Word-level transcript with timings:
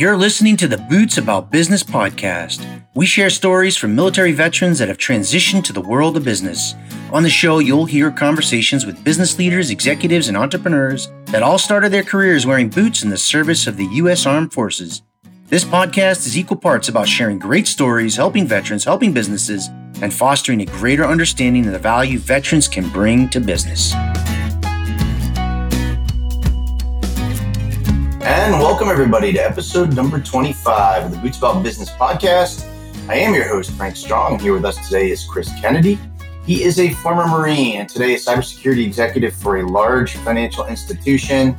You're 0.00 0.16
listening 0.16 0.56
to 0.56 0.66
the 0.66 0.78
Boots 0.78 1.18
About 1.18 1.50
Business 1.50 1.82
podcast. 1.82 2.66
We 2.94 3.04
share 3.04 3.28
stories 3.28 3.76
from 3.76 3.94
military 3.94 4.32
veterans 4.32 4.78
that 4.78 4.88
have 4.88 4.96
transitioned 4.96 5.62
to 5.64 5.74
the 5.74 5.82
world 5.82 6.16
of 6.16 6.24
business. 6.24 6.74
On 7.12 7.22
the 7.22 7.28
show, 7.28 7.58
you'll 7.58 7.84
hear 7.84 8.10
conversations 8.10 8.86
with 8.86 9.04
business 9.04 9.38
leaders, 9.38 9.68
executives, 9.68 10.28
and 10.28 10.38
entrepreneurs 10.38 11.12
that 11.26 11.42
all 11.42 11.58
started 11.58 11.92
their 11.92 12.02
careers 12.02 12.46
wearing 12.46 12.70
boots 12.70 13.02
in 13.02 13.10
the 13.10 13.18
service 13.18 13.66
of 13.66 13.76
the 13.76 13.84
U.S. 13.96 14.24
Armed 14.24 14.54
Forces. 14.54 15.02
This 15.48 15.64
podcast 15.64 16.26
is 16.26 16.38
equal 16.38 16.56
parts 16.56 16.88
about 16.88 17.06
sharing 17.06 17.38
great 17.38 17.68
stories, 17.68 18.16
helping 18.16 18.46
veterans, 18.46 18.84
helping 18.84 19.12
businesses, 19.12 19.68
and 20.00 20.14
fostering 20.14 20.62
a 20.62 20.76
greater 20.80 21.04
understanding 21.04 21.66
of 21.66 21.74
the 21.74 21.78
value 21.78 22.18
veterans 22.18 22.68
can 22.68 22.88
bring 22.88 23.28
to 23.28 23.38
business. 23.38 23.92
And 28.40 28.54
welcome 28.54 28.88
everybody 28.88 29.34
to 29.34 29.38
episode 29.38 29.94
number 29.94 30.18
25 30.18 31.04
of 31.04 31.10
the 31.10 31.18
Boots 31.18 31.36
About 31.36 31.62
Business 31.62 31.90
podcast. 31.90 32.66
I 33.06 33.16
am 33.16 33.34
your 33.34 33.46
host, 33.46 33.70
Frank 33.72 33.96
Strong, 33.96 34.32
and 34.32 34.40
here 34.40 34.54
with 34.54 34.64
us 34.64 34.78
today 34.88 35.10
is 35.10 35.22
Chris 35.26 35.52
Kennedy. 35.60 35.98
He 36.46 36.62
is 36.62 36.80
a 36.80 36.88
former 36.94 37.26
Marine 37.26 37.80
and 37.80 37.86
today 37.88 38.14
a 38.14 38.16
cybersecurity 38.16 38.86
executive 38.86 39.34
for 39.34 39.58
a 39.58 39.68
large 39.68 40.16
financial 40.16 40.64
institution. 40.64 41.54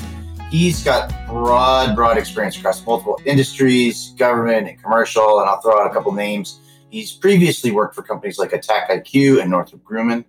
He's 0.50 0.84
got 0.84 1.14
broad, 1.28 1.96
broad 1.96 2.18
experience 2.18 2.58
across 2.58 2.84
multiple 2.84 3.22
industries, 3.26 4.16
government 4.18 4.68
and 4.68 4.82
commercial, 4.82 5.40
and 5.40 5.48
I'll 5.48 5.62
throw 5.62 5.80
out 5.80 5.86
a 5.86 5.94
couple 5.94 6.12
names. 6.14 6.62
He's 6.90 7.12
previously 7.12 7.70
worked 7.70 7.94
for 7.94 8.02
companies 8.02 8.40
like 8.40 8.54
AttackIQ 8.54 9.40
and 9.40 9.52
Northrop 9.52 9.84
Grumman. 9.84 10.26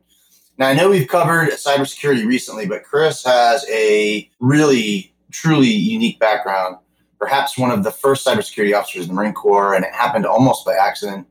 Now, 0.59 0.69
I 0.69 0.74
know 0.74 0.91
we've 0.91 1.09
covered 1.09 1.48
cybersecurity 1.52 2.27
recently, 2.27 2.66
but 2.66 2.84
Chris 2.84 3.24
has 3.24 3.65
a 3.71 4.30
really 4.38 5.12
truly 5.33 5.69
unique 5.69 6.19
background, 6.19 6.77
perhaps 7.19 7.59
one 7.59 7.71
of 7.71 7.85
the 7.85 7.91
first 7.91 8.27
cybersecurity 8.27 8.77
officers 8.77 9.03
in 9.03 9.09
the 9.09 9.15
Marine 9.15 9.33
Corps, 9.33 9.74
and 9.74 9.85
it 9.85 9.93
happened 9.93 10.27
almost 10.27 10.65
by 10.65 10.74
accident. 10.74 11.27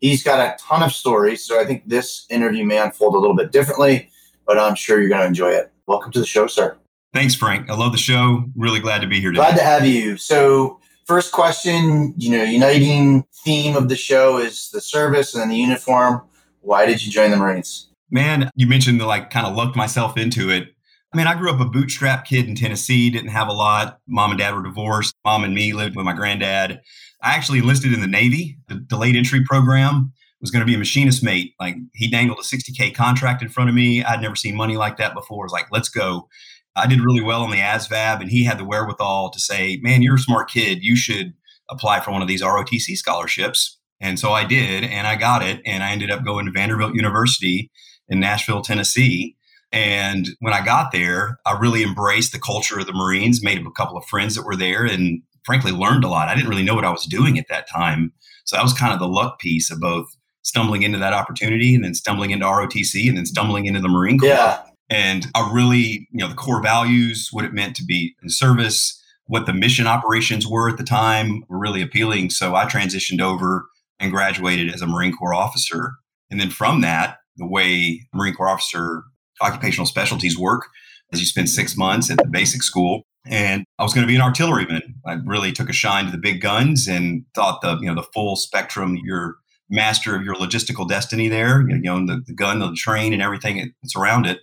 He's 0.00 0.22
got 0.22 0.40
a 0.40 0.56
ton 0.62 0.82
of 0.82 0.92
stories, 0.92 1.44
so 1.44 1.60
I 1.60 1.64
think 1.64 1.88
this 1.88 2.26
interview 2.28 2.64
may 2.64 2.78
unfold 2.78 3.14
a 3.14 3.18
little 3.18 3.36
bit 3.36 3.52
differently, 3.52 4.10
but 4.46 4.58
I'm 4.58 4.74
sure 4.74 5.00
you're 5.00 5.08
going 5.08 5.22
to 5.22 5.26
enjoy 5.26 5.50
it. 5.50 5.72
Welcome 5.86 6.12
to 6.12 6.20
the 6.20 6.26
show, 6.26 6.46
sir. 6.46 6.76
Thanks, 7.14 7.34
Frank. 7.34 7.70
I 7.70 7.74
love 7.74 7.92
the 7.92 7.98
show. 7.98 8.44
Really 8.56 8.80
glad 8.80 9.00
to 9.00 9.06
be 9.06 9.20
here 9.20 9.30
today. 9.30 9.42
Glad 9.42 9.56
to 9.56 9.64
have 9.64 9.86
you. 9.86 10.18
So, 10.18 10.80
first 11.06 11.32
question, 11.32 12.12
you 12.18 12.30
know, 12.30 12.42
uniting 12.42 13.24
theme 13.44 13.74
of 13.74 13.88
the 13.88 13.96
show 13.96 14.38
is 14.38 14.70
the 14.70 14.82
service 14.82 15.32
and 15.32 15.40
then 15.40 15.48
the 15.48 15.56
uniform. 15.56 16.20
Why 16.60 16.84
did 16.84 17.04
you 17.04 17.10
join 17.10 17.30
the 17.30 17.38
Marines? 17.38 17.88
Man, 18.10 18.50
you 18.54 18.66
mentioned 18.66 19.00
the 19.00 19.06
like 19.06 19.30
kind 19.30 19.46
of 19.46 19.56
lucked 19.56 19.76
myself 19.76 20.18
into 20.18 20.50
it. 20.50 20.75
I 21.16 21.18
mean, 21.18 21.28
I 21.28 21.34
grew 21.34 21.50
up 21.50 21.60
a 21.60 21.64
bootstrap 21.64 22.26
kid 22.26 22.46
in 22.46 22.54
Tennessee, 22.54 23.08
didn't 23.08 23.30
have 23.30 23.48
a 23.48 23.52
lot. 23.54 24.00
Mom 24.06 24.32
and 24.32 24.38
dad 24.38 24.54
were 24.54 24.62
divorced. 24.62 25.14
Mom 25.24 25.44
and 25.44 25.54
me 25.54 25.72
lived 25.72 25.96
with 25.96 26.04
my 26.04 26.12
granddad. 26.12 26.78
I 27.22 27.34
actually 27.34 27.60
enlisted 27.60 27.94
in 27.94 28.02
the 28.02 28.06
Navy, 28.06 28.58
the 28.68 28.74
delayed 28.74 29.16
entry 29.16 29.42
program. 29.42 30.12
Was 30.42 30.50
going 30.50 30.60
to 30.60 30.66
be 30.66 30.74
a 30.74 30.78
machinist 30.78 31.24
mate. 31.24 31.54
Like 31.58 31.76
he 31.94 32.10
dangled 32.10 32.38
a 32.38 32.42
60K 32.42 32.94
contract 32.94 33.40
in 33.40 33.48
front 33.48 33.70
of 33.70 33.74
me. 33.74 34.04
I'd 34.04 34.20
never 34.20 34.36
seen 34.36 34.56
money 34.56 34.76
like 34.76 34.98
that 34.98 35.14
before. 35.14 35.44
Was 35.44 35.52
like, 35.52 35.68
let's 35.72 35.88
go. 35.88 36.28
I 36.76 36.86
did 36.86 37.00
really 37.00 37.22
well 37.22 37.44
on 37.44 37.50
the 37.50 37.60
ASVAB, 37.60 38.20
and 38.20 38.30
he 38.30 38.44
had 38.44 38.58
the 38.58 38.66
wherewithal 38.66 39.30
to 39.30 39.40
say, 39.40 39.78
man, 39.80 40.02
you're 40.02 40.16
a 40.16 40.18
smart 40.18 40.50
kid. 40.50 40.84
You 40.84 40.96
should 40.96 41.32
apply 41.70 42.00
for 42.00 42.10
one 42.10 42.20
of 42.20 42.28
these 42.28 42.42
ROTC 42.42 42.94
scholarships. 42.94 43.78
And 44.02 44.18
so 44.18 44.32
I 44.32 44.44
did, 44.44 44.84
and 44.84 45.06
I 45.06 45.16
got 45.16 45.42
it. 45.42 45.62
And 45.64 45.82
I 45.82 45.92
ended 45.92 46.10
up 46.10 46.26
going 46.26 46.44
to 46.44 46.52
Vanderbilt 46.52 46.94
University 46.94 47.70
in 48.06 48.20
Nashville, 48.20 48.60
Tennessee 48.60 49.35
and 49.72 50.28
when 50.40 50.54
I 50.54 50.64
got 50.64 50.92
there, 50.92 51.38
I 51.44 51.58
really 51.58 51.82
embraced 51.82 52.32
the 52.32 52.38
culture 52.38 52.78
of 52.78 52.86
the 52.86 52.92
Marines, 52.92 53.42
made 53.42 53.58
a 53.58 53.70
couple 53.72 53.96
of 53.96 54.04
friends 54.06 54.34
that 54.34 54.46
were 54.46 54.56
there, 54.56 54.84
and 54.84 55.22
frankly 55.44 55.72
learned 55.72 56.04
a 56.04 56.08
lot. 56.08 56.28
I 56.28 56.34
didn't 56.34 56.50
really 56.50 56.62
know 56.62 56.74
what 56.74 56.84
I 56.84 56.90
was 56.90 57.04
doing 57.04 57.38
at 57.38 57.48
that 57.48 57.68
time. 57.68 58.12
So 58.44 58.56
that 58.56 58.62
was 58.62 58.72
kind 58.72 58.92
of 58.92 58.98
the 58.98 59.08
luck 59.08 59.38
piece 59.38 59.70
of 59.70 59.80
both 59.80 60.06
stumbling 60.42 60.82
into 60.82 60.98
that 60.98 61.12
opportunity 61.12 61.74
and 61.74 61.84
then 61.84 61.94
stumbling 61.94 62.30
into 62.30 62.46
ROTC 62.46 63.08
and 63.08 63.16
then 63.16 63.26
stumbling 63.26 63.66
into 63.66 63.80
the 63.80 63.88
Marine 63.88 64.18
Corps. 64.18 64.28
Yeah. 64.28 64.62
And 64.88 65.26
I 65.34 65.50
really, 65.52 66.08
you 66.12 66.20
know, 66.20 66.28
the 66.28 66.34
core 66.34 66.62
values, 66.62 67.30
what 67.32 67.44
it 67.44 67.52
meant 67.52 67.74
to 67.76 67.84
be 67.84 68.14
in 68.22 68.30
service, 68.30 69.02
what 69.26 69.46
the 69.46 69.52
mission 69.52 69.88
operations 69.88 70.46
were 70.46 70.68
at 70.68 70.76
the 70.76 70.84
time 70.84 71.42
were 71.48 71.58
really 71.58 71.82
appealing. 71.82 72.30
So 72.30 72.54
I 72.54 72.66
transitioned 72.66 73.20
over 73.20 73.68
and 73.98 74.12
graduated 74.12 74.72
as 74.72 74.82
a 74.82 74.86
Marine 74.86 75.16
Corps 75.16 75.34
officer. 75.34 75.94
And 76.30 76.40
then 76.40 76.50
from 76.50 76.80
that, 76.82 77.18
the 77.36 77.46
way 77.46 78.06
Marine 78.14 78.34
Corps 78.34 78.48
officer 78.48 79.02
occupational 79.40 79.86
specialties 79.86 80.38
work 80.38 80.68
as 81.12 81.20
you 81.20 81.26
spend 81.26 81.48
six 81.48 81.76
months 81.76 82.10
at 82.10 82.18
the 82.18 82.28
basic 82.28 82.62
school. 82.62 83.02
And 83.28 83.64
I 83.78 83.82
was 83.82 83.92
going 83.92 84.06
to 84.06 84.10
be 84.10 84.16
an 84.16 84.22
artilleryman. 84.22 84.82
I 85.04 85.14
really 85.24 85.52
took 85.52 85.68
a 85.68 85.72
shine 85.72 86.06
to 86.06 86.12
the 86.12 86.18
big 86.18 86.40
guns 86.40 86.86
and 86.86 87.24
thought 87.34 87.60
the 87.60 87.76
you 87.80 87.86
know 87.86 87.94
the 87.94 88.06
full 88.14 88.36
spectrum. 88.36 88.98
You're 89.02 89.36
master 89.68 90.14
of 90.14 90.22
your 90.22 90.36
logistical 90.36 90.88
destiny 90.88 91.28
there. 91.28 91.68
You 91.68 91.78
know 91.78 92.06
the, 92.06 92.22
the 92.24 92.34
gun, 92.34 92.60
the 92.60 92.72
train, 92.76 93.12
and 93.12 93.22
everything 93.22 93.72
that's 93.82 93.96
around 93.96 94.26
it. 94.26 94.40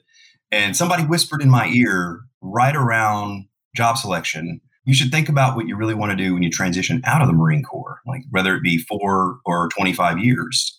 And 0.51 0.75
somebody 0.75 1.03
whispered 1.03 1.41
in 1.41 1.49
my 1.49 1.67
ear 1.67 2.21
right 2.41 2.75
around 2.75 3.45
job 3.75 3.97
selection. 3.97 4.59
You 4.85 4.93
should 4.93 5.11
think 5.11 5.29
about 5.29 5.55
what 5.55 5.65
you 5.65 5.77
really 5.77 5.93
want 5.93 6.11
to 6.11 6.17
do 6.17 6.33
when 6.33 6.43
you 6.43 6.51
transition 6.51 7.01
out 7.05 7.21
of 7.21 7.27
the 7.29 7.33
Marine 7.33 7.63
Corps, 7.63 8.01
like 8.05 8.23
whether 8.31 8.53
it 8.53 8.63
be 8.63 8.77
four 8.77 9.37
or 9.45 9.69
25 9.69 10.19
years 10.19 10.77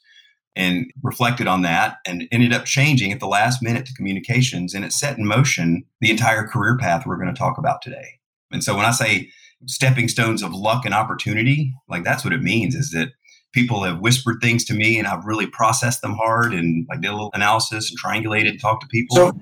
and 0.56 0.90
reflected 1.02 1.46
on 1.46 1.62
that 1.62 1.98
and 2.06 2.28
ended 2.30 2.52
up 2.52 2.64
changing 2.64 3.12
at 3.12 3.20
the 3.20 3.26
last 3.26 3.62
minute 3.62 3.86
to 3.86 3.94
communications 3.94 4.74
and 4.74 4.84
it 4.84 4.92
set 4.92 5.18
in 5.18 5.26
motion 5.26 5.84
the 6.00 6.10
entire 6.10 6.46
career 6.46 6.76
path 6.76 7.06
we're 7.06 7.16
going 7.16 7.32
to 7.32 7.38
talk 7.38 7.58
about 7.58 7.82
today. 7.82 8.18
And 8.52 8.62
so 8.62 8.76
when 8.76 8.84
i 8.84 8.92
say 8.92 9.30
stepping 9.66 10.08
stones 10.08 10.42
of 10.42 10.52
luck 10.52 10.84
and 10.84 10.94
opportunity 10.94 11.74
like 11.88 12.04
that's 12.04 12.24
what 12.24 12.32
it 12.32 12.42
means 12.42 12.74
is 12.74 12.90
that 12.90 13.08
people 13.52 13.82
have 13.82 14.00
whispered 14.00 14.36
things 14.42 14.64
to 14.64 14.74
me 14.74 14.98
and 14.98 15.08
i've 15.08 15.24
really 15.24 15.46
processed 15.46 16.02
them 16.02 16.12
hard 16.14 16.52
and 16.52 16.86
like 16.88 17.00
did 17.00 17.08
a 17.08 17.12
little 17.12 17.30
analysis 17.34 17.90
and 17.90 17.98
triangulated 17.98 18.50
and 18.50 18.60
talked 18.60 18.82
to 18.82 18.88
people 18.88 19.16
so, 19.16 19.32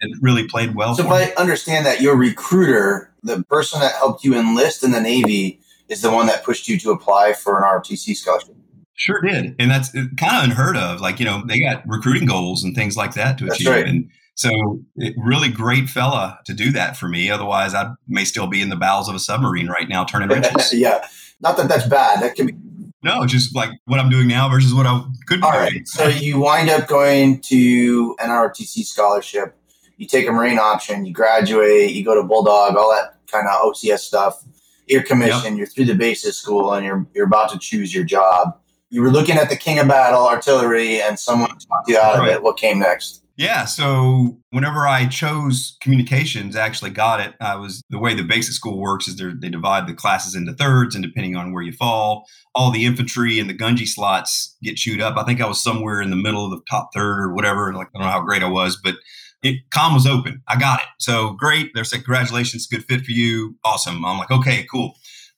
it 0.00 0.18
really 0.20 0.46
played 0.48 0.74
well 0.74 0.94
so 0.94 1.04
if 1.04 1.10
i 1.10 1.32
understand 1.40 1.86
that 1.86 2.00
your 2.00 2.16
recruiter 2.16 3.12
the 3.22 3.42
person 3.44 3.80
that 3.80 3.94
helped 3.94 4.24
you 4.24 4.34
enlist 4.34 4.82
in 4.82 4.90
the 4.90 5.00
navy 5.00 5.60
is 5.88 6.02
the 6.02 6.10
one 6.10 6.26
that 6.26 6.44
pushed 6.44 6.68
you 6.68 6.78
to 6.78 6.90
apply 6.90 7.32
for 7.32 7.56
an 7.56 7.62
ROTC 7.62 8.14
scholarship 8.14 8.57
Sure 8.98 9.20
did. 9.20 9.54
And 9.60 9.70
that's 9.70 9.94
uh, 9.94 10.06
kind 10.16 10.36
of 10.36 10.44
unheard 10.44 10.76
of. 10.76 11.00
Like, 11.00 11.20
you 11.20 11.24
know, 11.24 11.42
they 11.46 11.60
got 11.60 11.86
recruiting 11.86 12.26
goals 12.26 12.64
and 12.64 12.74
things 12.74 12.96
like 12.96 13.14
that 13.14 13.38
to 13.38 13.44
that's 13.44 13.60
achieve. 13.60 13.72
Right. 13.72 13.86
And 13.86 14.10
so, 14.34 14.50
it, 14.96 15.14
really 15.16 15.48
great 15.50 15.88
fella 15.88 16.40
to 16.46 16.52
do 16.52 16.72
that 16.72 16.96
for 16.96 17.06
me. 17.08 17.30
Otherwise, 17.30 17.74
I 17.74 17.92
may 18.08 18.24
still 18.24 18.48
be 18.48 18.60
in 18.60 18.70
the 18.70 18.76
bowels 18.76 19.08
of 19.08 19.14
a 19.14 19.20
submarine 19.20 19.68
right 19.68 19.88
now 19.88 20.04
turning 20.04 20.28
wrenches. 20.40 20.74
yeah. 20.74 21.06
Not 21.40 21.56
that 21.58 21.68
that's 21.68 21.86
bad. 21.86 22.20
That 22.22 22.34
can 22.34 22.46
be. 22.48 22.54
No, 23.04 23.24
just 23.24 23.54
like 23.54 23.70
what 23.84 24.00
I'm 24.00 24.10
doing 24.10 24.26
now 24.26 24.48
versus 24.48 24.74
what 24.74 24.84
I 24.84 25.00
could 25.26 25.40
be 25.40 25.46
All 25.46 25.68
So, 25.84 26.08
you 26.08 26.40
wind 26.40 26.68
up 26.68 26.88
going 26.88 27.40
to 27.42 28.16
an 28.18 28.30
ROTC 28.30 28.84
scholarship. 28.84 29.56
You 29.96 30.08
take 30.08 30.26
a 30.26 30.32
Marine 30.32 30.58
option, 30.58 31.06
you 31.06 31.12
graduate, 31.12 31.92
you 31.92 32.04
go 32.04 32.16
to 32.16 32.24
Bulldog, 32.24 32.76
all 32.76 32.90
that 32.90 33.14
kind 33.30 33.46
of 33.46 33.62
OCS 33.62 34.00
stuff. 34.00 34.42
You're 34.88 35.02
commissioned, 35.02 35.56
yep. 35.56 35.58
you're 35.58 35.66
through 35.66 35.84
the 35.84 35.94
basic 35.94 36.34
school, 36.34 36.72
and 36.72 36.84
you're, 36.84 37.06
you're 37.14 37.26
about 37.26 37.50
to 37.50 37.58
choose 37.58 37.94
your 37.94 38.04
job 38.04 38.58
you 38.90 39.02
were 39.02 39.10
looking 39.10 39.36
at 39.36 39.48
the 39.50 39.56
king 39.56 39.78
of 39.78 39.88
battle 39.88 40.26
artillery 40.26 41.00
and 41.00 41.18
someone 41.18 41.50
talked 41.50 41.88
you 41.88 41.98
out 41.98 42.18
right. 42.18 42.28
of 42.28 42.34
it. 42.36 42.42
What 42.42 42.56
came 42.56 42.78
next? 42.78 43.22
Yeah 43.36 43.66
so 43.66 44.36
whenever 44.50 44.88
i 44.88 45.06
chose 45.06 45.76
communications 45.80 46.56
I 46.56 46.66
actually 46.66 46.90
got 46.90 47.20
it. 47.20 47.34
I 47.40 47.54
was 47.54 47.82
the 47.88 47.98
way 47.98 48.14
the 48.14 48.22
basic 48.22 48.54
school 48.54 48.78
works 48.78 49.06
is 49.06 49.16
they 49.16 49.48
divide 49.48 49.86
the 49.86 49.94
classes 49.94 50.34
into 50.34 50.52
thirds 50.54 50.94
and 50.94 51.04
depending 51.04 51.36
on 51.36 51.52
where 51.52 51.62
you 51.62 51.72
fall 51.72 52.26
all 52.54 52.72
the 52.72 52.84
infantry 52.84 53.38
and 53.38 53.48
the 53.48 53.54
gungy 53.54 53.86
slots 53.86 54.56
get 54.62 54.76
chewed 54.76 55.00
up. 55.00 55.16
I 55.16 55.24
think 55.24 55.40
i 55.40 55.46
was 55.46 55.62
somewhere 55.62 56.00
in 56.00 56.10
the 56.10 56.16
middle 56.16 56.44
of 56.44 56.50
the 56.50 56.60
top 56.68 56.90
third 56.92 57.20
or 57.20 57.32
whatever 57.32 57.72
like 57.74 57.88
i 57.94 57.98
don't 57.98 58.06
know 58.06 58.12
how 58.12 58.22
great 58.22 58.42
i 58.42 58.48
was 58.48 58.76
but 58.82 58.96
it 59.42 59.70
com 59.70 59.94
was 59.94 60.04
open. 60.04 60.42
I 60.48 60.58
got 60.58 60.80
it. 60.80 60.86
So 60.98 61.30
great. 61.30 61.70
They're 61.72 61.84
saying 61.84 62.02
congratulations. 62.02 62.66
Good 62.66 62.84
fit 62.86 63.04
for 63.04 63.12
you. 63.12 63.56
Awesome. 63.64 64.04
I'm 64.04 64.18
like 64.18 64.32
okay 64.32 64.66
cool. 64.68 64.94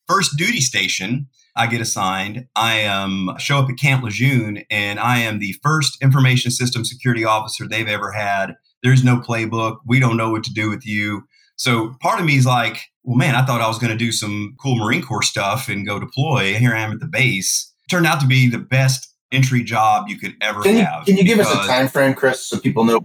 First 0.09 0.39
duty 0.39 0.61
station 0.61 1.29
I 1.57 1.67
get 1.67 1.81
assigned. 1.81 2.47
I 2.57 2.85
um, 2.85 3.35
show 3.39 3.59
up 3.59 3.71
at 3.71 3.79
Camp 3.79 4.05
Lejeune, 4.05 4.65
and 4.71 4.99
I 5.01 5.19
am 5.19 5.39
the 5.39 5.55
first 5.63 6.01
information 6.03 6.51
system 6.51 6.85
security 6.85 7.25
officer 7.25 7.67
they've 7.67 7.89
ever 7.89 8.13
had. 8.13 8.55
There's 8.83 9.05
no 9.05 9.19
playbook. 9.21 9.79
We 9.87 10.01
don't 10.01 10.17
know 10.17 10.31
what 10.31 10.45
to 10.45 10.53
do 10.53 10.71
with 10.71 10.87
you. 10.87 11.23
So 11.57 11.95
part 12.01 12.21
of 12.21 12.27
me 12.27 12.37
is 12.37 12.47
like, 12.47 12.81
well, 13.03 13.19
man, 13.19 13.35
I 13.35 13.45
thought 13.45 13.61
I 13.61 13.69
was 13.69 13.79
going 13.79 13.93
to 13.93 13.99
do 13.99 14.13
some 14.13 14.57
cool 14.63 14.77
Marine 14.77 15.03
Corps 15.03 15.23
stuff 15.23 15.69
and 15.69 15.87
go 15.87 16.01
deploy. 16.01 16.55
Here 16.55 16.75
I 16.75 16.81
am 16.81 16.93
at 16.93 17.01
the 17.01 17.07
base. 17.07 17.73
Turned 17.91 18.07
out 18.07 18.21
to 18.21 18.27
be 18.27 18.49
the 18.49 18.59
best 18.59 19.11
entry 19.33 19.63
job 19.63 20.09
you 20.09 20.19
could 20.19 20.35
ever 20.41 20.63
can 20.63 20.77
you, 20.77 20.85
have. 20.85 21.05
Can 21.05 21.17
you 21.17 21.25
give 21.25 21.39
us 21.39 21.53
a 21.53 21.67
time 21.67 21.89
frame, 21.89 22.15
Chris, 22.15 22.41
so 22.47 22.59
people 22.59 22.85
know? 22.85 23.01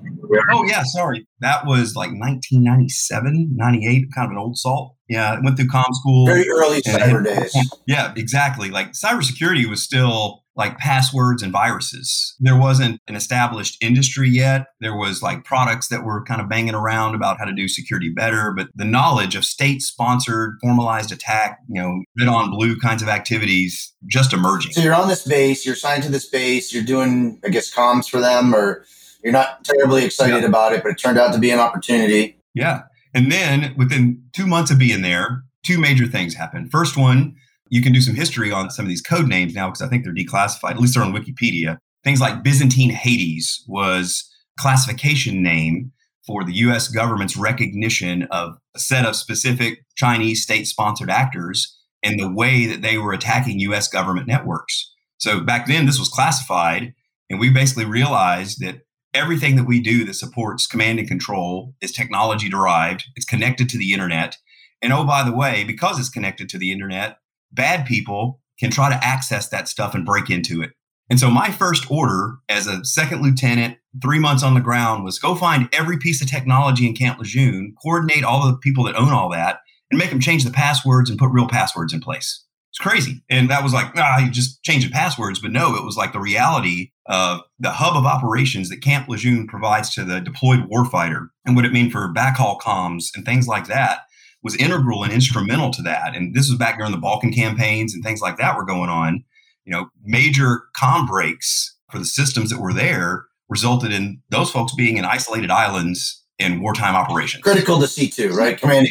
Oh 0.52 0.64
yeah, 0.66 0.84
sorry. 0.84 1.28
That 1.42 1.66
was 1.66 1.96
like 1.96 2.10
1997, 2.12 3.50
98, 3.56 4.06
kind 4.14 4.26
of 4.26 4.32
an 4.32 4.38
old 4.38 4.58
salt. 4.58 4.95
Yeah, 5.08 5.34
I 5.34 5.40
went 5.40 5.58
through 5.58 5.68
com 5.68 5.86
school. 5.92 6.26
Very 6.26 6.50
early 6.50 6.82
cyber 6.82 7.24
days. 7.24 7.56
Yeah, 7.88 8.14
exactly. 8.16 8.70
Like 8.70 8.94
cybersecurity 8.94 9.70
was 9.70 9.84
still 9.84 10.44
like 10.56 10.78
passwords 10.78 11.44
and 11.44 11.52
viruses. 11.52 12.36
There 12.40 12.58
wasn't 12.58 13.02
an 13.08 13.16
established 13.16 13.78
industry 13.84 14.30
yet. 14.30 14.68
There 14.80 14.96
was 14.96 15.22
like 15.22 15.44
products 15.44 15.90
that 15.90 16.04
were 16.04 16.24
kind 16.24 16.40
of 16.40 16.48
banging 16.48 16.74
around 16.74 17.14
about 17.14 17.38
how 17.38 17.46
to 17.46 17.54
do 17.54 17.68
security 17.68 18.10
better, 18.10 18.54
but 18.56 18.70
the 18.74 18.86
knowledge 18.86 19.36
of 19.36 19.44
state 19.44 19.82
sponsored 19.82 20.58
formalized 20.62 21.12
attack, 21.12 21.60
you 21.68 21.82
know, 21.82 22.02
red 22.18 22.30
on 22.30 22.52
blue 22.52 22.78
kinds 22.80 23.04
of 23.04 23.10
activities 23.10 23.94
just 24.08 24.32
emerging. 24.32 24.72
So 24.72 24.82
you're 24.82 24.96
on 24.96 25.10
this 25.10 25.28
base, 25.28 25.66
you're 25.66 25.76
assigned 25.76 26.04
to 26.04 26.10
this 26.10 26.28
base, 26.28 26.74
you're 26.74 26.84
doing, 26.84 27.40
I 27.44 27.50
guess, 27.50 27.74
comms 27.74 28.10
for 28.10 28.22
them, 28.22 28.56
or 28.56 28.86
you're 29.24 29.34
not 29.34 29.66
terribly 29.66 30.06
excited 30.06 30.42
yeah. 30.42 30.48
about 30.48 30.72
it, 30.72 30.84
but 30.84 30.92
it 30.94 30.96
turned 30.96 31.18
out 31.18 31.34
to 31.34 31.40
be 31.40 31.52
an 31.52 31.60
opportunity. 31.60 32.40
Yeah. 32.54 32.84
And 33.16 33.32
then 33.32 33.74
within 33.78 34.22
two 34.34 34.46
months 34.46 34.70
of 34.70 34.78
being 34.78 35.02
there, 35.02 35.44
two 35.64 35.80
major 35.80 36.06
things 36.06 36.36
happened. 36.36 36.70
First 36.70 36.98
one, 36.98 37.36
you 37.70 37.82
can 37.82 37.94
do 37.94 38.02
some 38.02 38.14
history 38.14 38.52
on 38.52 38.70
some 38.70 38.86
of 38.86 38.90
these 38.90 39.02
code 39.02 39.28
names 39.28 39.56
now 39.56 39.68
because 39.68 39.82
I 39.82 39.88
think 39.88 40.04
they're 40.04 40.14
declassified, 40.14 40.72
at 40.72 40.80
least 40.80 40.94
they're 40.94 41.04
on 41.04 41.14
Wikipedia. 41.14 41.80
Things 42.04 42.22
like 42.22 42.44
Byzantine 42.44 42.92
Hades 42.92 43.64
was 43.68 44.30
classification 44.60 45.42
name 45.42 45.92
for 46.28 46.44
the 46.44 46.54
US 46.54 46.88
government's 46.88 47.38
recognition 47.38 48.24
of 48.32 48.58
a 48.76 48.80
set 48.80 49.06
of 49.06 49.16
specific 49.16 49.80
Chinese 49.96 50.44
state 50.44 50.68
sponsored 50.68 51.10
actors 51.10 51.76
and 52.04 52.20
the 52.20 52.32
way 52.32 52.66
that 52.66 52.82
they 52.82 52.98
were 52.98 53.14
attacking 53.14 53.60
US 53.62 53.88
government 53.88 54.28
networks. 54.28 54.92
So 55.18 55.40
back 55.40 55.68
then, 55.68 55.86
this 55.86 55.98
was 56.00 56.10
classified, 56.10 56.94
and 57.30 57.40
we 57.40 57.50
basically 57.50 57.86
realized 57.86 58.60
that 58.60 58.82
everything 59.16 59.56
that 59.56 59.66
we 59.66 59.80
do 59.80 60.04
that 60.06 60.14
supports 60.14 60.68
command 60.68 61.00
and 61.00 61.08
control 61.08 61.74
is 61.82 61.92
technology 61.92 62.50
derived, 62.50 63.06
it's 63.16 63.26
connected 63.26 63.70
to 63.70 63.78
the 63.78 63.94
internet. 63.94 64.36
And 64.82 64.92
oh, 64.92 65.06
by 65.06 65.24
the 65.24 65.34
way, 65.34 65.64
because 65.64 66.00
it's 66.00 66.10
connected 66.10 66.50
to 66.50 66.58
the 66.58 66.72
internet, 66.72 67.18
bad 67.52 67.86
people 67.86 68.42
can 68.60 68.70
try 68.70 68.90
to 68.90 69.04
access 69.04 69.50
that 69.50 69.68
stuff 69.68 69.96
and 69.96 70.06
break 70.06 70.30
into 70.30 70.62
it. 70.62 70.72
And 71.10 71.20
so 71.20 71.30
my 71.30 71.50
first 71.50 71.90
order 71.90 72.38
as 72.50 72.68
a 72.68 72.84
second 72.84 73.22
lieutenant, 73.22 73.78
three 74.02 74.20
months 74.20 74.44
on 74.44 74.54
the 74.54 74.60
ground, 74.60 75.04
was 75.04 75.20
go 75.20 75.36
find 75.36 75.70
every 75.72 75.98
piece 75.98 76.22
of 76.22 76.30
technology 76.30 76.88
in 76.88 76.96
Camp 76.96 77.20
Lejeune, 77.20 77.76
coordinate 77.82 78.24
all 78.24 78.46
the 78.46 78.58
people 78.58 78.84
that 78.86 78.96
own 78.96 79.10
all 79.10 79.30
that, 79.32 79.60
and 79.92 80.00
make 80.00 80.10
them 80.10 80.20
change 80.20 80.44
the 80.44 80.52
passwords 80.52 81.10
and 81.10 81.20
put 81.20 81.32
real 81.32 81.48
passwords 81.48 81.94
in 81.94 82.02
place. 82.02 82.44
It's 82.76 82.84
crazy. 82.84 83.24
And 83.30 83.50
that 83.52 83.64
was 83.64 83.72
like, 83.72 83.94
ah, 83.96 84.18
you 84.20 84.30
just 84.30 84.62
change 84.62 84.84
the 84.84 84.92
passwords. 84.92 85.40
But 85.40 85.54
no, 85.54 85.76
it 85.76 85.86
was 85.86 85.96
like 85.96 86.12
the 86.12 86.20
reality 86.20 86.92
of 87.06 87.40
the 87.58 87.72
hub 87.72 87.96
of 87.96 88.06
operations 88.06 88.70
that 88.70 88.82
Camp 88.82 89.08
Lejeune 89.08 89.48
provides 89.48 89.94
to 89.96 90.04
the 90.04 90.20
deployed 90.20 90.70
warfighter 90.70 91.30
and 91.46 91.56
what 91.56 91.64
it 91.64 91.72
mean 91.72 91.90
for 91.90 92.14
backhaul 92.14 92.60
comms 92.60 93.12
and 93.16 93.26
things 93.26 93.48
like 93.48 93.68
that 93.68 94.02
was 94.44 94.58
integral 94.58 95.06
and 95.06 95.14
instrumental 95.14 95.72
to 95.72 95.82
that. 95.84 96.18
And 96.18 96.36
this 96.36 96.50
was 96.50 96.60
back 96.60 96.78
during 96.78 96.92
the 96.92 96.98
Balkan 96.98 97.32
campaigns 97.32 97.94
and 97.94 98.04
things 98.04 98.20
like 98.20 98.36
that 98.40 98.58
were 98.58 98.66
going 98.66 98.90
on. 98.90 99.24
You 99.64 99.72
know, 99.72 99.90
major 100.04 100.64
com 100.76 101.06
breaks 101.06 101.78
for 101.90 101.98
the 101.98 102.04
systems 102.04 102.50
that 102.50 102.60
were 102.60 102.74
there 102.74 103.24
resulted 103.48 103.94
in 103.94 104.22
those 104.32 104.52
folks 104.52 104.76
being 104.76 104.98
in 104.98 105.06
isolated 105.06 105.50
islands 105.50 106.25
in 106.40 106.62
wartime 106.62 106.96
operations. 106.96 107.44
Critical 107.44 107.80
to 107.80 107.86
C2, 107.86 108.34
right? 108.34 108.60
Command 108.60 108.88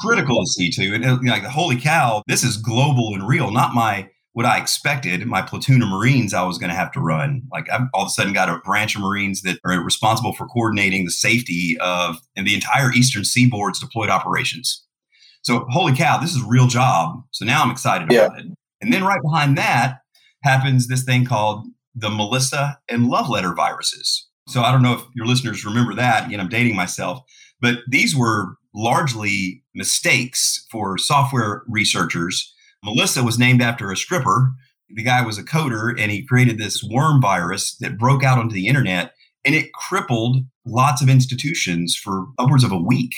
Critical 0.00 0.44
to 0.44 0.50
C2. 0.50 0.94
And 0.94 1.28
like, 1.28 1.44
holy 1.44 1.80
cow, 1.80 2.22
this 2.26 2.42
is 2.42 2.56
global 2.56 3.14
and 3.14 3.26
real, 3.26 3.50
not 3.50 3.74
my 3.74 4.08
what 4.32 4.46
I 4.46 4.58
expected, 4.58 5.26
my 5.26 5.42
platoon 5.42 5.82
of 5.82 5.88
Marines 5.88 6.32
I 6.32 6.44
was 6.44 6.58
going 6.58 6.70
to 6.70 6.76
have 6.76 6.92
to 6.92 7.00
run. 7.00 7.42
Like 7.50 7.68
I've 7.72 7.88
all 7.92 8.02
of 8.02 8.06
a 8.06 8.10
sudden 8.10 8.32
got 8.32 8.48
a 8.48 8.58
branch 8.58 8.94
of 8.94 9.02
Marines 9.02 9.42
that 9.42 9.58
are 9.64 9.82
responsible 9.82 10.32
for 10.32 10.46
coordinating 10.46 11.04
the 11.04 11.10
safety 11.10 11.76
of 11.80 12.18
and 12.36 12.46
the 12.46 12.54
entire 12.54 12.92
Eastern 12.92 13.24
Seaboard's 13.24 13.80
deployed 13.80 14.10
operations. 14.10 14.84
So, 15.42 15.66
holy 15.70 15.96
cow, 15.96 16.18
this 16.18 16.36
is 16.36 16.42
a 16.42 16.46
real 16.46 16.68
job. 16.68 17.20
So 17.32 17.44
now 17.44 17.64
I'm 17.64 17.70
excited 17.70 18.12
yeah. 18.12 18.26
about 18.26 18.38
it. 18.38 18.46
And 18.80 18.92
then 18.92 19.02
right 19.02 19.20
behind 19.22 19.58
that 19.58 19.98
happens 20.44 20.86
this 20.86 21.02
thing 21.02 21.24
called 21.24 21.66
the 21.94 22.10
Melissa 22.10 22.78
and 22.88 23.08
Love 23.08 23.28
Letter 23.28 23.54
viruses. 23.54 24.27
So 24.48 24.62
I 24.62 24.72
don't 24.72 24.82
know 24.82 24.94
if 24.94 25.02
your 25.14 25.26
listeners 25.26 25.64
remember 25.64 25.94
that. 25.94 26.26
Again, 26.26 26.40
I'm 26.40 26.48
dating 26.48 26.74
myself, 26.74 27.20
but 27.60 27.80
these 27.86 28.16
were 28.16 28.56
largely 28.74 29.62
mistakes 29.74 30.66
for 30.70 30.96
software 30.96 31.62
researchers. 31.68 32.54
Melissa 32.82 33.22
was 33.22 33.38
named 33.38 33.60
after 33.60 33.92
a 33.92 33.96
stripper. 33.96 34.52
The 34.88 35.02
guy 35.02 35.20
was 35.20 35.36
a 35.36 35.44
coder 35.44 35.94
and 36.00 36.10
he 36.10 36.24
created 36.24 36.56
this 36.56 36.82
worm 36.82 37.20
virus 37.20 37.76
that 37.80 37.98
broke 37.98 38.24
out 38.24 38.38
onto 38.38 38.54
the 38.54 38.68
internet 38.68 39.12
and 39.44 39.54
it 39.54 39.72
crippled 39.74 40.38
lots 40.64 41.02
of 41.02 41.10
institutions 41.10 41.94
for 41.94 42.26
upwards 42.38 42.64
of 42.64 42.72
a 42.72 42.78
week. 42.78 43.14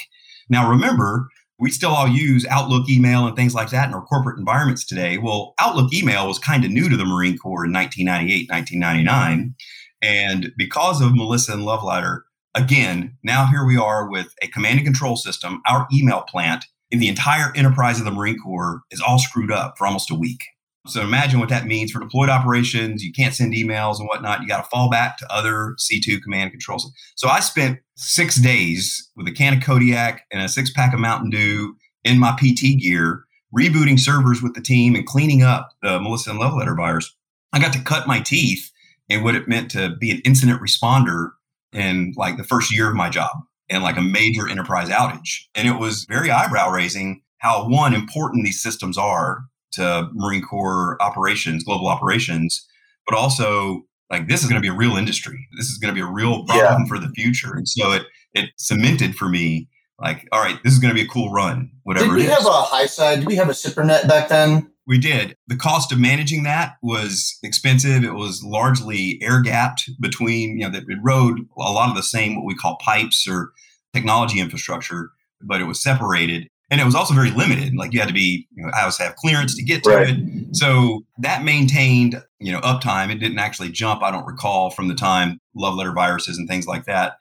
Now, 0.48 0.68
remember, 0.68 1.28
we 1.60 1.70
still 1.70 1.90
all 1.90 2.08
use 2.08 2.44
Outlook 2.46 2.88
email 2.88 3.26
and 3.26 3.36
things 3.36 3.54
like 3.54 3.70
that 3.70 3.86
in 3.86 3.94
our 3.94 4.04
corporate 4.04 4.38
environments 4.38 4.84
today. 4.84 5.18
Well, 5.18 5.54
Outlook 5.60 5.92
email 5.92 6.26
was 6.26 6.38
kind 6.38 6.64
of 6.64 6.72
new 6.72 6.88
to 6.88 6.96
the 6.96 7.04
Marine 7.04 7.38
Corps 7.38 7.64
in 7.64 7.72
1998, 7.72 8.50
1999. 8.50 9.54
And 10.02 10.52
because 10.56 11.00
of 11.00 11.14
Melissa 11.14 11.52
and 11.52 11.64
Love 11.64 11.84
Letter, 11.84 12.24
again, 12.54 13.16
now 13.22 13.46
here 13.46 13.64
we 13.66 13.76
are 13.76 14.08
with 14.08 14.34
a 14.42 14.48
command 14.48 14.78
and 14.78 14.86
control 14.86 15.16
system. 15.16 15.60
Our 15.68 15.86
email 15.92 16.22
plant 16.22 16.64
in 16.90 16.98
the 16.98 17.08
entire 17.08 17.52
enterprise 17.54 17.98
of 17.98 18.04
the 18.04 18.10
Marine 18.10 18.38
Corps 18.38 18.82
is 18.90 19.00
all 19.00 19.18
screwed 19.18 19.52
up 19.52 19.76
for 19.78 19.86
almost 19.86 20.10
a 20.10 20.14
week. 20.14 20.40
So 20.86 21.02
imagine 21.02 21.40
what 21.40 21.50
that 21.50 21.66
means 21.66 21.92
for 21.92 22.00
deployed 22.00 22.30
operations. 22.30 23.04
You 23.04 23.12
can't 23.12 23.34
send 23.34 23.52
emails 23.52 23.98
and 23.98 24.08
whatnot. 24.08 24.40
You 24.40 24.48
got 24.48 24.64
to 24.64 24.70
fall 24.70 24.88
back 24.88 25.18
to 25.18 25.32
other 25.32 25.76
C2 25.78 26.22
command 26.22 26.52
controls. 26.52 26.90
So 27.16 27.28
I 27.28 27.40
spent 27.40 27.80
six 27.96 28.36
days 28.40 29.10
with 29.14 29.28
a 29.28 29.32
can 29.32 29.58
of 29.58 29.62
Kodiak 29.62 30.22
and 30.32 30.42
a 30.42 30.48
six 30.48 30.72
pack 30.72 30.94
of 30.94 31.00
Mountain 31.00 31.30
Dew 31.30 31.76
in 32.02 32.18
my 32.18 32.32
PT 32.32 32.80
gear, 32.80 33.24
rebooting 33.56 34.00
servers 34.00 34.42
with 34.42 34.54
the 34.54 34.62
team 34.62 34.94
and 34.94 35.06
cleaning 35.06 35.42
up 35.42 35.70
the 35.82 36.00
Melissa 36.00 36.30
and 36.30 36.38
Love 36.38 36.54
Letter 36.54 36.74
virus. 36.74 37.14
I 37.52 37.60
got 37.60 37.74
to 37.74 37.82
cut 37.82 38.06
my 38.06 38.20
teeth 38.20 38.69
in 39.10 39.24
what 39.24 39.34
it 39.34 39.48
meant 39.48 39.70
to 39.72 39.94
be 40.00 40.10
an 40.10 40.22
incident 40.24 40.62
responder 40.62 41.32
in 41.72 42.14
like 42.16 42.36
the 42.36 42.44
first 42.44 42.74
year 42.74 42.88
of 42.88 42.94
my 42.94 43.10
job 43.10 43.32
and 43.68 43.82
like 43.82 43.96
a 43.96 44.02
major 44.02 44.48
enterprise 44.48 44.88
outage. 44.88 45.42
And 45.54 45.68
it 45.68 45.78
was 45.78 46.06
very 46.08 46.30
eyebrow 46.30 46.70
raising 46.70 47.20
how 47.38 47.68
one 47.68 47.92
important 47.92 48.44
these 48.44 48.62
systems 48.62 48.96
are 48.96 49.42
to 49.72 50.08
Marine 50.14 50.42
Corps 50.42 50.96
operations, 51.00 51.64
global 51.64 51.88
operations, 51.88 52.66
but 53.06 53.16
also 53.16 53.82
like 54.10 54.28
this 54.28 54.42
is 54.42 54.48
going 54.48 54.60
to 54.60 54.66
be 54.66 54.72
a 54.72 54.76
real 54.76 54.96
industry. 54.96 55.46
This 55.56 55.66
is 55.66 55.78
going 55.78 55.92
to 55.92 55.94
be 55.94 56.04
a 56.04 56.10
real 56.10 56.44
problem 56.44 56.82
yeah. 56.82 56.88
for 56.88 56.98
the 56.98 57.08
future. 57.10 57.54
And 57.54 57.68
so 57.68 57.92
it 57.92 58.06
it 58.32 58.50
cemented 58.56 59.16
for 59.16 59.28
me 59.28 59.68
like, 59.98 60.28
all 60.32 60.40
right, 60.40 60.58
this 60.62 60.72
is 60.72 60.78
going 60.78 60.94
to 60.94 60.94
be 60.94 61.06
a 61.06 61.08
cool 61.08 61.30
run. 61.32 61.70
Whatever. 61.82 62.06
Did 62.06 62.14
we 62.14 62.24
have 62.24 62.46
a 62.46 62.50
high 62.50 62.86
side? 62.86 63.20
Did 63.20 63.26
we 63.26 63.36
have 63.36 63.48
a 63.48 63.52
SIPRNet 63.52 64.08
back 64.08 64.28
then? 64.28 64.70
We 64.90 64.98
did. 64.98 65.36
The 65.46 65.54
cost 65.54 65.92
of 65.92 66.00
managing 66.00 66.42
that 66.42 66.72
was 66.82 67.38
expensive. 67.44 68.02
It 68.02 68.14
was 68.14 68.42
largely 68.42 69.20
air 69.22 69.40
gapped 69.40 69.88
between, 70.00 70.58
you 70.58 70.64
know, 70.64 70.72
that 70.72 70.82
it 70.88 70.98
rode 71.00 71.38
a 71.56 71.70
lot 71.70 71.90
of 71.90 71.94
the 71.94 72.02
same 72.02 72.34
what 72.34 72.44
we 72.44 72.56
call 72.56 72.76
pipes 72.78 73.24
or 73.28 73.52
technology 73.94 74.40
infrastructure, 74.40 75.12
but 75.40 75.60
it 75.60 75.66
was 75.66 75.80
separated 75.80 76.48
and 76.72 76.80
it 76.80 76.84
was 76.84 76.96
also 76.96 77.14
very 77.14 77.30
limited. 77.30 77.76
Like 77.76 77.92
you 77.92 78.00
had 78.00 78.08
to 78.08 78.14
be, 78.14 78.48
you 78.50 78.64
know, 78.64 78.72
I 78.74 78.84
was 78.84 78.98
have 78.98 79.14
clearance 79.14 79.54
to 79.54 79.62
get 79.62 79.84
to 79.84 79.90
right. 79.90 80.08
it. 80.10 80.56
So 80.56 81.04
that 81.18 81.44
maintained, 81.44 82.20
you 82.40 82.50
know, 82.50 82.60
uptime. 82.62 83.12
It 83.12 83.20
didn't 83.20 83.38
actually 83.38 83.70
jump. 83.70 84.02
I 84.02 84.10
don't 84.10 84.26
recall 84.26 84.70
from 84.70 84.88
the 84.88 84.96
time 84.96 85.38
love 85.54 85.76
letter 85.76 85.92
viruses 85.92 86.36
and 86.36 86.48
things 86.48 86.66
like 86.66 86.86
that. 86.86 87.12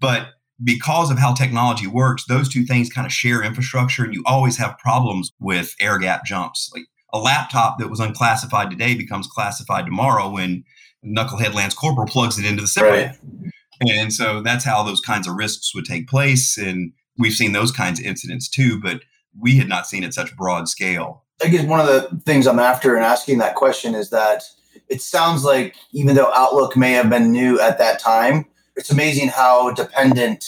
But 0.00 0.28
because 0.64 1.10
of 1.10 1.18
how 1.18 1.34
technology 1.34 1.86
works, 1.86 2.24
those 2.26 2.48
two 2.48 2.64
things 2.64 2.88
kind 2.88 3.06
of 3.06 3.12
share 3.12 3.42
infrastructure, 3.42 4.02
and 4.02 4.14
you 4.14 4.22
always 4.24 4.56
have 4.56 4.78
problems 4.78 5.30
with 5.38 5.74
air 5.78 5.98
gap 5.98 6.24
jumps. 6.24 6.70
Like 6.74 6.84
a 7.12 7.18
laptop 7.18 7.78
that 7.78 7.88
was 7.88 8.00
unclassified 8.00 8.70
today 8.70 8.94
becomes 8.94 9.26
classified 9.26 9.86
tomorrow 9.86 10.30
when 10.30 10.64
Knucklehead 11.04 11.54
Lance 11.54 11.74
Corporal 11.74 12.06
plugs 12.06 12.38
it 12.38 12.44
into 12.44 12.62
the 12.62 12.68
SIPRNet. 12.68 13.16
Right. 13.18 13.90
And 13.90 14.12
so 14.12 14.42
that's 14.42 14.64
how 14.64 14.82
those 14.82 15.00
kinds 15.00 15.28
of 15.28 15.36
risks 15.36 15.74
would 15.74 15.84
take 15.84 16.08
place. 16.08 16.58
And 16.58 16.92
we've 17.16 17.32
seen 17.32 17.52
those 17.52 17.72
kinds 17.72 18.00
of 18.00 18.06
incidents 18.06 18.48
too, 18.48 18.80
but 18.80 19.02
we 19.38 19.56
had 19.56 19.68
not 19.68 19.86
seen 19.86 20.02
it 20.02 20.14
such 20.14 20.36
broad 20.36 20.68
scale. 20.68 21.24
I 21.42 21.48
guess 21.48 21.64
one 21.64 21.80
of 21.80 21.86
the 21.86 22.20
things 22.26 22.46
I'm 22.46 22.58
after 22.58 22.96
in 22.96 23.02
asking 23.02 23.38
that 23.38 23.54
question 23.54 23.94
is 23.94 24.10
that 24.10 24.42
it 24.88 25.00
sounds 25.00 25.44
like 25.44 25.76
even 25.92 26.16
though 26.16 26.32
Outlook 26.34 26.76
may 26.76 26.92
have 26.92 27.08
been 27.08 27.30
new 27.30 27.60
at 27.60 27.78
that 27.78 28.00
time, 28.00 28.44
it's 28.74 28.90
amazing 28.90 29.28
how 29.28 29.70
dependent 29.72 30.44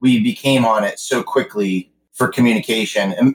we 0.00 0.22
became 0.22 0.66
on 0.66 0.84
it 0.84 0.98
so 0.98 1.22
quickly 1.22 1.90
for 2.12 2.28
communication. 2.28 3.12
And, 3.12 3.34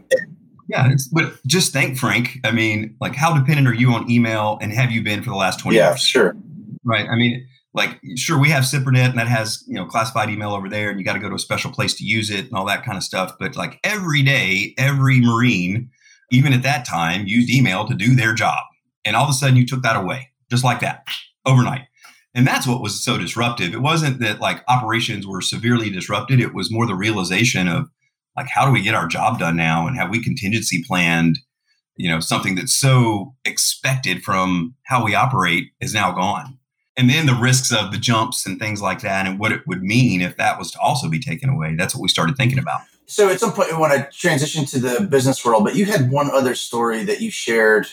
yeah, 0.70 0.90
but 1.12 1.34
just 1.48 1.74
think, 1.74 1.98
Frank. 1.98 2.38
I 2.44 2.52
mean, 2.52 2.96
like, 3.02 3.16
how 3.16 3.38
dependent 3.38 3.68
are 3.68 3.74
you 3.74 3.92
on 3.92 4.10
email, 4.10 4.58
and 4.62 4.72
have 4.72 4.92
you 4.92 5.04
been 5.04 5.24
for 5.24 5.32
the 5.32 5.36
last 5.36 5.60
twenty 5.60 5.78
yeah, 5.78 5.90
years? 5.90 6.02
sure. 6.02 6.36
Right. 6.84 7.08
I 7.10 7.16
mean, 7.16 7.46
like 7.74 8.00
sure 8.16 8.40
we 8.40 8.50
have 8.50 8.64
SIPRNet 8.64 9.10
and 9.10 9.20
that 9.20 9.28
has 9.28 9.64
you 9.68 9.76
know 9.76 9.86
classified 9.86 10.30
email 10.30 10.54
over 10.54 10.70
there 10.70 10.90
and 10.90 11.00
you 11.00 11.06
got 11.06 11.14
to 11.14 11.20
go 11.20 11.30
to 11.30 11.36
a 11.36 11.40
special 11.40 11.72
place 11.72 11.94
to 11.96 12.04
use 12.04 12.30
it 12.30 12.46
and 12.46 12.54
all 12.54 12.66
that 12.66 12.84
kind 12.84 12.98
of 12.98 13.04
stuff 13.04 13.34
but 13.40 13.56
like 13.56 13.80
every 13.84 14.24
day 14.24 14.74
every 14.78 15.20
marine 15.20 15.90
even 16.32 16.54
at 16.54 16.64
that 16.64 16.86
time 16.86 17.28
used 17.28 17.50
email 17.50 17.86
to 17.88 17.96
do 17.96 18.16
their 18.16 18.34
job 18.34 18.60
and 19.06 19.16
all 19.16 19.24
of 19.24 19.30
a 19.30 19.34
sudden 19.34 19.56
you 19.56 19.66
took 19.66 19.84
that 19.84 19.96
away 19.96 20.30
just 20.50 20.64
like 20.64 20.80
that 20.80 21.06
overnight 21.46 21.86
and 22.34 22.48
that's 22.48 22.68
what 22.68 22.82
was 22.82 23.04
so 23.04 23.18
disruptive 23.18 23.74
it 23.74 23.82
wasn't 23.82 24.20
that 24.20 24.40
like 24.40 24.64
operations 24.68 25.28
were 25.28 25.42
severely 25.42 25.90
disrupted 25.90 26.40
it 26.40 26.54
was 26.54 26.72
more 26.72 26.88
the 26.88 26.96
realization 26.96 27.68
of 27.68 27.88
like 28.40 28.50
how 28.50 28.66
do 28.66 28.72
we 28.72 28.82
get 28.82 28.96
our 28.96 29.08
job 29.08 29.40
done 29.40 29.56
now 29.56 29.88
and 29.88 29.98
have 29.98 30.10
we 30.10 30.22
contingency 30.22 30.84
planned 30.84 31.40
you 32.00 32.10
know, 32.10 32.22
something 32.22 32.56
that's 32.56 32.74
so 32.74 33.36
expected 33.44 34.24
from 34.24 34.74
how 34.84 35.04
we 35.04 35.16
operate 35.16 35.72
is 35.82 35.94
now 35.94 36.14
gone. 36.14 36.58
And 36.96 37.10
then 37.10 37.26
the 37.26 37.34
risks 37.34 37.74
of 37.74 37.92
the 37.92 37.98
jumps 37.98 38.46
and 38.46 38.58
things 38.58 38.82
like 38.82 39.02
that 39.02 39.28
and 39.28 39.38
what 39.38 39.52
it 39.52 39.62
would 39.68 39.84
mean 39.84 40.22
if 40.22 40.38
that 40.38 40.58
was 40.58 40.72
to 40.72 40.80
also 40.80 41.10
be 41.10 41.20
taken 41.20 41.50
away. 41.50 41.76
That's 41.76 41.94
what 41.94 42.02
we 42.02 42.08
started 42.08 42.38
thinking 42.38 42.58
about. 42.58 42.82
So 43.06 43.28
at 43.28 43.42
some 43.42 43.52
point, 43.52 43.72
we 43.72 43.78
want 43.78 43.94
to 43.94 44.18
transition 44.18 44.66
to 44.68 44.80
the 44.80 45.08
business 45.08 45.44
world, 45.44 45.66
but 45.66 45.76
you 45.76 45.86
had 45.86 46.10
one 46.10 46.32
other 46.32 46.56
story 46.56 47.04
that 47.04 47.20
you 47.20 47.32
shared. 47.32 47.88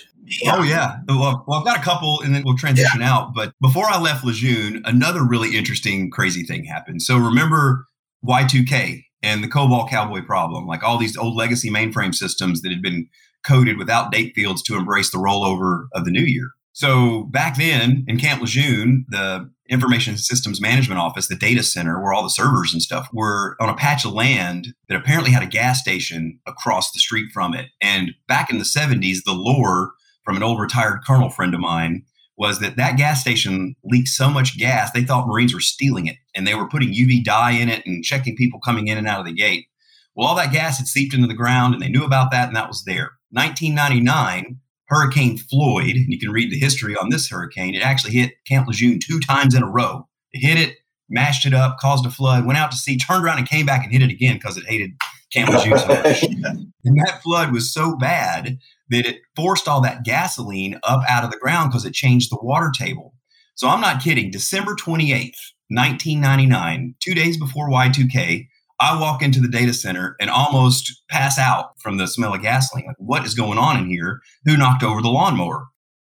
Oh 0.47 0.63
yeah. 0.63 0.99
Well, 1.09 1.45
well, 1.49 1.59
I've 1.59 1.65
got 1.65 1.79
a 1.79 1.83
couple, 1.83 2.21
and 2.23 2.35
then 2.35 2.43
we'll 2.45 2.57
transition 2.57 3.01
yeah. 3.01 3.13
out. 3.13 3.35
But 3.35 3.55
before 3.61 3.87
I 3.87 4.01
left 4.01 4.25
Lejeune, 4.25 4.83
another 4.85 5.25
really 5.25 5.57
interesting, 5.57 6.11
crazy 6.11 6.45
thing 6.45 6.65
happened. 6.65 7.03
So 7.03 7.17
remember 7.17 7.87
Y2K 8.25 9.06
and 9.27 9.43
the 9.43 9.49
COBOL 9.49 9.91
Cowboy 9.91 10.23
problem, 10.23 10.69
like 10.69 10.85
all 10.85 10.99
these 10.99 11.17
old 11.17 11.35
legacy 11.35 11.69
mainframe 11.69 12.15
systems 12.15 12.63
that 12.63 12.71
had 12.71 12.81
been 12.81 13.09
coded 13.45 13.77
without 13.77 14.13
date 14.13 14.33
fields 14.37 14.63
to 14.63 14.77
embrace 14.77 15.11
the 15.11 15.19
rollover 15.19 15.87
of 15.95 16.05
the 16.05 16.13
new 16.13 16.23
year. 16.23 16.51
So 16.73 17.25
back 17.25 17.57
then 17.57 18.05
in 18.07 18.19
Camp 18.19 18.41
Lejeune, 18.41 19.05
the 19.09 19.51
information 19.69 20.17
systems 20.17 20.61
management 20.61 21.01
office, 21.01 21.27
the 21.27 21.35
data 21.35 21.65
center 21.65 22.01
where 22.01 22.13
all 22.13 22.23
the 22.23 22.31
servers 22.31 22.73
and 22.73 22.81
stuff 22.81 23.09
were 23.13 23.57
on 23.61 23.69
a 23.69 23.75
patch 23.75 24.05
of 24.05 24.13
land 24.13 24.69
that 24.89 24.97
apparently 24.97 25.33
had 25.33 25.43
a 25.43 25.47
gas 25.47 25.81
station 25.81 26.39
across 26.47 26.93
the 26.93 27.01
street 27.01 27.33
from 27.35 27.53
it. 27.53 27.67
And 27.83 28.13
back 28.29 28.49
in 28.49 28.59
the 28.59 28.65
70s, 28.65 29.25
the 29.25 29.33
lore 29.33 29.91
from 30.23 30.37
an 30.37 30.45
old 30.45 30.61
retired 30.61 31.01
colonel 31.05 31.31
friend 31.31 31.53
of 31.53 31.59
mine 31.61 32.05
was 32.39 32.61
that 32.61 32.77
that 32.77 32.97
gas 32.97 33.21
station 33.21 33.75
leaked 33.85 34.09
so 34.09 34.31
much 34.31 34.59
gas 34.59 34.91
they 34.93 35.03
thought 35.03 35.27
marines 35.27 35.55
were 35.55 35.61
stealing 35.61 36.07
it 36.07 36.17
and 36.35 36.47
they 36.47 36.55
were 36.55 36.69
putting 36.69 36.93
uv 36.93 37.25
dye 37.25 37.53
in 37.53 37.69
it 37.69 37.85
and 37.87 38.05
checking 38.05 38.37
people 38.37 38.61
coming 38.61 38.89
in 38.89 38.99
and 38.99 39.09
out 39.09 39.21
of 39.21 39.27
the 39.27 39.33
gate 39.33 39.67
well 40.15 40.29
all 40.29 40.37
that 40.37 40.53
gas 40.53 40.79
had 40.79 40.87
seeped 40.87 41.15
into 41.15 41.27
the 41.27 41.35
ground 41.35 41.75
and 41.75 41.83
they 41.83 41.89
knew 41.89 42.05
about 42.05 42.31
that 42.31 42.49
and 42.49 42.57
that 42.57 42.69
was 42.69 42.85
there 42.85 43.13
1999 43.31 44.59
Hurricane 44.89 45.37
Floyd, 45.37 45.97
and 45.97 46.13
you 46.13 46.19
can 46.19 46.31
read 46.31 46.51
the 46.51 46.59
history 46.59 46.97
on 46.97 47.11
this 47.11 47.29
hurricane, 47.29 47.75
it 47.75 47.83
actually 47.83 48.13
hit 48.13 48.35
Camp 48.47 48.69
Lejeune 48.69 49.01
two 49.01 49.19
times 49.19 49.55
in 49.55 49.63
a 49.63 49.69
row. 49.69 50.07
It 50.33 50.47
hit 50.47 50.59
it, 50.59 50.77
mashed 51.09 51.47
it 51.47 51.55
up, 51.55 51.79
caused 51.79 52.07
a 52.07 52.11
flood, 52.11 52.47
went 52.47 52.59
out 52.59 52.71
to 52.71 52.77
sea, 52.77 52.97
turned 52.97 53.25
around 53.25 53.39
and 53.39 53.49
came 53.49 53.67
back 53.67 53.83
and 53.83 53.93
hit 53.93 54.03
it 54.03 54.11
again 54.11 54.37
because 54.37 54.57
it 54.57 54.65
hated 54.67 54.93
Camp 55.33 55.51
Lejeune 55.51 55.79
so 55.79 55.89
much. 55.89 56.23
and 56.85 56.99
that 56.99 57.21
flood 57.23 57.53
was 57.53 57.73
so 57.73 57.97
bad 57.97 58.59
that 58.91 59.07
it 59.07 59.21
forced 59.35 59.69
all 59.69 59.81
that 59.81 60.05
gasoline 60.05 60.79
up 60.83 61.03
out 61.09 61.25
of 61.25 61.31
the 61.31 61.39
ground 61.39 61.71
because 61.71 61.85
it 61.85 61.95
changed 61.95 62.31
the 62.31 62.39
water 62.41 62.71
table. 62.77 63.15
So 63.55 63.69
I'm 63.69 63.81
not 63.81 64.03
kidding. 64.03 64.31
December 64.31 64.75
28th, 64.75 65.39
1999, 65.69 66.95
two 67.01 67.15
days 67.15 67.39
before 67.39 67.71
Y2K, 67.71 68.47
I 68.79 69.01
walk 69.01 69.23
into 69.23 69.41
the 69.41 69.49
data 69.49 69.73
center 69.73 70.17
and 70.21 70.29
almost 70.29 71.03
pass 71.09 71.39
out 71.39 71.71
from 71.81 71.97
the 71.97 72.07
smell 72.07 72.35
of 72.35 72.43
gasoline. 72.43 72.87
Like, 72.87 72.97
what 72.99 73.25
is 73.25 73.35
going 73.35 73.59
on 73.59 73.79
in 73.79 73.89
here? 73.89 74.21
Who 74.45 74.57
knocked 74.57 74.83
over 74.83 75.01
the 75.01 75.09
lawnmower? 75.09 75.69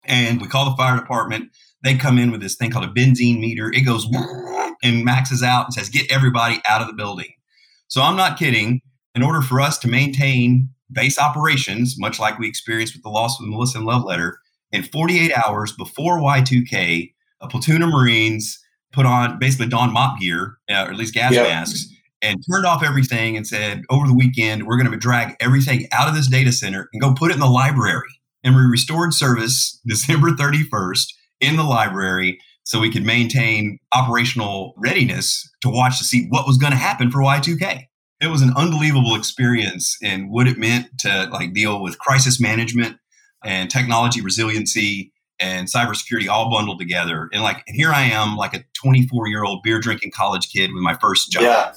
And 0.05 0.41
we 0.41 0.47
call 0.47 0.69
the 0.69 0.77
fire 0.77 0.97
department. 0.97 1.49
They 1.83 1.95
come 1.95 2.17
in 2.17 2.31
with 2.31 2.41
this 2.41 2.55
thing 2.55 2.71
called 2.71 2.85
a 2.85 2.93
benzene 2.93 3.39
meter. 3.39 3.69
It 3.73 3.81
goes 3.81 4.07
and 4.83 5.03
maxes 5.03 5.43
out 5.43 5.65
and 5.65 5.73
says, 5.73 5.89
get 5.89 6.09
everybody 6.11 6.61
out 6.67 6.81
of 6.81 6.87
the 6.87 6.93
building. 6.93 7.33
So 7.87 8.01
I'm 8.01 8.15
not 8.15 8.39
kidding. 8.39 8.81
In 9.15 9.21
order 9.21 9.41
for 9.41 9.61
us 9.61 9.77
to 9.79 9.87
maintain 9.87 10.69
base 10.93 11.19
operations, 11.19 11.95
much 11.97 12.19
like 12.19 12.39
we 12.39 12.47
experienced 12.47 12.93
with 12.93 13.03
the 13.03 13.09
loss 13.09 13.39
of 13.39 13.45
the 13.45 13.51
Melissa 13.51 13.79
and 13.79 13.87
Love 13.87 14.03
letter, 14.03 14.39
in 14.71 14.83
48 14.83 15.31
hours 15.37 15.71
before 15.71 16.19
Y2K, 16.19 17.13
a 17.41 17.47
platoon 17.47 17.81
of 17.81 17.89
Marines 17.89 18.59
put 18.91 19.05
on 19.05 19.39
basically 19.39 19.67
don 19.67 19.91
mop 19.93 20.19
gear, 20.19 20.57
uh, 20.69 20.85
or 20.85 20.91
at 20.91 20.95
least 20.95 21.13
gas 21.13 21.33
yep. 21.33 21.47
masks, 21.47 21.87
and 22.21 22.43
turned 22.49 22.65
off 22.65 22.83
everything 22.83 23.35
and 23.35 23.45
said, 23.45 23.83
over 23.89 24.07
the 24.07 24.13
weekend, 24.13 24.65
we're 24.65 24.77
going 24.77 24.89
to 24.89 24.97
drag 24.97 25.35
everything 25.39 25.87
out 25.91 26.07
of 26.07 26.15
this 26.15 26.27
data 26.27 26.51
center 26.51 26.89
and 26.93 27.01
go 27.01 27.13
put 27.13 27.31
it 27.31 27.35
in 27.35 27.39
the 27.39 27.47
library. 27.47 28.07
And 28.43 28.55
we 28.55 28.61
restored 28.61 29.13
service 29.13 29.79
December 29.87 30.31
31st 30.31 31.07
in 31.41 31.57
the 31.57 31.63
library 31.63 32.39
so 32.63 32.79
we 32.79 32.91
could 32.91 33.05
maintain 33.05 33.77
operational 33.93 34.73
readiness 34.77 35.49
to 35.61 35.69
watch 35.69 35.97
to 35.97 36.05
see 36.05 36.27
what 36.29 36.47
was 36.47 36.57
going 36.57 36.71
to 36.71 36.77
happen 36.77 37.11
for 37.11 37.19
Y2K. 37.19 37.87
It 38.23 38.27
was 38.27 38.41
an 38.41 38.53
unbelievable 38.55 39.15
experience 39.15 39.97
and 40.01 40.31
what 40.31 40.47
it 40.47 40.57
meant 40.57 40.87
to 40.99 41.27
like 41.29 41.53
deal 41.53 41.83
with 41.83 41.99
crisis 41.99 42.39
management 42.39 42.95
and 43.43 43.69
technology 43.69 44.21
resiliency 44.21 45.11
and 45.41 45.67
cybersecurity 45.67 46.29
all 46.29 46.49
bundled 46.49 46.79
together. 46.79 47.27
And 47.33 47.43
like 47.43 47.63
and 47.67 47.75
here 47.75 47.91
I 47.91 48.03
am, 48.03 48.37
like 48.37 48.53
a 48.53 48.63
24 48.81 49.27
year 49.27 49.43
old 49.43 49.61
beer 49.61 49.81
drinking 49.81 50.11
college 50.15 50.49
kid 50.49 50.73
with 50.73 50.81
my 50.81 50.95
first 51.01 51.31
job. 51.31 51.43
Yeah. 51.43 51.73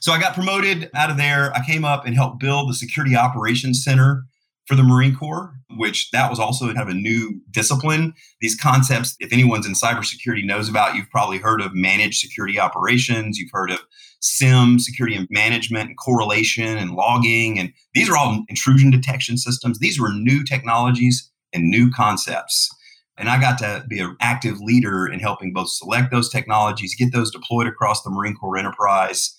So 0.00 0.12
I 0.12 0.20
got 0.20 0.34
promoted 0.34 0.90
out 0.94 1.10
of 1.10 1.16
there. 1.16 1.50
I 1.54 1.64
came 1.64 1.82
up 1.82 2.04
and 2.04 2.14
helped 2.14 2.40
build 2.40 2.68
the 2.68 2.74
Security 2.74 3.16
Operations 3.16 3.82
Center 3.82 4.24
for 4.68 4.76
the 4.76 4.82
Marine 4.82 5.16
Corps, 5.16 5.54
which 5.76 6.10
that 6.10 6.28
was 6.28 6.38
also 6.38 6.66
kind 6.66 6.78
of 6.78 6.88
a 6.88 6.94
new 6.94 7.40
discipline. 7.50 8.12
These 8.42 8.54
concepts, 8.54 9.16
if 9.18 9.32
anyone's 9.32 9.66
in 9.66 9.72
cybersecurity 9.72 10.44
knows 10.44 10.68
about, 10.68 10.94
you've 10.94 11.08
probably 11.08 11.38
heard 11.38 11.62
of 11.62 11.74
managed 11.74 12.20
security 12.20 12.60
operations, 12.60 13.38
you've 13.38 13.50
heard 13.50 13.70
of 13.70 13.80
SIEM, 14.20 14.78
security 14.78 15.16
and 15.16 15.26
management, 15.30 15.88
and 15.88 15.96
correlation 15.96 16.76
and 16.76 16.90
logging. 16.90 17.58
And 17.58 17.72
these 17.94 18.10
are 18.10 18.16
all 18.16 18.44
intrusion 18.48 18.90
detection 18.90 19.38
systems. 19.38 19.78
These 19.78 19.98
were 19.98 20.12
new 20.12 20.44
technologies 20.44 21.30
and 21.54 21.70
new 21.70 21.90
concepts. 21.90 22.68
And 23.16 23.30
I 23.30 23.40
got 23.40 23.56
to 23.58 23.84
be 23.88 24.00
an 24.00 24.16
active 24.20 24.60
leader 24.60 25.06
in 25.06 25.18
helping 25.18 25.54
both 25.54 25.70
select 25.70 26.10
those 26.10 26.28
technologies, 26.28 26.94
get 26.94 27.12
those 27.14 27.30
deployed 27.30 27.66
across 27.66 28.02
the 28.02 28.10
Marine 28.10 28.34
Corps 28.34 28.58
enterprise, 28.58 29.34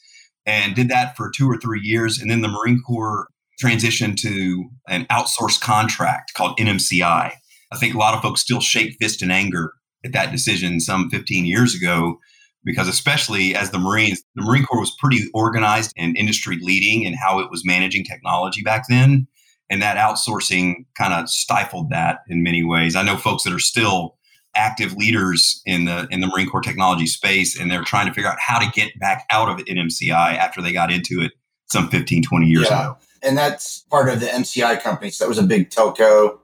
and 0.48 0.76
did 0.76 0.90
that 0.90 1.16
for 1.16 1.30
two 1.30 1.48
or 1.48 1.58
three 1.58 1.82
years. 1.82 2.20
And 2.20 2.32
then 2.32 2.42
the 2.42 2.48
Marine 2.48 2.82
Corps 2.82 3.28
transitioned 3.62 4.18
to 4.22 4.70
an 4.88 5.06
outsourced 5.06 5.62
contract 5.62 6.34
called 6.34 6.58
NMCI. 6.58 7.34
I 7.72 7.78
think 7.78 7.94
a 7.94 7.98
lot 7.98 8.13
of 8.16 8.22
folks 8.22 8.42
still 8.42 8.62
shake 8.62 8.98
fist 9.00 9.22
in 9.22 9.32
anger 9.32 9.74
at 10.04 10.13
that 10.13 10.32
decision 10.32 10.80
some 10.80 11.10
15 11.10 11.46
years 11.46 11.75
ago 11.75 12.20
because 12.63 12.88
especially 12.88 13.56
as 13.56 13.72
the 13.72 13.80
Marines, 13.80 14.24
the 14.36 14.44
Marine 14.44 14.66
Corps 14.66 14.80
was 14.80 14.96
pretty 15.00 15.24
organized 15.34 15.94
and 15.98 16.18
industry 16.18 16.58
leading 16.62 17.04
in 17.04 17.13
how 17.13 17.39
it 17.39 17.50
was 17.50 17.63
managing 17.66 18.04
technology 18.04 18.62
back 18.62 18.84
then. 18.89 19.28
And 19.70 19.82
that 19.82 19.98
outsourcing 19.98 20.86
kind 20.98 21.13
of 21.13 21.30
stifled 21.30 21.89
that 21.92 22.20
in 22.28 22.44
many 22.44 22.63
ways. 22.63 22.96
I 22.96 23.04
know 23.04 23.18
folks 23.18 23.44
that 23.44 23.54
are 23.54 23.60
still 23.60 24.18
active 24.56 24.96
leaders 24.96 25.62
in 25.66 25.86
the 25.86 26.08
in 26.10 26.22
the 26.22 26.28
Marine 26.28 26.50
Corps 26.50 26.62
technology 26.62 27.06
space, 27.06 27.60
and 27.60 27.70
they're 27.70 27.84
trying 27.84 28.08
to 28.08 28.13
figure 28.13 28.30
out 28.30 28.39
how 28.39 28.60
to 28.60 28.70
get 28.72 28.98
back 29.00 29.25
out 29.30 29.48
of 29.48 29.63
NMCI 29.66 30.38
after 30.38 30.62
they 30.62 30.74
got 30.74 30.92
into 30.92 31.22
it 31.22 31.34
some 31.68 31.88
15, 31.89 32.24
20 32.24 32.48
years 32.48 32.68
yeah. 32.70 32.82
ago. 32.82 32.98
And 33.22 33.38
that's 33.38 33.80
part 33.90 34.10
of 34.10 34.20
the 34.20 34.28
MCI 34.28 34.82
company. 34.82 35.12
So 35.12 35.24
that 35.24 35.30
was 35.30 35.38
a 35.38 35.44
big 35.44 35.70
telco. 35.70 36.40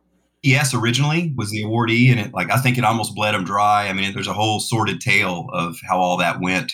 ES 0.45 0.73
originally 0.73 1.33
was 1.35 1.49
the 1.49 1.63
awardee, 1.63 2.11
and 2.11 2.19
it 2.19 2.33
like 2.33 2.51
I 2.51 2.57
think 2.57 2.77
it 2.77 2.83
almost 2.83 3.15
bled 3.15 3.33
them 3.33 3.43
dry. 3.43 3.87
I 3.87 3.93
mean, 3.93 4.13
there's 4.13 4.27
a 4.27 4.33
whole 4.33 4.59
sordid 4.59 5.01
tale 5.01 5.47
of 5.53 5.77
how 5.87 5.99
all 5.99 6.17
that 6.17 6.39
went 6.39 6.73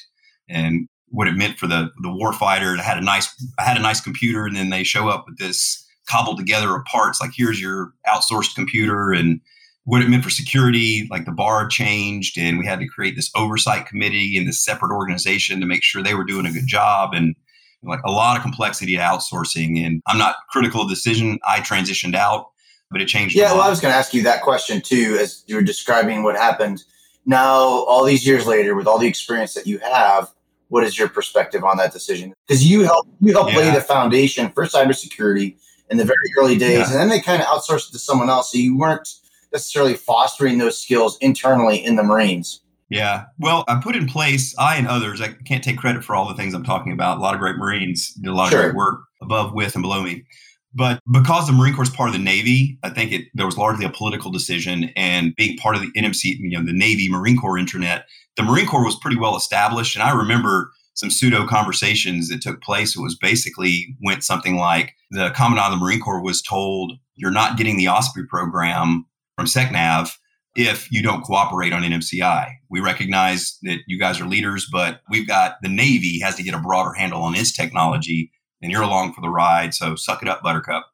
and 0.50 0.88
what 1.08 1.28
it 1.28 1.38
meant 1.38 1.58
for 1.58 1.68
the 1.68 1.90
the 2.02 2.10
warfighter. 2.10 2.78
I 2.78 2.84
had 2.84 2.98
a 2.98 3.02
nice 3.02 3.34
I 3.58 3.64
had 3.64 3.78
a 3.78 3.82
nice 3.82 4.02
computer, 4.02 4.46
and 4.46 4.56
then 4.56 4.72
they 4.72 4.84
show 4.84 5.08
up 5.08 5.26
with 5.28 5.38
this 5.38 5.88
cobbled 6.10 6.38
together 6.38 6.76
of 6.76 6.84
parts. 6.86 7.22
Like 7.22 7.32
here's 7.34 7.62
your 7.62 7.94
outsourced 8.08 8.56
computer, 8.56 9.14
and 9.14 9.40
what 9.86 10.02
it 10.02 10.10
meant 10.10 10.24
for 10.24 10.30
security, 10.30 11.08
like 11.10 11.26
the 11.26 11.32
bar 11.32 11.68
changed, 11.68 12.38
and 12.38 12.60
we 12.60 12.66
had 12.66 12.80
to 12.80 12.88
create 12.88 13.16
this 13.16 13.32
oversight 13.36 13.88
committee 13.88 14.38
and 14.38 14.48
this 14.48 14.64
separate 14.64 14.94
organization 14.94 15.60
to 15.60 15.66
make 15.66 15.84
sure 15.84 16.04
they 16.04 16.14
were 16.14 16.26
doing 16.26 16.46
a 16.46 16.52
good 16.52 16.68
job. 16.68 17.14
And 17.14 17.36
like 17.84 18.02
a 18.06 18.12
lot 18.12 18.38
of 18.38 18.44
complexity 18.44 18.96
to 18.96 19.02
outsourcing. 19.02 19.86
And 19.86 20.02
I'm 20.08 20.18
not 20.18 20.36
critical 20.50 20.82
of 20.82 20.90
the 20.90 20.96
decision. 20.96 21.40
I 21.48 21.60
transitioned 21.60 22.16
out, 22.16 22.52
but 22.90 23.02
it 23.02 23.08
changed. 23.08 23.36
Yeah, 23.36 23.54
well, 23.54 23.62
I 23.62 23.70
was 23.70 23.80
going 23.80 23.92
to 23.92 23.98
ask 23.98 24.14
you 24.14 24.24
that 24.24 24.42
question 24.42 24.82
too, 24.82 25.18
as 25.20 25.44
you 25.48 25.56
were 25.56 25.62
describing 25.62 26.24
what 26.24 26.36
happened. 26.36 26.84
Now, 27.26 27.58
all 27.58 28.04
these 28.04 28.26
years 28.26 28.46
later, 28.46 28.76
with 28.76 28.88
all 28.88 28.98
the 28.98 29.08
experience 29.08 29.54
that 29.54 29.68
you 29.68 29.80
have, 29.80 30.32
what 30.70 30.84
is 30.84 30.98
your 30.98 31.10
perspective 31.10 31.64
on 31.64 31.78
that 31.78 31.92
decision? 31.92 32.34
Because 32.48 32.66
you 32.66 32.84
helped 32.84 33.10
you 33.20 33.34
helped 33.34 33.52
yeah. 33.52 33.60
lay 33.60 33.72
the 33.72 33.82
foundation 33.82 34.50
for 34.52 34.66
cybersecurity 34.66 35.58
in 35.90 35.98
the 35.98 36.06
very 36.06 36.18
early 36.40 36.58
days, 36.58 36.80
yeah. 36.80 36.92
and 36.92 36.94
then 36.94 37.10
they 37.10 37.20
kind 37.20 37.42
of 37.42 37.48
outsourced 37.48 37.90
it 37.90 37.92
to 37.92 38.00
someone 38.00 38.30
else. 38.30 38.52
So 38.52 38.58
you 38.58 38.78
weren't 38.78 39.08
necessarily 39.52 39.96
fostering 39.96 40.58
those 40.58 40.80
skills 40.80 41.18
internally 41.20 41.84
in 41.84 41.98
the 41.98 42.04
Marines. 42.04 42.62
Yeah. 42.92 43.24
Well, 43.40 43.64
I 43.70 43.80
put 43.82 43.96
in 43.96 44.06
place, 44.06 44.54
I 44.60 44.76
and 44.76 44.86
others, 44.86 45.22
I 45.22 45.30
can't 45.46 45.64
take 45.64 45.78
credit 45.78 46.04
for 46.04 46.14
all 46.14 46.28
the 46.28 46.36
things 46.36 46.54
I'm 46.54 46.64
talking 46.64 46.92
about. 46.92 47.18
A 47.18 47.22
lot 47.22 47.34
of 47.34 47.40
great 47.40 47.56
Marines 47.56 48.14
did 48.16 48.30
a 48.30 48.36
lot 48.36 48.52
sure. 48.52 48.60
of 48.60 48.66
great 48.66 48.76
work 48.76 49.00
above, 49.22 49.54
with, 49.54 49.76
and 49.76 49.82
below 49.82 50.04
me. 50.04 50.26
But 50.74 51.00
because 51.10 51.48
the 51.48 51.54
Marine 51.54 51.74
Corps 51.74 51.84
is 51.84 51.90
part 51.90 52.10
of 52.10 52.14
the 52.14 52.20
Navy, 52.20 52.78
I 52.84 52.90
think 52.90 53.14
it 53.14 53.28
there 53.34 53.46
was 53.46 53.58
largely 53.58 53.86
a 53.86 53.90
political 53.90 54.30
decision. 54.30 54.92
And 54.98 55.34
being 55.38 55.58
part 55.58 55.76
of 55.76 55.82
the 55.82 55.92
NMC, 55.98 56.38
you 56.40 56.58
know, 56.58 56.66
the 56.66 56.78
Navy 56.78 57.10
Marine 57.10 57.38
Corps 57.38 57.58
intranet, 57.58 58.04
the 58.36 58.44
Marine 58.44 58.68
Corps 58.68 58.86
was 58.86 58.98
pretty 59.00 59.18
well 59.18 59.38
established. 59.38 59.96
And 59.96 60.04
I 60.04 60.14
remember 60.14 60.72
some 60.94 61.10
pseudo 61.10 61.48
conversations 61.48 62.28
that 62.28 62.42
took 62.42 62.62
place. 62.62 62.98
It 62.98 63.02
was 63.02 63.18
basically 63.18 63.96
went 64.04 64.24
something 64.24 64.58
like 64.58 64.94
the 65.12 65.30
Commandant 65.32 65.74
of 65.74 65.80
the 65.80 65.86
Marine 65.86 66.02
Corps 66.02 66.22
was 66.22 66.42
told, 66.42 66.94
"You're 67.16 67.32
not 67.32 67.58
getting 67.58 67.78
the 67.78 67.88
Osprey 67.88 68.26
program 68.26 69.06
from 69.38 69.46
SecNav 69.46 70.12
if 70.56 70.92
you 70.92 71.02
don't 71.02 71.24
cooperate 71.24 71.74
on 71.74 71.84
NMCI. 71.84 72.52
We 72.70 72.80
recognize 72.80 73.58
that 73.64 73.80
you 73.88 73.98
guys 73.98 74.20
are 74.20 74.28
leaders, 74.28 74.68
but 74.72 75.02
we've 75.10 75.28
got 75.28 75.56
the 75.62 75.70
Navy 75.70 76.20
has 76.20 76.36
to 76.36 76.44
get 76.44 76.54
a 76.54 76.60
broader 76.60 76.94
handle 76.94 77.22
on 77.22 77.36
its 77.36 77.52
technology, 77.52 78.32
and 78.62 78.72
you're 78.72 78.82
along 78.82 79.14
for 79.14 79.22
the 79.22 79.30
ride. 79.30 79.74
So 79.74 79.96
suck 79.96 80.22
it 80.22 80.28
up, 80.28 80.44
Buttercup. 80.44 80.86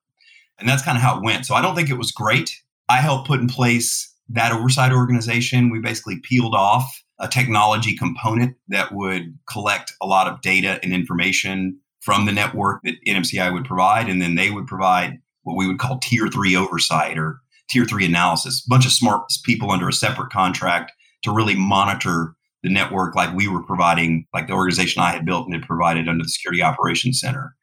And 0.59 0.67
that's 0.67 0.83
kind 0.83 0.97
of 0.97 1.01
how 1.01 1.17
it 1.17 1.23
went. 1.23 1.45
So 1.45 1.55
I 1.55 1.61
don't 1.61 1.75
think 1.75 1.89
it 1.89 1.97
was 1.97 2.11
great. 2.11 2.61
I 2.89 2.97
helped 2.97 3.27
put 3.27 3.39
in 3.39 3.47
place 3.47 4.13
that 4.29 4.51
oversight 4.51 4.91
organization. 4.91 5.69
We 5.69 5.79
basically 5.79 6.19
peeled 6.19 6.55
off 6.55 7.03
a 7.19 7.27
technology 7.27 7.95
component 7.95 8.55
that 8.67 8.91
would 8.93 9.37
collect 9.51 9.93
a 10.01 10.07
lot 10.07 10.27
of 10.27 10.41
data 10.41 10.79
and 10.83 10.93
information 10.93 11.79
from 11.99 12.25
the 12.25 12.31
network 12.31 12.81
that 12.83 13.03
NMCI 13.05 13.51
would 13.53 13.65
provide. 13.65 14.07
And 14.07 14.21
then 14.21 14.35
they 14.35 14.51
would 14.51 14.67
provide 14.67 15.19
what 15.43 15.57
we 15.57 15.67
would 15.67 15.79
call 15.79 15.99
tier 15.99 16.27
three 16.27 16.55
oversight 16.55 17.17
or 17.17 17.39
tier 17.69 17.85
three 17.85 18.05
analysis, 18.05 18.63
a 18.65 18.69
bunch 18.69 18.85
of 18.85 18.91
smart 18.91 19.23
people 19.43 19.71
under 19.71 19.87
a 19.87 19.93
separate 19.93 20.31
contract 20.31 20.91
to 21.23 21.31
really 21.31 21.55
monitor 21.55 22.35
the 22.63 22.69
network 22.69 23.15
like 23.15 23.35
we 23.35 23.47
were 23.47 23.63
providing, 23.63 24.25
like 24.33 24.47
the 24.47 24.53
organization 24.53 25.01
I 25.01 25.11
had 25.11 25.25
built 25.25 25.45
and 25.45 25.53
had 25.53 25.63
provided 25.63 26.07
under 26.07 26.23
the 26.23 26.29
Security 26.29 26.61
Operations 26.61 27.19
Center. 27.19 27.55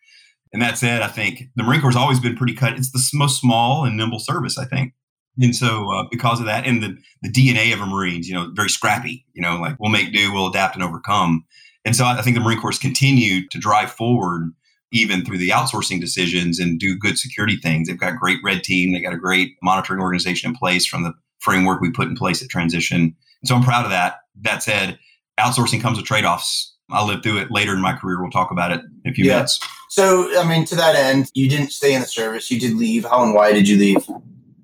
And 0.52 0.62
that 0.62 0.78
said, 0.78 1.02
I 1.02 1.08
think 1.08 1.44
the 1.56 1.64
Marine 1.64 1.80
Corps 1.80 1.90
has 1.90 1.96
always 1.96 2.20
been 2.20 2.36
pretty 2.36 2.54
cut. 2.54 2.74
It's 2.74 2.92
the 2.92 3.04
most 3.12 3.40
small 3.40 3.84
and 3.84 3.96
nimble 3.96 4.20
service, 4.20 4.56
I 4.56 4.64
think. 4.64 4.94
And 5.40 5.54
so, 5.54 5.90
uh, 5.92 6.04
because 6.10 6.38
of 6.38 6.46
that, 6.46 6.64
and 6.64 6.80
the, 6.80 6.96
the 7.22 7.28
DNA 7.28 7.74
of 7.74 7.80
a 7.80 7.86
Marines, 7.86 8.28
you 8.28 8.34
know, 8.34 8.52
very 8.54 8.68
scrappy, 8.68 9.26
you 9.32 9.42
know, 9.42 9.56
like 9.56 9.76
we'll 9.80 9.90
make 9.90 10.12
do, 10.12 10.32
we'll 10.32 10.46
adapt 10.46 10.76
and 10.76 10.84
overcome. 10.84 11.44
And 11.84 11.96
so, 11.96 12.04
I 12.04 12.22
think 12.22 12.36
the 12.36 12.40
Marine 12.40 12.60
Corps 12.60 12.78
continued 12.78 13.50
to 13.50 13.58
drive 13.58 13.90
forward 13.90 14.52
even 14.94 15.24
through 15.24 15.38
the 15.38 15.50
outsourcing 15.50 16.00
decisions 16.00 16.58
and 16.58 16.78
do 16.78 16.96
good 16.96 17.18
security 17.18 17.56
things. 17.56 17.88
They've 17.88 17.98
got 17.98 18.14
a 18.14 18.16
great 18.16 18.38
red 18.42 18.62
team, 18.62 18.92
they 18.92 19.00
got 19.00 19.12
a 19.12 19.18
great 19.18 19.56
monitoring 19.62 20.00
organization 20.00 20.50
in 20.50 20.56
place 20.56 20.86
from 20.86 21.02
the 21.02 21.12
framework 21.40 21.80
we 21.80 21.90
put 21.90 22.08
in 22.08 22.16
place 22.16 22.42
at 22.42 22.48
transition. 22.48 23.00
And 23.00 23.48
so, 23.48 23.56
I'm 23.56 23.62
proud 23.62 23.84
of 23.84 23.90
that. 23.90 24.20
That 24.40 24.62
said, 24.62 24.98
outsourcing 25.38 25.82
comes 25.82 25.98
with 25.98 26.06
trade 26.06 26.24
offs. 26.24 26.72
I'll 26.90 27.06
live 27.06 27.22
through 27.22 27.38
it 27.38 27.50
later 27.50 27.74
in 27.74 27.80
my 27.80 27.94
career. 27.94 28.20
We'll 28.20 28.30
talk 28.30 28.50
about 28.50 28.70
it 28.70 28.80
in 29.04 29.10
a 29.10 29.14
few 29.14 29.24
yeah. 29.24 29.34
minutes. 29.34 29.58
So, 29.88 30.38
I 30.38 30.48
mean, 30.48 30.64
to 30.66 30.76
that 30.76 30.94
end, 30.96 31.30
you 31.34 31.48
didn't 31.48 31.70
stay 31.70 31.94
in 31.94 32.00
the 32.00 32.06
service. 32.06 32.50
You 32.50 32.60
did 32.60 32.74
leave. 32.74 33.04
How 33.04 33.22
and 33.22 33.34
why 33.34 33.52
did 33.52 33.68
you 33.68 33.78
leave? 33.78 34.06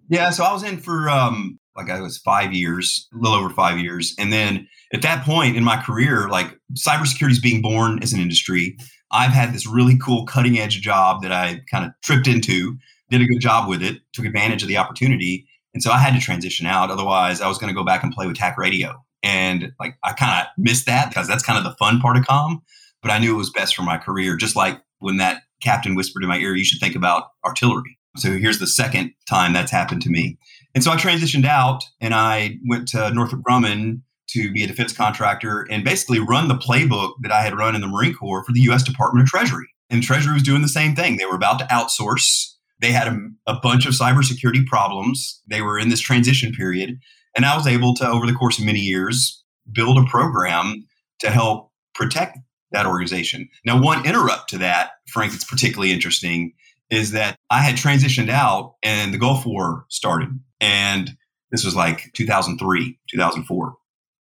Yeah, 0.09 0.31
so 0.31 0.45
I 0.45 0.53
was 0.53 0.63
in 0.63 0.79
for 0.79 1.09
um, 1.09 1.59
like 1.77 1.89
I 1.89 2.01
was 2.01 2.19
five 2.19 2.53
years, 2.53 3.09
a 3.15 3.19
little 3.19 3.39
over 3.39 3.49
five 3.49 3.79
years, 3.79 4.15
and 4.19 4.33
then 4.33 4.69
at 4.93 5.03
that 5.03 5.25
point 5.25 5.57
in 5.57 5.65
my 5.65 5.81
career, 5.81 6.29
like 6.29 6.59
cybersecurity 6.75 7.31
is 7.31 7.41
being 7.41 7.63
born 7.63 8.03
as 8.03 8.13
an 8.13 8.21
industry. 8.21 8.77
I've 9.12 9.33
had 9.33 9.52
this 9.52 9.67
really 9.67 9.99
cool 9.99 10.26
cutting 10.26 10.59
edge 10.59 10.81
job 10.81 11.23
that 11.23 11.33
I 11.33 11.62
kind 11.71 11.85
of 11.85 11.93
tripped 12.02 12.26
into, 12.26 12.79
did 13.09 13.21
a 13.21 13.26
good 13.26 13.40
job 13.40 13.69
with 13.69 13.83
it, 13.83 14.00
took 14.12 14.25
advantage 14.25 14.62
of 14.62 14.69
the 14.69 14.76
opportunity, 14.76 15.47
and 15.75 15.83
so 15.83 15.90
I 15.90 15.99
had 15.99 16.14
to 16.14 16.21
transition 16.21 16.67
out. 16.67 16.90
Otherwise, 16.90 17.40
I 17.40 17.49
was 17.49 17.59
going 17.59 17.73
to 17.73 17.79
go 17.79 17.85
back 17.85 18.02
and 18.02 18.12
play 18.12 18.26
with 18.26 18.37
TAC 18.37 18.59
radio, 18.59 19.02
and 19.23 19.73
like 19.79 19.97
I 20.02 20.12
kind 20.12 20.40
of 20.40 20.47
missed 20.57 20.87
that 20.87 21.09
because 21.09 21.29
that's 21.29 21.43
kind 21.43 21.59
of 21.59 21.64
the 21.64 21.76
fun 21.76 22.00
part 22.00 22.17
of 22.17 22.26
com. 22.26 22.62
But 23.02 23.11
I 23.11 23.19
knew 23.19 23.35
it 23.35 23.38
was 23.38 23.50
best 23.50 23.75
for 23.75 23.83
my 23.83 23.97
career, 23.97 24.37
just 24.37 24.57
like 24.57 24.81
when 24.99 25.17
that 25.19 25.43
captain 25.61 25.95
whispered 25.95 26.23
in 26.23 26.29
my 26.29 26.38
ear, 26.38 26.55
"You 26.55 26.64
should 26.64 26.81
think 26.81 26.95
about 26.95 27.29
artillery." 27.45 27.99
So 28.17 28.37
here's 28.37 28.59
the 28.59 28.67
second 28.67 29.12
time 29.29 29.52
that's 29.52 29.71
happened 29.71 30.02
to 30.02 30.11
me. 30.11 30.37
And 30.75 30.85
so 30.85 30.90
I 30.90 30.97
transitioned 30.97 31.47
out 31.47 31.85
and 32.00 32.14
I 32.14 32.59
went 32.67 32.88
to 32.88 33.11
Northrop 33.12 33.43
Grumman 33.43 34.02
to 34.33 34.53
be 34.53 34.65
a 34.65 34.67
defense 34.67 34.93
contractor 34.93 35.67
and 35.71 35.85
basically 35.85 36.19
run 36.19 36.49
the 36.49 36.55
playbook 36.55 37.15
that 37.23 37.33
I 37.33 37.43
had 37.43 37.57
run 37.57 37.75
in 37.75 37.81
the 37.81 37.89
Marine 37.89 38.15
Corps 38.15 38.45
for 38.45 38.53
the 38.53 38.61
US 38.63 38.83
Department 38.83 39.25
of 39.25 39.31
Treasury. 39.31 39.67
And 39.89 40.03
Treasury 40.03 40.35
was 40.35 40.43
doing 40.43 40.63
the 40.63 40.69
same 40.69 40.95
thing. 40.95 41.17
They 41.17 41.27
were 41.27 41.35
about 41.35 41.59
to 41.59 41.65
outsource. 41.67 42.55
They 42.81 42.93
had 42.93 43.09
a, 43.09 43.19
a 43.47 43.61
bunch 43.61 43.87
of 43.87 43.93
cybersecurity 43.93 44.67
problems. 44.67 45.43
They 45.49 45.63
were 45.63 45.79
in 45.79 45.89
this 45.89 46.01
transition 46.01 46.53
period. 46.53 46.99
And 47.37 47.45
I 47.45 47.57
was 47.57 47.67
able 47.67 47.95
to, 47.97 48.09
over 48.09 48.27
the 48.27 48.33
course 48.33 48.59
of 48.59 48.65
many 48.65 48.81
years, 48.81 49.43
build 49.73 49.99
a 49.99 50.05
program 50.05 50.87
to 51.21 51.31
help 51.31 51.71
protect 51.95 52.39
that 52.73 52.87
organization. 52.87 53.49
Now, 53.65 53.81
one 53.81 54.07
interrupt 54.07 54.49
to 54.51 54.59
that, 54.59 54.93
Frank, 55.09 55.35
it's 55.35 55.45
particularly 55.45 55.93
interesting 55.93 56.53
is 56.91 57.13
that 57.13 57.37
I 57.51 57.61
had 57.63 57.77
transitioned 57.77 58.31
out 58.31 58.75
and 58.83 59.15
the 59.15 59.19
Gulf 59.19 59.47
War 59.47 59.87
started. 59.89 60.29
And 60.61 61.17
this 61.51 61.65
was 61.65 61.77
like 61.77 62.11
2003, 62.15 62.99
2004. 63.11 63.75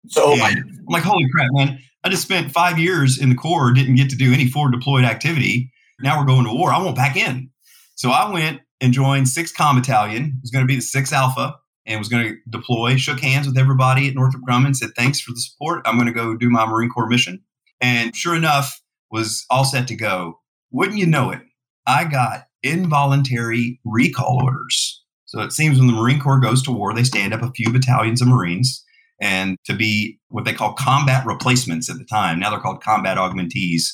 So 0.09 0.23
oh, 0.27 0.33
and 0.35 0.43
I'm 0.43 0.85
like, 0.89 1.03
holy 1.03 1.27
crap, 1.31 1.49
man. 1.53 1.79
I 2.05 2.09
just 2.09 2.23
spent 2.23 2.53
five 2.53 2.79
years 2.79 3.21
in 3.21 3.31
the 3.31 3.35
Corps, 3.35 3.73
didn't 3.73 3.97
get 3.97 4.11
to 4.11 4.17
do 4.17 4.33
any 4.33 4.47
forward 4.47 4.73
deployed 4.73 5.05
activity. 5.05 5.73
Now 6.01 6.21
we're 6.21 6.27
going 6.27 6.45
to 6.45 6.53
war. 6.53 6.73
I 6.73 6.79
won't 6.79 6.97
back 6.97 7.17
in. 7.17 7.51
So 7.97 8.11
I 8.11 8.31
went 8.31 8.61
and 8.81 8.93
joined 8.93 9.27
6th 9.27 9.55
Com 9.55 9.77
Battalion. 9.77 10.25
It 10.25 10.43
was 10.43 10.51
going 10.51 10.63
to 10.63 10.69
be 10.69 10.77
the 10.77 10.83
6th 10.83 11.13
Alpha 11.13 11.57
and 11.87 11.99
was 11.99 12.09
going 12.09 12.25
to 12.25 12.37
deploy, 12.49 12.97
shook 12.97 13.21
hands 13.21 13.47
with 13.47 13.57
everybody 13.57 14.09
at 14.09 14.15
Northrop 14.15 14.45
Grumman, 14.49 14.77
said, 14.77 14.91
thanks 14.97 15.21
for 15.21 15.33
the 15.33 15.41
support. 15.41 15.83
I'm 15.85 15.97
going 15.97 16.07
to 16.07 16.13
go 16.13 16.37
do 16.37 16.51
my 16.51 16.67
Marine 16.67 16.91
Corps 16.91 17.09
mission. 17.09 17.43
And 17.81 18.15
sure 18.15 18.35
enough, 18.35 18.81
was 19.11 19.45
all 19.51 19.65
set 19.65 19.89
to 19.89 19.97
go. 19.97 20.41
Wouldn't 20.71 20.99
you 20.99 21.07
know 21.07 21.31
it? 21.31 21.41
I 21.87 22.05
got 22.05 22.47
involuntary 22.63 23.81
recall 23.85 24.43
orders. 24.43 25.05
So 25.27 25.41
it 25.41 25.53
seems 25.53 25.79
when 25.79 25.87
the 25.87 25.93
Marine 25.93 26.21
Corps 26.21 26.41
goes 26.41 26.63
to 26.65 26.73
war, 26.73 26.93
they 26.93 27.05
stand 27.05 27.33
up 27.33 27.43
a 27.43 27.53
few 27.53 27.73
battalions 27.73 28.21
of 28.21 28.29
Marines 28.29 28.85
and 29.21 29.57
to 29.65 29.75
be 29.75 30.19
what 30.29 30.45
they 30.45 30.53
call 30.53 30.75
combat 30.75 31.25
replacements 31.27 31.91
at 31.91 31.99
the 31.99 32.05
time. 32.05 32.39
Now 32.39 32.51
they're 32.51 32.61
called 32.61 32.83
combat 32.83 33.17
augmentees, 33.17 33.85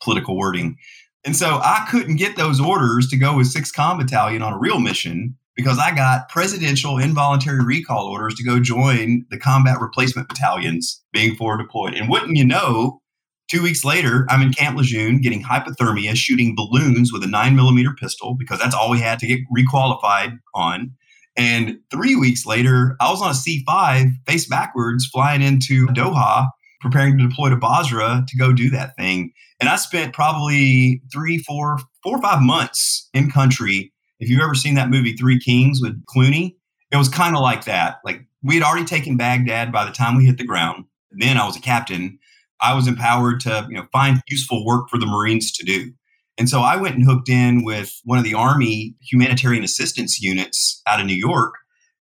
political 0.00 0.36
wording. 0.36 0.76
And 1.24 1.36
so 1.36 1.60
I 1.62 1.86
couldn't 1.90 2.16
get 2.16 2.36
those 2.36 2.60
orders 2.60 3.08
to 3.08 3.16
go 3.16 3.36
with 3.36 3.52
6th 3.52 3.74
Com 3.74 3.98
Battalion 3.98 4.42
on 4.42 4.52
a 4.52 4.58
real 4.58 4.78
mission 4.78 5.36
because 5.56 5.78
I 5.78 5.94
got 5.94 6.28
presidential 6.28 6.98
involuntary 6.98 7.64
recall 7.64 8.06
orders 8.06 8.36
to 8.36 8.44
go 8.44 8.60
join 8.60 9.24
the 9.30 9.38
combat 9.38 9.80
replacement 9.80 10.28
battalions 10.28 11.02
being 11.12 11.34
forward 11.34 11.58
deployed. 11.58 11.94
And 11.94 12.08
wouldn't 12.08 12.36
you 12.36 12.44
know, 12.44 13.00
Two 13.48 13.62
weeks 13.62 13.82
later, 13.82 14.26
I'm 14.28 14.42
in 14.42 14.52
Camp 14.52 14.76
Lejeune 14.76 15.22
getting 15.22 15.42
hypothermia, 15.42 16.14
shooting 16.14 16.54
balloons 16.54 17.14
with 17.14 17.24
a 17.24 17.26
nine 17.26 17.56
millimeter 17.56 17.94
pistol 17.98 18.34
because 18.34 18.58
that's 18.58 18.74
all 18.74 18.90
we 18.90 19.00
had 19.00 19.18
to 19.20 19.26
get 19.26 19.40
requalified 19.50 20.38
on. 20.54 20.92
And 21.38 21.78
three 21.92 22.16
weeks 22.16 22.44
later, 22.44 22.96
I 23.00 23.10
was 23.10 23.22
on 23.22 23.30
a 23.30 23.32
C5 23.32 24.10
face 24.26 24.48
backwards 24.48 25.06
flying 25.06 25.40
into 25.40 25.86
Doha, 25.88 26.48
preparing 26.80 27.16
to 27.16 27.28
deploy 27.28 27.48
to 27.50 27.56
Basra 27.56 28.24
to 28.26 28.36
go 28.36 28.52
do 28.52 28.68
that 28.70 28.96
thing. 28.96 29.32
And 29.60 29.68
I 29.68 29.76
spent 29.76 30.12
probably 30.12 31.00
three, 31.12 31.38
four, 31.38 31.78
four 32.02 32.18
or 32.18 32.22
five 32.22 32.42
months 32.42 33.08
in 33.14 33.30
country. 33.30 33.92
If 34.18 34.28
you've 34.28 34.42
ever 34.42 34.54
seen 34.54 34.74
that 34.74 34.90
movie 34.90 35.16
Three 35.16 35.38
Kings 35.38 35.80
with 35.80 36.04
Clooney, 36.06 36.56
it 36.90 36.96
was 36.96 37.08
kind 37.08 37.36
of 37.36 37.42
like 37.42 37.64
that. 37.66 37.98
Like 38.04 38.24
we 38.42 38.54
had 38.54 38.64
already 38.64 38.84
taken 38.84 39.16
Baghdad 39.16 39.72
by 39.72 39.84
the 39.84 39.92
time 39.92 40.16
we 40.16 40.26
hit 40.26 40.38
the 40.38 40.44
ground. 40.44 40.86
Then 41.12 41.36
I 41.36 41.46
was 41.46 41.56
a 41.56 41.60
captain. 41.60 42.18
I 42.60 42.74
was 42.74 42.88
empowered 42.88 43.38
to 43.40 43.66
you 43.68 43.76
know 43.76 43.86
find 43.92 44.20
useful 44.28 44.66
work 44.66 44.88
for 44.90 44.98
the 44.98 45.06
Marines 45.06 45.52
to 45.52 45.64
do. 45.64 45.92
And 46.38 46.48
so 46.48 46.60
I 46.60 46.76
went 46.76 46.94
and 46.94 47.04
hooked 47.04 47.28
in 47.28 47.64
with 47.64 48.00
one 48.04 48.18
of 48.18 48.24
the 48.24 48.34
Army 48.34 48.94
humanitarian 49.02 49.64
assistance 49.64 50.20
units 50.20 50.80
out 50.86 51.00
of 51.00 51.06
New 51.06 51.16
York. 51.16 51.54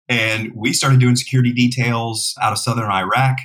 And 0.07 0.51
we 0.55 0.73
started 0.73 0.99
doing 0.99 1.15
security 1.15 1.51
details 1.51 2.35
out 2.41 2.53
of 2.53 2.59
southern 2.59 2.91
Iraq 2.91 3.39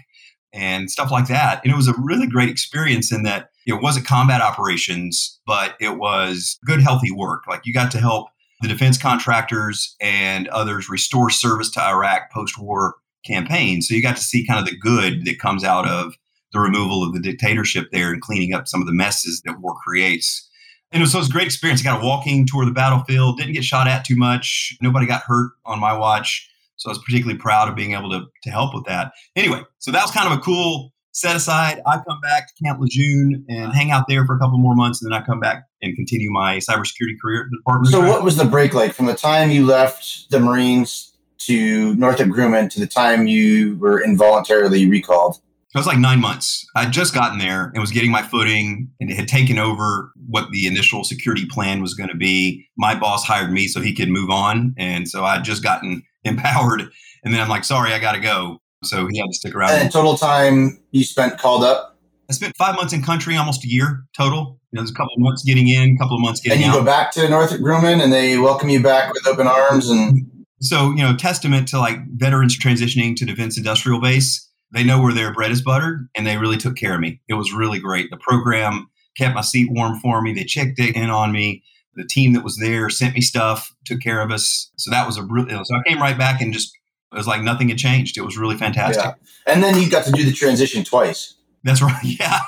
and 0.52 0.90
stuff 0.90 1.10
like 1.10 1.26
that. 1.28 1.60
And 1.64 1.72
it 1.72 1.76
was 1.76 1.88
a 1.88 1.94
really 1.98 2.26
great 2.26 2.50
experience 2.50 3.10
in 3.10 3.22
that 3.22 3.48
it 3.66 3.80
wasn't 3.82 4.06
combat 4.06 4.40
operations, 4.40 5.40
but 5.46 5.74
it 5.80 5.96
was 5.98 6.58
good, 6.66 6.82
healthy 6.82 7.10
work. 7.10 7.46
Like 7.48 7.62
you 7.64 7.72
got 7.72 7.90
to 7.92 7.98
help 7.98 8.28
the 8.60 8.68
defense 8.68 8.98
contractors 8.98 9.96
and 10.00 10.46
others 10.48 10.88
restore 10.88 11.30
service 11.30 11.70
to 11.70 11.82
Iraq 11.82 12.30
post 12.30 12.58
war 12.58 12.96
campaign. 13.24 13.82
So 13.82 13.94
you 13.94 14.02
got 14.02 14.16
to 14.16 14.22
see 14.22 14.46
kind 14.46 14.60
of 14.60 14.66
the 14.66 14.76
good 14.76 15.24
that 15.24 15.38
comes 15.38 15.64
out 15.64 15.88
of 15.88 16.14
the 16.52 16.60
removal 16.60 17.02
of 17.02 17.14
the 17.14 17.20
dictatorship 17.20 17.88
there 17.92 18.12
and 18.12 18.20
cleaning 18.20 18.52
up 18.52 18.68
some 18.68 18.80
of 18.80 18.86
the 18.86 18.92
messes 18.92 19.42
that 19.44 19.60
war 19.60 19.74
creates. 19.82 20.48
And 20.92 21.00
it 21.00 21.04
was, 21.04 21.12
so 21.12 21.18
it 21.18 21.22
was 21.22 21.28
a 21.28 21.32
great 21.32 21.46
experience. 21.46 21.80
I 21.80 21.84
got 21.84 22.02
a 22.02 22.06
walking 22.06 22.46
tour 22.46 22.62
of 22.62 22.68
the 22.68 22.74
battlefield, 22.74 23.38
didn't 23.38 23.54
get 23.54 23.64
shot 23.64 23.88
at 23.88 24.04
too 24.04 24.16
much. 24.16 24.76
Nobody 24.80 25.06
got 25.06 25.22
hurt 25.22 25.52
on 25.64 25.80
my 25.80 25.96
watch. 25.96 26.48
So 26.76 26.90
I 26.90 26.92
was 26.92 26.98
particularly 26.98 27.38
proud 27.38 27.68
of 27.68 27.76
being 27.76 27.92
able 27.92 28.10
to, 28.10 28.26
to 28.42 28.50
help 28.50 28.74
with 28.74 28.84
that. 28.84 29.12
Anyway, 29.36 29.62
so 29.78 29.90
that 29.90 30.02
was 30.02 30.10
kind 30.10 30.30
of 30.30 30.38
a 30.38 30.40
cool 30.40 30.92
set 31.12 31.36
aside. 31.36 31.80
I 31.86 31.96
come 31.96 32.20
back 32.20 32.48
to 32.48 32.64
Camp 32.64 32.80
Lejeune 32.80 33.44
and 33.48 33.72
hang 33.72 33.90
out 33.90 34.08
there 34.08 34.26
for 34.26 34.34
a 34.34 34.38
couple 34.38 34.58
more 34.58 34.74
months, 34.74 35.02
and 35.02 35.10
then 35.10 35.20
I 35.20 35.24
come 35.24 35.40
back 35.40 35.64
and 35.80 35.94
continue 35.94 36.30
my 36.30 36.56
cybersecurity 36.58 37.20
career 37.20 37.42
at 37.42 37.50
the 37.50 37.58
department. 37.58 37.92
So, 37.92 38.00
what 38.00 38.24
was 38.24 38.36
the 38.36 38.44
break 38.44 38.74
like 38.74 38.92
from 38.94 39.06
the 39.06 39.14
time 39.14 39.50
you 39.50 39.64
left 39.64 40.30
the 40.30 40.40
Marines 40.40 41.16
to 41.38 41.94
Northrop 41.94 42.30
Grumman 42.30 42.70
to 42.70 42.80
the 42.80 42.86
time 42.86 43.26
you 43.26 43.76
were 43.78 44.02
involuntarily 44.02 44.88
recalled? 44.88 45.40
It 45.74 45.78
was 45.78 45.86
like 45.86 45.98
nine 45.98 46.20
months. 46.20 46.66
I'd 46.76 46.92
just 46.92 47.14
gotten 47.14 47.38
there 47.38 47.70
and 47.72 47.80
was 47.80 47.90
getting 47.90 48.10
my 48.10 48.22
footing 48.22 48.90
and 49.00 49.10
it 49.10 49.16
had 49.16 49.26
taken 49.26 49.58
over 49.58 50.12
what 50.28 50.50
the 50.50 50.66
initial 50.66 51.02
security 51.02 51.46
plan 51.46 51.80
was 51.80 51.94
going 51.94 52.10
to 52.10 52.16
be. 52.16 52.68
My 52.76 52.94
boss 52.94 53.24
hired 53.24 53.50
me 53.50 53.68
so 53.68 53.80
he 53.80 53.94
could 53.94 54.10
move 54.10 54.28
on. 54.28 54.74
And 54.76 55.08
so 55.08 55.24
I'd 55.24 55.44
just 55.44 55.62
gotten 55.62 56.02
empowered. 56.24 56.82
And 57.24 57.32
then 57.32 57.40
I'm 57.40 57.48
like, 57.48 57.64
sorry, 57.64 57.94
I 57.94 57.98
got 57.98 58.12
to 58.12 58.20
go. 58.20 58.58
So 58.84 59.06
he 59.10 59.18
had 59.18 59.26
to 59.28 59.32
stick 59.32 59.54
around. 59.54 59.72
And 59.72 59.90
total 59.90 60.16
time 60.16 60.78
you 60.90 61.04
spent 61.04 61.38
called 61.38 61.64
up? 61.64 61.96
I 62.28 62.34
spent 62.34 62.56
five 62.56 62.74
months 62.74 62.92
in 62.92 63.02
country, 63.02 63.36
almost 63.36 63.64
a 63.64 63.68
year 63.68 64.04
total. 64.16 64.60
You 64.72 64.76
know, 64.76 64.82
there's 64.82 64.90
a 64.90 64.94
couple 64.94 65.14
of 65.14 65.20
months 65.20 65.42
getting 65.42 65.68
in, 65.68 65.94
a 65.94 65.98
couple 65.98 66.16
of 66.16 66.22
months 66.22 66.40
getting 66.40 66.58
out. 66.58 66.64
And 66.64 66.72
you 66.74 66.80
out. 66.80 66.84
go 66.84 66.84
back 66.84 67.12
to 67.12 67.28
Northrop 67.28 67.60
Grumman 67.60 68.02
and 68.02 68.12
they 68.12 68.38
welcome 68.38 68.68
you 68.68 68.82
back 68.82 69.12
with 69.12 69.26
open 69.26 69.46
arms 69.46 69.88
and 69.88 70.26
so 70.60 70.90
you 70.90 71.02
know 71.02 71.16
testament 71.16 71.66
to 71.68 71.78
like 71.78 71.98
veterans 72.14 72.58
transitioning 72.58 73.16
to 73.16 73.24
defense 73.24 73.58
industrial 73.58 74.00
base 74.00 74.48
they 74.72 74.84
know 74.84 75.00
where 75.00 75.12
their 75.12 75.32
bread 75.32 75.50
is 75.50 75.62
buttered 75.62 76.08
and 76.14 76.26
they 76.26 76.38
really 76.38 76.56
took 76.56 76.76
care 76.76 76.94
of 76.94 77.00
me. 77.00 77.20
It 77.28 77.34
was 77.34 77.52
really 77.52 77.78
great. 77.78 78.10
The 78.10 78.16
program 78.16 78.88
kept 79.16 79.34
my 79.34 79.42
seat 79.42 79.70
warm 79.70 79.98
for 79.98 80.22
me. 80.22 80.32
They 80.32 80.44
checked 80.44 80.78
in 80.78 81.10
on 81.10 81.32
me. 81.32 81.62
the 81.94 82.04
team 82.04 82.32
that 82.32 82.42
was 82.44 82.56
there 82.58 82.88
sent 82.88 83.14
me 83.14 83.20
stuff, 83.20 83.74
took 83.84 84.00
care 84.00 84.20
of 84.20 84.30
us. 84.30 84.70
So 84.76 84.90
that 84.90 85.06
was 85.06 85.18
a 85.18 85.22
really, 85.22 85.52
so 85.64 85.74
I 85.74 85.82
came 85.86 86.00
right 86.00 86.16
back 86.16 86.40
and 86.40 86.52
just, 86.52 86.74
it 87.12 87.16
was 87.16 87.26
like 87.26 87.42
nothing 87.42 87.68
had 87.68 87.76
changed. 87.78 88.16
It 88.16 88.22
was 88.22 88.38
really 88.38 88.56
fantastic. 88.56 89.04
Yeah. 89.04 89.52
And 89.52 89.62
then 89.62 89.78
you 89.80 89.90
got 89.90 90.06
to 90.06 90.12
do 90.12 90.24
the 90.24 90.32
transition 90.32 90.84
twice. 90.84 91.34
That's 91.64 91.82
right. 91.82 92.02
Yeah, 92.02 92.40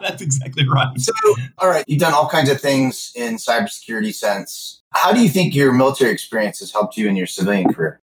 that's 0.00 0.20
exactly 0.20 0.68
right. 0.68 0.98
So, 1.00 1.12
all 1.58 1.68
right, 1.68 1.84
you've 1.86 2.00
done 2.00 2.12
all 2.12 2.28
kinds 2.28 2.50
of 2.50 2.60
things 2.60 3.12
in 3.14 3.36
cybersecurity 3.36 4.12
sense. 4.12 4.82
How 4.92 5.12
do 5.12 5.20
you 5.20 5.28
think 5.28 5.54
your 5.54 5.72
military 5.72 6.10
experience 6.10 6.58
has 6.58 6.72
helped 6.72 6.96
you 6.96 7.08
in 7.08 7.16
your 7.16 7.26
civilian 7.26 7.72
career? 7.72 8.00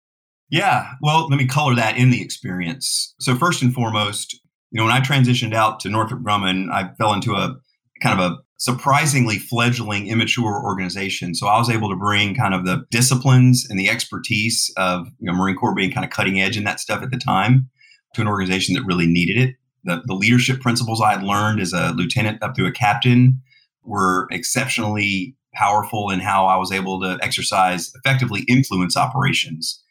Yeah, 0.50 0.94
well, 1.02 1.28
let 1.28 1.38
me 1.38 1.46
color 1.46 1.76
that 1.76 1.98
in 1.98 2.10
the 2.10 2.22
experience. 2.22 3.14
So, 3.20 3.36
first 3.36 3.62
and 3.62 3.74
foremost, 3.74 4.34
you 4.72 4.78
know, 4.80 4.86
when 4.86 4.94
I 4.94 5.00
transitioned 5.00 5.54
out 5.54 5.80
to 5.82 5.90
Northrop 5.90 6.24
Grumman, 6.24 6.72
I 6.72 6.92
fell 6.98 7.14
into 7.14 7.34
a 7.34 7.56
kind 8.02 8.20
of 8.20 8.32
a 8.32 8.38
surprisingly 8.60 9.40
fledgling, 9.40 10.08
immature 10.08 10.62
organization. 10.64 11.34
So 11.34 11.48
I 11.48 11.58
was 11.58 11.70
able 11.70 11.90
to 11.90 11.96
bring 11.96 12.36
kind 12.36 12.54
of 12.54 12.66
the 12.66 12.86
disciplines 12.92 13.66
and 13.70 13.80
the 13.80 13.90
expertise 13.90 14.72
of 14.76 15.08
you 15.20 15.32
know, 15.32 15.34
Marine 15.34 15.56
Corps 15.56 15.74
being 15.74 15.92
kind 15.92 16.06
of 16.06 16.12
cutting 16.12 16.42
edge 16.42 16.58
in 16.58 16.66
that 16.66 16.82
stuff 16.82 17.02
at 17.02 17.10
the 17.10 17.18
time 17.18 17.70
to 18.16 18.22
an 18.22 18.28
organization 18.28 18.76
that 18.76 18.84
really 18.84 19.08
needed 19.08 19.38
it. 19.38 19.56
The, 19.86 20.02
the 20.06 20.14
leadership 20.14 20.60
principles 20.60 21.02
I 21.02 21.12
had 21.12 21.24
learned 21.24 21.62
as 21.62 21.72
a 21.72 21.94
lieutenant 21.94 22.44
up 22.44 22.54
to 22.56 22.66
a 22.66 22.72
captain 22.72 23.42
were 23.84 24.28
exceptionally 24.30 25.38
powerful 25.54 26.10
in 26.10 26.20
how 26.20 26.46
I 26.46 26.58
was 26.58 26.72
able 26.72 27.00
to 27.02 27.18
exercise 27.22 27.92
effectively 27.96 28.42
influence 28.42 28.98
operations. 28.98 29.82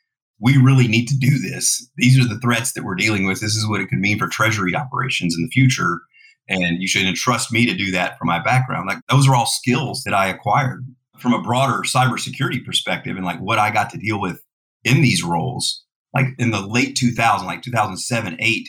We 0.41 0.57
really 0.57 0.89
need 0.89 1.07
to 1.09 1.19
do 1.19 1.39
this. 1.39 1.89
These 1.97 2.19
are 2.19 2.29
the 2.29 2.39
threats 2.41 2.73
that 2.73 2.85
we're 2.85 2.95
dealing 2.95 3.27
with. 3.27 3.41
This 3.41 3.57
is 3.57 3.69
what 3.69 3.81
it 3.81 3.89
could 3.89 3.99
mean 3.99 4.19
for 4.19 4.29
treasury 4.29 4.75
operations 4.75 5.35
in 5.37 5.43
the 5.43 5.51
future 5.51 6.01
and 6.49 6.81
you 6.81 6.89
should 6.89 7.07
entrust 7.07 7.53
me 7.53 7.67
to 7.67 7.75
do 7.75 7.91
that 7.93 8.19
from 8.19 8.27
my 8.27 8.43
background. 8.43 8.89
Like 8.89 8.99
those 9.11 9.29
are 9.29 9.35
all 9.35 9.47
skills 9.47 10.03
that 10.05 10.15
I 10.15 10.29
acquired 10.29 10.85
from 11.19 11.35
a 11.35 11.43
broader 11.43 11.83
cybersecurity 11.83 12.65
perspective 12.65 13.17
and 13.17 13.25
like 13.25 13.41
what 13.41 13.59
I 13.59 13.71
got 13.71 13.91
to 13.91 13.99
deal 13.99 14.21
with 14.21 14.43
in 14.85 15.03
these 15.03 15.23
roles. 15.23 15.85
Like 16.15 16.29
in 16.39 16.51
the 16.51 16.67
late 16.67 16.97
2000, 16.97 17.47
like 17.47 17.63
2007, 17.63 18.37
8, 18.39 18.69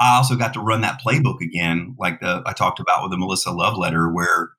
I 0.00 0.16
also 0.16 0.36
got 0.36 0.54
to 0.54 0.60
run 0.60 0.80
that 0.80 1.00
playbook 1.04 1.40
again, 1.42 1.94
like 1.98 2.20
the 2.20 2.42
I 2.46 2.52
talked 2.52 2.80
about 2.80 3.02
with 3.02 3.10
the 3.10 3.18
Melissa 3.18 3.50
Love 3.50 3.76
letter, 3.76 4.08
where 4.08 4.50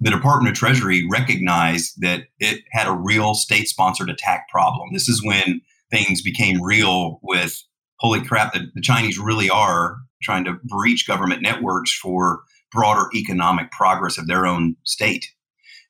the 0.00 0.10
Department 0.10 0.50
of 0.50 0.58
Treasury 0.58 1.06
recognized 1.10 2.00
that 2.00 2.24
it 2.38 2.62
had 2.72 2.86
a 2.86 2.92
real 2.92 3.34
state 3.34 3.68
sponsored 3.68 4.10
attack 4.10 4.48
problem. 4.48 4.90
This 4.92 5.08
is 5.08 5.24
when 5.24 5.60
things 5.90 6.22
became 6.22 6.62
real 6.62 7.18
with 7.22 7.62
holy 7.98 8.24
crap, 8.24 8.52
the, 8.52 8.66
the 8.74 8.80
Chinese 8.80 9.18
really 9.18 9.50
are 9.50 9.96
trying 10.22 10.44
to 10.44 10.58
breach 10.64 11.06
government 11.06 11.42
networks 11.42 11.92
for 11.92 12.42
broader 12.72 13.08
economic 13.14 13.70
progress 13.70 14.18
of 14.18 14.26
their 14.26 14.46
own 14.46 14.76
state. 14.84 15.26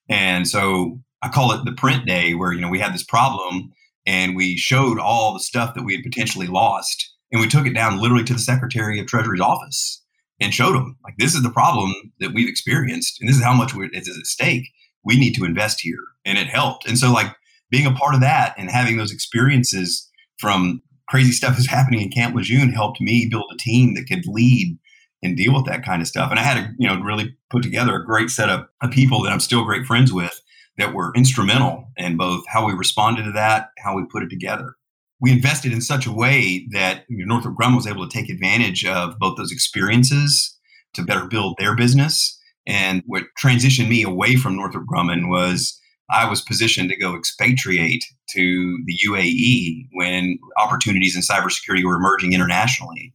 And 0.09 0.47
so 0.47 1.01
I 1.23 1.29
call 1.29 1.53
it 1.53 1.65
the 1.65 1.73
print 1.73 2.07
day 2.07 2.35
where, 2.35 2.53
you 2.53 2.61
know, 2.61 2.69
we 2.69 2.79
had 2.79 2.95
this 2.95 3.05
problem 3.05 3.73
and 4.07 4.37
we 4.37 4.57
showed 4.57 4.99
all 4.99 5.35
the 5.35 5.41
stuff 5.41 5.75
that 5.75 5.85
we 5.85 5.95
had 5.95 6.05
potentially 6.05 6.47
lost. 6.47 7.15
And 7.31 7.41
we 7.43 7.49
took 7.49 7.67
it 7.67 7.75
down 7.75 8.01
literally 8.01 8.25
to 8.25 8.33
the 8.33 8.39
Secretary 8.39 8.99
of 8.99 9.07
Treasury's 9.07 9.41
office 9.41 10.03
and 10.41 10.55
showed 10.55 10.75
them, 10.75 10.97
like, 11.05 11.17
this 11.19 11.35
is 11.35 11.43
the 11.43 11.51
problem 11.51 11.93
that 12.21 12.33
we've 12.33 12.49
experienced. 12.49 13.21
And 13.21 13.29
this 13.29 13.37
is 13.37 13.43
how 13.43 13.53
much 13.53 13.75
is 13.93 14.09
at 14.09 14.27
stake. 14.27 14.69
We 15.05 15.19
need 15.19 15.35
to 15.35 15.45
invest 15.45 15.81
here. 15.83 16.05
And 16.25 16.39
it 16.39 16.47
helped. 16.47 16.89
And 16.89 16.97
so, 16.97 17.13
like, 17.13 17.35
being 17.71 17.87
a 17.87 17.93
part 17.93 18.15
of 18.15 18.21
that 18.21 18.55
and 18.57 18.71
having 18.71 18.97
those 18.97 19.13
experiences 19.13 20.09
from 20.39 20.83
crazy 21.09 21.33
stuff 21.33 21.57
that's 21.57 21.69
happening 21.69 22.01
in 22.01 22.11
Camp 22.11 22.35
Lejeune 22.35 22.71
helped 22.71 23.01
me 23.01 23.29
build 23.31 23.51
a 23.53 23.57
team 23.57 23.95
that 23.95 24.07
could 24.07 24.27
lead 24.27 24.79
and 25.23 25.37
deal 25.37 25.55
with 25.55 25.65
that 25.67 25.85
kind 25.85 26.01
of 26.01 26.09
stuff. 26.09 26.31
And 26.31 26.39
I 26.39 26.43
had 26.43 26.55
to, 26.55 26.73
you 26.79 26.87
know, 26.87 27.01
really 27.01 27.37
put 27.51 27.63
together 27.63 27.97
a 27.97 28.05
great 28.05 28.31
set 28.31 28.49
of, 28.49 28.67
of 28.83 28.91
people 28.91 29.23
that 29.23 29.33
I'm 29.33 29.41
still 29.41 29.65
great 29.65 29.87
friends 29.87 30.13
with 30.13 30.41
that 30.77 30.95
were 30.95 31.13
instrumental 31.17 31.89
in 31.97 32.17
both 32.17 32.45
how 32.47 32.67
we 32.67 32.73
responded 32.73 33.25
to 33.25 33.33
that, 33.33 33.71
how 33.79 33.97
we 33.97 34.05
put 34.05 34.23
it 34.23 34.31
together. 34.31 34.77
We 35.21 35.33
invested 35.33 35.73
in 35.73 35.81
such 35.81 36.07
a 36.07 36.13
way 36.13 36.69
that 36.71 37.05
you 37.09 37.19
know, 37.19 37.35
Northrop 37.35 37.57
Grumman 37.57 37.77
was 37.77 37.87
able 37.89 38.09
to 38.09 38.17
take 38.17 38.31
advantage 38.31 38.85
of 38.85 39.19
both 39.19 39.37
those 39.37 39.51
experiences 39.51 40.57
to 40.95 41.03
better 41.03 41.27
build 41.27 41.57
their 41.59 41.75
business. 41.75 42.39
And 42.67 43.03
what 43.07 43.25
transitioned 43.43 43.89
me 43.89 44.03
away 44.03 44.37
from 44.37 44.55
Northrop 44.55 44.87
Grumman 44.87 45.29
was 45.29 45.81
I 46.11 46.29
was 46.29 46.41
positioned 46.41 46.89
to 46.91 46.97
go 46.97 47.17
expatriate 47.17 48.05
to 48.31 48.79
the 48.87 48.99
UAE 49.07 49.89
when 49.93 50.39
opportunities 50.57 51.15
in 51.15 51.23
cybersecurity 51.23 51.85
were 51.85 51.97
emerging 51.97 52.33
internationally. 52.33 53.13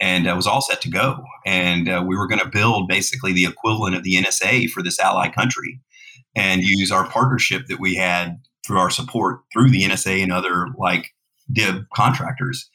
And 0.00 0.28
I 0.28 0.34
was 0.34 0.46
all 0.46 0.60
set 0.60 0.80
to 0.80 0.90
go. 0.90 1.22
And 1.46 1.88
uh, 1.88 2.04
we 2.06 2.16
were 2.16 2.26
going 2.26 2.40
to 2.40 2.48
build 2.48 2.88
basically 2.88 3.32
the 3.32 3.44
equivalent 3.44 3.94
of 3.94 4.02
the 4.02 4.14
NSA 4.14 4.68
for 4.70 4.82
this 4.82 4.98
ally 4.98 5.28
country 5.28 5.80
and 6.34 6.62
use 6.62 6.90
our 6.90 7.06
partnership 7.06 7.66
that 7.68 7.78
we 7.78 7.94
had 7.94 8.40
through 8.66 8.78
our 8.78 8.90
support 8.90 9.40
through 9.52 9.70
the 9.70 9.82
NSA 9.82 10.22
and 10.22 10.32
other 10.32 10.68
like 10.76 11.10
DIB 11.52 11.84
contractors. 11.94 12.68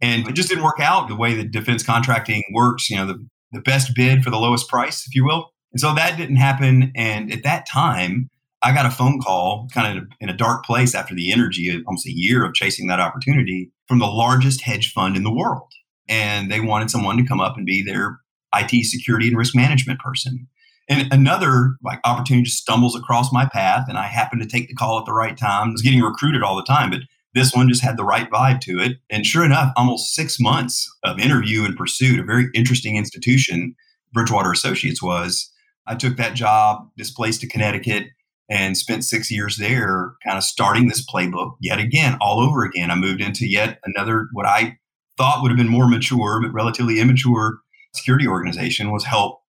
And 0.00 0.26
it 0.26 0.34
just 0.34 0.48
didn't 0.48 0.64
work 0.64 0.80
out 0.80 1.08
the 1.08 1.16
way 1.16 1.34
that 1.34 1.52
defense 1.52 1.84
contracting 1.84 2.42
works, 2.52 2.90
you 2.90 2.96
know, 2.96 3.06
the, 3.06 3.24
the 3.52 3.60
best 3.60 3.94
bid 3.94 4.24
for 4.24 4.30
the 4.30 4.38
lowest 4.38 4.68
price, 4.68 5.06
if 5.06 5.14
you 5.14 5.24
will. 5.24 5.52
And 5.72 5.80
so 5.80 5.94
that 5.94 6.16
didn't 6.16 6.36
happen. 6.36 6.92
And 6.96 7.32
at 7.32 7.44
that 7.44 7.66
time, 7.66 8.28
I 8.62 8.72
got 8.72 8.86
a 8.86 8.90
phone 8.90 9.20
call 9.20 9.68
kind 9.74 9.98
of 9.98 10.04
in 10.20 10.28
a 10.28 10.36
dark 10.36 10.64
place 10.64 10.94
after 10.94 11.14
the 11.14 11.32
energy, 11.32 11.82
almost 11.86 12.06
a 12.06 12.12
year 12.12 12.44
of 12.44 12.54
chasing 12.54 12.86
that 12.86 13.00
opportunity 13.00 13.70
from 13.88 13.98
the 13.98 14.06
largest 14.06 14.60
hedge 14.60 14.92
fund 14.92 15.16
in 15.16 15.24
the 15.24 15.34
world. 15.34 15.72
And 16.08 16.50
they 16.50 16.60
wanted 16.60 16.90
someone 16.90 17.16
to 17.16 17.26
come 17.26 17.40
up 17.40 17.56
and 17.56 17.66
be 17.66 17.82
their 17.82 18.20
IT 18.54 18.84
security 18.84 19.28
and 19.28 19.36
risk 19.36 19.54
management 19.56 19.98
person. 19.98 20.46
And 20.88 21.12
another 21.12 21.76
like 21.82 22.00
opportunity 22.04 22.44
just 22.44 22.58
stumbles 22.58 22.96
across 22.96 23.32
my 23.32 23.48
path 23.52 23.86
and 23.88 23.98
I 23.98 24.06
happen 24.06 24.38
to 24.38 24.46
take 24.46 24.68
the 24.68 24.74
call 24.74 24.98
at 24.98 25.06
the 25.06 25.12
right 25.12 25.36
time. 25.36 25.68
I 25.68 25.72
was 25.72 25.82
getting 25.82 26.00
recruited 26.00 26.42
all 26.42 26.56
the 26.56 26.64
time, 26.64 26.90
but 26.90 27.00
this 27.34 27.54
one 27.54 27.68
just 27.68 27.82
had 27.82 27.96
the 27.96 28.04
right 28.04 28.30
vibe 28.30 28.60
to 28.62 28.78
it. 28.78 28.98
And 29.08 29.26
sure 29.26 29.44
enough, 29.44 29.72
almost 29.76 30.14
six 30.14 30.38
months 30.38 30.90
of 31.02 31.18
interview 31.18 31.64
and 31.64 31.76
pursuit, 31.76 32.20
a 32.20 32.24
very 32.24 32.48
interesting 32.54 32.96
institution, 32.96 33.74
Bridgewater 34.12 34.52
Associates 34.52 35.02
was. 35.02 35.50
I 35.86 35.94
took 35.96 36.16
that 36.16 36.34
job, 36.34 36.88
displaced 36.96 37.40
to 37.40 37.48
Connecticut, 37.48 38.04
and 38.48 38.76
spent 38.76 39.04
six 39.04 39.30
years 39.30 39.56
there, 39.56 40.14
kind 40.24 40.36
of 40.36 40.44
starting 40.44 40.88
this 40.88 41.04
playbook 41.04 41.56
yet 41.60 41.78
again, 41.78 42.16
all 42.20 42.40
over 42.40 42.64
again. 42.64 42.90
I 42.90 42.94
moved 42.94 43.20
into 43.20 43.46
yet 43.46 43.78
another, 43.84 44.28
what 44.32 44.46
I 44.46 44.78
thought 45.16 45.42
would 45.42 45.50
have 45.50 45.58
been 45.58 45.68
more 45.68 45.88
mature, 45.88 46.40
but 46.42 46.52
relatively 46.52 47.00
immature 47.00 47.60
security 47.94 48.26
organization 48.26 48.90
was 48.90 49.04
help 49.04 49.42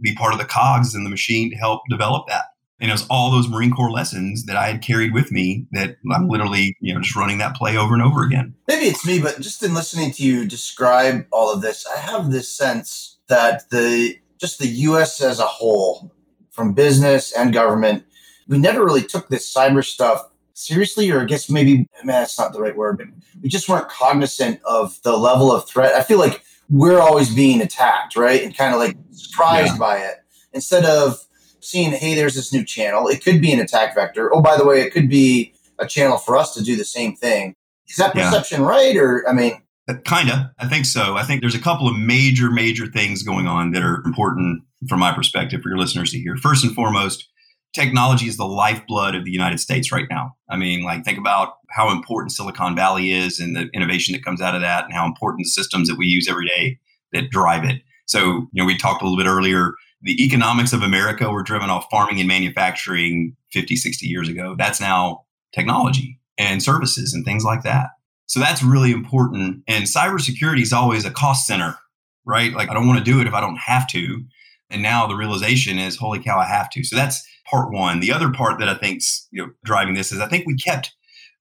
be 0.00 0.14
part 0.14 0.32
of 0.32 0.38
the 0.38 0.44
cogs 0.44 0.94
in 0.94 1.04
the 1.04 1.10
machine 1.10 1.50
to 1.50 1.56
help 1.56 1.82
develop 1.88 2.26
that. 2.28 2.44
And 2.80 2.90
it 2.90 2.94
was 2.94 3.06
all 3.08 3.30
those 3.30 3.48
Marine 3.48 3.70
Corps 3.70 3.90
lessons 3.90 4.44
that 4.46 4.56
I 4.56 4.66
had 4.66 4.82
carried 4.82 5.14
with 5.14 5.30
me 5.30 5.66
that 5.72 5.96
I'm 6.12 6.28
literally, 6.28 6.76
you 6.80 6.92
know, 6.92 7.00
just 7.00 7.16
running 7.16 7.38
that 7.38 7.54
play 7.54 7.76
over 7.76 7.94
and 7.94 8.02
over 8.02 8.24
again. 8.24 8.54
Maybe 8.68 8.86
it's 8.86 9.06
me, 9.06 9.20
but 9.20 9.40
just 9.40 9.62
in 9.62 9.74
listening 9.74 10.10
to 10.12 10.22
you 10.22 10.44
describe 10.44 11.26
all 11.30 11.52
of 11.52 11.62
this, 11.62 11.86
I 11.86 11.98
have 11.98 12.30
this 12.30 12.52
sense 12.52 13.18
that 13.28 13.70
the 13.70 14.18
just 14.38 14.58
the 14.58 14.66
US 14.66 15.22
as 15.22 15.38
a 15.38 15.46
whole, 15.46 16.12
from 16.50 16.74
business 16.74 17.32
and 17.32 17.52
government, 17.52 18.04
we 18.48 18.58
never 18.58 18.84
really 18.84 19.02
took 19.02 19.28
this 19.28 19.52
cyber 19.52 19.84
stuff 19.84 20.28
seriously, 20.54 21.10
or 21.10 21.20
I 21.20 21.24
guess 21.24 21.50
maybe, 21.50 21.78
man, 22.04 22.22
that's 22.22 22.38
not 22.38 22.52
the 22.52 22.60
right 22.60 22.76
word, 22.76 22.98
but 22.98 23.08
we 23.42 23.48
just 23.48 23.68
weren't 23.68 23.88
cognizant 23.88 24.60
of 24.64 25.00
the 25.02 25.16
level 25.16 25.52
of 25.52 25.68
threat. 25.68 25.94
I 25.94 26.02
feel 26.02 26.18
like 26.18 26.42
we're 26.70 27.00
always 27.00 27.34
being 27.34 27.60
attacked, 27.60 28.16
right? 28.16 28.42
And 28.42 28.56
kind 28.56 28.74
of 28.74 28.80
like 28.80 28.96
surprised 29.10 29.74
yeah. 29.74 29.78
by 29.78 29.98
it 29.98 30.16
instead 30.52 30.84
of 30.84 31.26
seeing, 31.60 31.92
hey, 31.92 32.14
there's 32.14 32.34
this 32.34 32.52
new 32.52 32.64
channel. 32.64 33.08
It 33.08 33.22
could 33.24 33.40
be 33.40 33.52
an 33.52 33.60
attack 33.60 33.94
vector. 33.94 34.34
Oh, 34.34 34.40
by 34.40 34.56
the 34.56 34.64
way, 34.64 34.82
it 34.82 34.92
could 34.92 35.08
be 35.08 35.54
a 35.78 35.86
channel 35.86 36.18
for 36.18 36.36
us 36.36 36.54
to 36.54 36.62
do 36.62 36.76
the 36.76 36.84
same 36.84 37.16
thing. 37.16 37.54
Is 37.88 37.96
that 37.96 38.14
perception 38.14 38.60
yeah. 38.60 38.68
right? 38.68 38.96
Or, 38.96 39.28
I 39.28 39.32
mean, 39.32 39.60
uh, 39.88 39.94
Kinda. 40.04 40.52
I 40.58 40.68
think 40.68 40.86
so. 40.86 41.16
I 41.16 41.24
think 41.24 41.40
there's 41.40 41.54
a 41.54 41.60
couple 41.60 41.88
of 41.88 41.98
major, 41.98 42.50
major 42.50 42.86
things 42.86 43.22
going 43.22 43.46
on 43.46 43.72
that 43.72 43.82
are 43.82 44.02
important 44.06 44.62
from 44.88 45.00
my 45.00 45.12
perspective 45.12 45.60
for 45.62 45.68
your 45.68 45.78
listeners 45.78 46.10
to 46.12 46.18
hear. 46.18 46.36
First 46.36 46.64
and 46.64 46.74
foremost, 46.74 47.28
technology 47.74 48.26
is 48.26 48.36
the 48.36 48.46
lifeblood 48.46 49.14
of 49.14 49.24
the 49.24 49.32
United 49.32 49.58
States 49.58 49.92
right 49.92 50.06
now. 50.08 50.34
I 50.48 50.56
mean, 50.56 50.84
like 50.84 51.04
think 51.04 51.18
about 51.18 51.56
how 51.70 51.90
important 51.90 52.32
Silicon 52.32 52.76
Valley 52.76 53.10
is 53.10 53.40
and 53.40 53.54
the 53.54 53.68
innovation 53.74 54.12
that 54.12 54.24
comes 54.24 54.40
out 54.40 54.54
of 54.54 54.60
that 54.62 54.84
and 54.84 54.94
how 54.94 55.04
important 55.04 55.40
the 55.44 55.50
systems 55.50 55.88
that 55.88 55.98
we 55.98 56.06
use 56.06 56.28
every 56.28 56.46
day 56.46 56.78
that 57.12 57.30
drive 57.30 57.64
it. 57.64 57.82
So, 58.06 58.48
you 58.52 58.62
know, 58.62 58.64
we 58.64 58.76
talked 58.76 59.02
a 59.02 59.04
little 59.04 59.18
bit 59.18 59.28
earlier, 59.28 59.74
the 60.02 60.22
economics 60.22 60.72
of 60.72 60.82
America 60.82 61.30
were 61.30 61.42
driven 61.42 61.70
off 61.70 61.86
farming 61.90 62.20
and 62.20 62.28
manufacturing 62.28 63.36
50, 63.52 63.74
60 63.74 64.06
years 64.06 64.28
ago. 64.28 64.54
That's 64.56 64.80
now 64.80 65.24
technology 65.52 66.20
and 66.38 66.62
services 66.62 67.12
and 67.14 67.24
things 67.24 67.44
like 67.44 67.62
that. 67.62 67.88
So 68.26 68.38
that's 68.38 68.62
really 68.62 68.92
important. 68.92 69.62
And 69.66 69.84
cybersecurity 69.84 70.62
is 70.62 70.72
always 70.72 71.04
a 71.04 71.10
cost 71.10 71.46
center, 71.46 71.76
right? 72.24 72.52
Like 72.52 72.70
I 72.70 72.74
don't 72.74 72.86
want 72.86 72.98
to 72.98 73.04
do 73.04 73.20
it 73.20 73.26
if 73.26 73.34
I 73.34 73.40
don't 73.40 73.56
have 73.56 73.88
to. 73.88 74.24
And 74.70 74.82
now 74.82 75.06
the 75.06 75.14
realization 75.14 75.78
is, 75.78 75.96
holy 75.96 76.22
cow, 76.22 76.38
I 76.38 76.46
have 76.46 76.70
to. 76.70 76.84
So 76.84 76.96
that's 76.96 77.26
part 77.50 77.72
one. 77.72 78.00
The 78.00 78.12
other 78.12 78.30
part 78.30 78.58
that 78.58 78.68
I 78.68 78.74
think's 78.74 79.26
you 79.30 79.42
know 79.42 79.52
driving 79.64 79.94
this 79.94 80.12
is 80.12 80.20
I 80.20 80.28
think 80.28 80.46
we 80.46 80.56
kept 80.56 80.92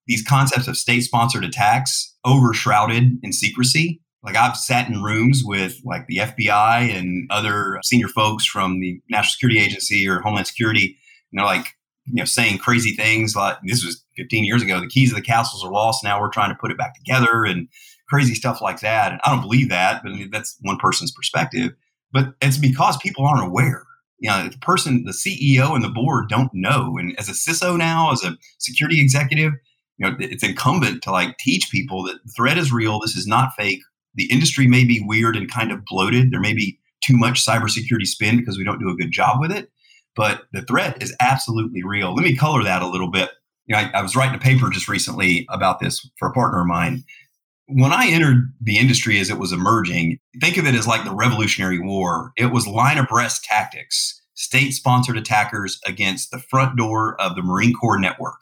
these 0.08 0.24
concepts 0.28 0.68
of 0.68 0.78
state-sponsored 0.78 1.46
attacks 1.46 2.14
overshrouded 2.26 3.20
in 3.24 3.32
secrecy. 3.32 4.02
Like 4.22 4.36
I've 4.36 4.58
sat 4.58 4.90
in 4.90 5.02
rooms 5.02 5.44
with 5.46 5.80
like 5.86 6.08
the 6.08 6.18
FBI 6.18 6.98
and 6.98 7.30
other 7.32 7.80
senior 7.84 8.08
folks 8.08 8.46
from 8.46 8.80
the 8.80 9.02
National 9.10 9.32
Security 9.32 9.60
Agency 9.60 10.08
or 10.08 10.20
Homeland 10.20 10.48
Security, 10.48 10.98
and 11.32 11.40
they're 11.40 11.46
like, 11.46 11.74
you 12.06 12.16
know, 12.16 12.26
saying 12.26 12.58
crazy 12.58 12.96
things 12.96 13.36
like 13.36 13.58
this 13.64 13.84
was 13.84 14.04
15 14.18 14.46
years 14.46 14.62
ago. 14.62 14.80
The 14.80 14.88
keys 14.88 15.12
of 15.12 15.16
the 15.16 15.22
castles 15.22 15.64
are 15.64 15.72
lost. 15.72 16.04
Now 16.04 16.20
we're 16.20 16.30
trying 16.30 16.50
to 16.50 16.58
put 16.60 16.72
it 16.72 16.78
back 16.78 16.96
together 16.96 17.46
and 17.46 17.68
crazy 18.10 18.36
stuff 18.36 18.62
like 18.62 18.82
that. 18.82 19.12
And 19.12 19.22
I 19.24 19.32
don't 19.32 19.42
believe 19.42 19.70
that, 19.70 20.04
but 20.04 20.12
I 20.12 20.16
mean, 20.16 20.30
that's 20.32 20.58
one 20.62 20.78
person's 20.78 21.12
perspective. 21.12 21.72
But 22.12 22.34
it's 22.42 22.58
because 22.58 22.98
people 22.98 23.26
aren't 23.26 23.48
aware. 23.48 23.86
You 24.24 24.30
know, 24.30 24.48
the 24.48 24.58
person, 24.60 25.04
the 25.04 25.12
CEO 25.12 25.76
and 25.76 25.84
the 25.84 25.90
board 25.90 26.30
don't 26.30 26.50
know. 26.54 26.98
And 26.98 27.14
as 27.20 27.28
a 27.28 27.34
CISO 27.34 27.78
now, 27.78 28.14
as 28.14 28.24
a 28.24 28.38
security 28.58 29.02
executive, 29.02 29.52
you 29.98 30.10
know, 30.10 30.16
it's 30.18 30.44
incumbent 30.44 31.04
to 31.04 31.12
like 31.12 31.38
teach 31.38 31.70
people 31.70 32.04
that 32.04 32.24
the 32.24 32.32
threat 32.32 32.58
is 32.58 32.72
real. 32.72 33.02
This 33.02 33.18
is 33.18 33.28
not 33.28 33.52
fake. 33.58 33.82
The 34.16 34.32
industry 34.32 34.66
may 34.66 34.86
be 34.86 35.04
weird 35.06 35.36
and 35.36 35.52
kind 35.52 35.74
of 35.74 35.84
bloated. 35.86 36.32
There 36.32 36.40
may 36.40 36.54
be 36.54 36.80
too 37.02 37.18
much 37.18 37.46
cybersecurity 37.46 38.08
spin 38.08 38.38
because 38.38 38.58
we 38.58 38.64
don't 38.64 38.80
do 38.80 38.90
a 38.90 38.96
good 38.96 39.12
job 39.12 39.42
with 39.42 39.52
it. 39.52 39.70
But 40.16 40.44
the 40.54 40.62
threat 40.62 41.04
is 41.04 41.14
absolutely 41.20 41.84
real. 41.84 42.16
Let 42.16 42.24
me 42.24 42.34
color 42.34 42.64
that 42.64 42.82
a 42.82 42.88
little 42.88 43.12
bit. 43.12 43.30
You 43.66 43.76
know, 43.76 43.82
I, 43.82 43.92
I 43.96 44.02
was 44.02 44.16
writing 44.16 44.36
a 44.36 44.40
paper 44.40 44.70
just 44.70 44.88
recently 44.88 45.46
about 45.50 45.82
this 45.82 46.10
for 46.18 46.30
a 46.30 46.34
partner 46.34 46.62
of 46.62 46.68
mine. 46.68 47.04
When 47.68 47.94
I 47.94 48.08
entered 48.08 48.54
the 48.62 48.78
industry 48.78 49.20
as 49.20 49.30
it 49.30 49.40
was 49.40 49.54
emerging, 49.54 50.20
think 50.42 50.58
of 50.58 50.66
it 50.66 50.76
as 50.76 50.88
like 50.88 51.06
the 51.06 51.16
Revolutionary 51.16 51.80
War. 51.80 52.32
It 52.36 52.48
was 52.48 52.68
line 52.68 52.98
abreast 52.98 53.46
tactics, 53.46 54.22
state 54.34 54.72
sponsored 54.72 55.18
attackers 55.18 55.80
against 55.86 56.32
the 56.32 56.40
front 56.40 56.78
door 56.78 57.20
of 57.22 57.36
the 57.36 57.42
Marine 57.42 57.74
Corps 57.74 58.00
network 58.00 58.40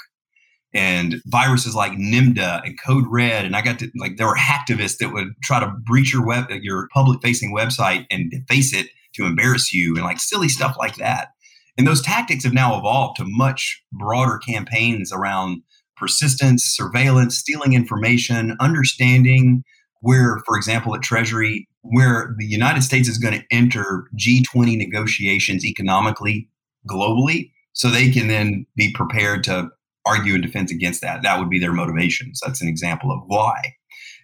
and 0.73 1.21
viruses 1.25 1.75
like 1.75 1.93
Nimda 1.93 2.65
and 2.65 2.79
Code 2.81 3.05
Red. 3.07 3.45
And 3.45 3.55
I 3.55 3.61
got 3.61 3.79
to 3.79 3.91
like 3.97 4.17
there 4.17 4.27
were 4.27 4.37
hacktivists 4.37 4.97
that 4.97 5.13
would 5.13 5.29
try 5.43 5.59
to 5.59 5.73
breach 5.85 6.13
your 6.13 6.25
web 6.25 6.49
your 6.49 6.87
public 6.93 7.21
facing 7.21 7.53
website 7.53 8.05
and 8.09 8.31
deface 8.31 8.73
it 8.73 8.87
to 9.15 9.25
embarrass 9.25 9.73
you 9.73 9.95
and 9.95 10.03
like 10.03 10.19
silly 10.19 10.49
stuff 10.49 10.75
like 10.79 10.95
that. 10.95 11.29
And 11.77 11.87
those 11.87 12.01
tactics 12.01 12.43
have 12.43 12.53
now 12.53 12.77
evolved 12.77 13.17
to 13.17 13.23
much 13.25 13.81
broader 13.91 14.37
campaigns 14.37 15.11
around 15.11 15.61
persistence, 16.01 16.63
surveillance, 16.63 17.37
stealing 17.37 17.73
information, 17.73 18.57
understanding 18.59 19.63
where, 20.01 20.41
for 20.47 20.57
example, 20.57 20.95
at 20.95 21.03
Treasury, 21.03 21.67
where 21.81 22.35
the 22.39 22.45
United 22.45 22.81
States 22.81 23.07
is 23.07 23.19
going 23.19 23.39
to 23.39 23.45
enter 23.51 24.09
G20 24.19 24.77
negotiations 24.77 25.63
economically 25.63 26.49
globally 26.89 27.51
so 27.73 27.87
they 27.87 28.09
can 28.09 28.27
then 28.27 28.65
be 28.75 28.91
prepared 28.91 29.43
to 29.43 29.69
argue 30.05 30.33
in 30.33 30.41
defense 30.41 30.71
against 30.71 31.01
that. 31.01 31.21
That 31.21 31.37
would 31.37 31.49
be 31.49 31.59
their 31.59 31.71
motivations. 31.71 32.39
That's 32.43 32.61
an 32.61 32.67
example 32.67 33.11
of 33.11 33.19
why. 33.27 33.75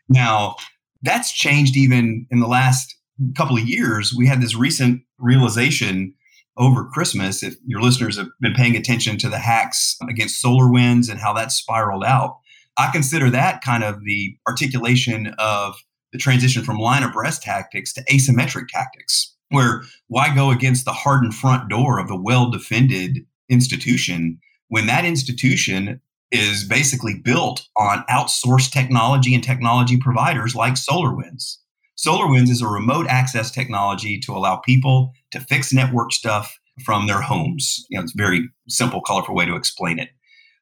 Now, 0.10 0.56
that's 1.04 1.32
changed 1.32 1.78
even 1.78 2.26
in 2.32 2.40
the 2.40 2.48
last 2.48 2.96
couple 3.36 3.56
of 3.56 3.68
years. 3.68 4.14
We 4.18 4.26
had 4.26 4.42
this 4.42 4.56
recent 4.56 5.02
realization 5.20 6.16
over 6.58 6.86
Christmas. 6.86 7.44
If 7.44 7.56
your 7.66 7.82
listeners 7.82 8.18
have 8.18 8.28
been 8.42 8.54
paying 8.54 8.76
attention 8.76 9.18
to 9.20 9.30
the 9.30 9.40
hacks 9.40 9.98
against 10.10 10.44
SolarWinds 10.44 11.10
and 11.10 11.20
how 11.20 11.34
that 11.34 11.52
spiraled 11.52 12.04
out, 12.04 12.38
I 12.78 12.92
consider 12.92 13.30
that 13.30 13.62
kind 13.62 13.84
of 13.84 14.04
the 14.04 14.36
articulation 14.48 15.34
of 15.38 15.76
the 16.12 16.20
transition 16.20 16.64
from 16.64 16.78
line 16.78 17.04
abreast 17.04 17.42
tactics 17.42 17.94
to 17.94 18.04
asymmetric 18.06 18.68
tactics, 18.70 19.36
where 19.50 19.84
why 20.08 20.34
go 20.34 20.52
against 20.52 20.86
the 20.86 20.94
hardened 20.94 21.36
front 21.36 21.70
door 21.70 22.00
of 22.00 22.08
the 22.08 22.20
well 22.20 22.50
defended 22.50 23.26
institution 23.50 24.40
when 24.70 24.88
that 24.88 25.06
institution 25.06 26.02
is 26.32 26.66
basically 26.66 27.14
built 27.14 27.68
on 27.78 28.04
outsourced 28.10 28.72
technology 28.72 29.34
and 29.34 29.44
technology 29.44 29.98
providers 29.98 30.56
like 30.56 30.74
SolarWinds. 30.74 31.58
SolarWinds 31.98 32.50
is 32.50 32.62
a 32.62 32.68
remote 32.68 33.08
access 33.08 33.50
technology 33.50 34.20
to 34.20 34.34
allow 34.34 34.58
people 34.58 35.14
to 35.32 35.40
fix 35.40 35.74
network 35.74 36.12
stuff 36.12 36.58
from 36.84 37.08
their 37.08 37.22
homes. 37.22 37.86
You 37.90 37.98
know, 37.98 38.04
it's 38.04 38.14
a 38.14 38.18
very 38.18 38.50
simple, 38.68 39.02
colorful 39.02 39.36
way 39.36 39.46
to 39.46 39.56
explain 39.56 40.00
it. 40.00 40.10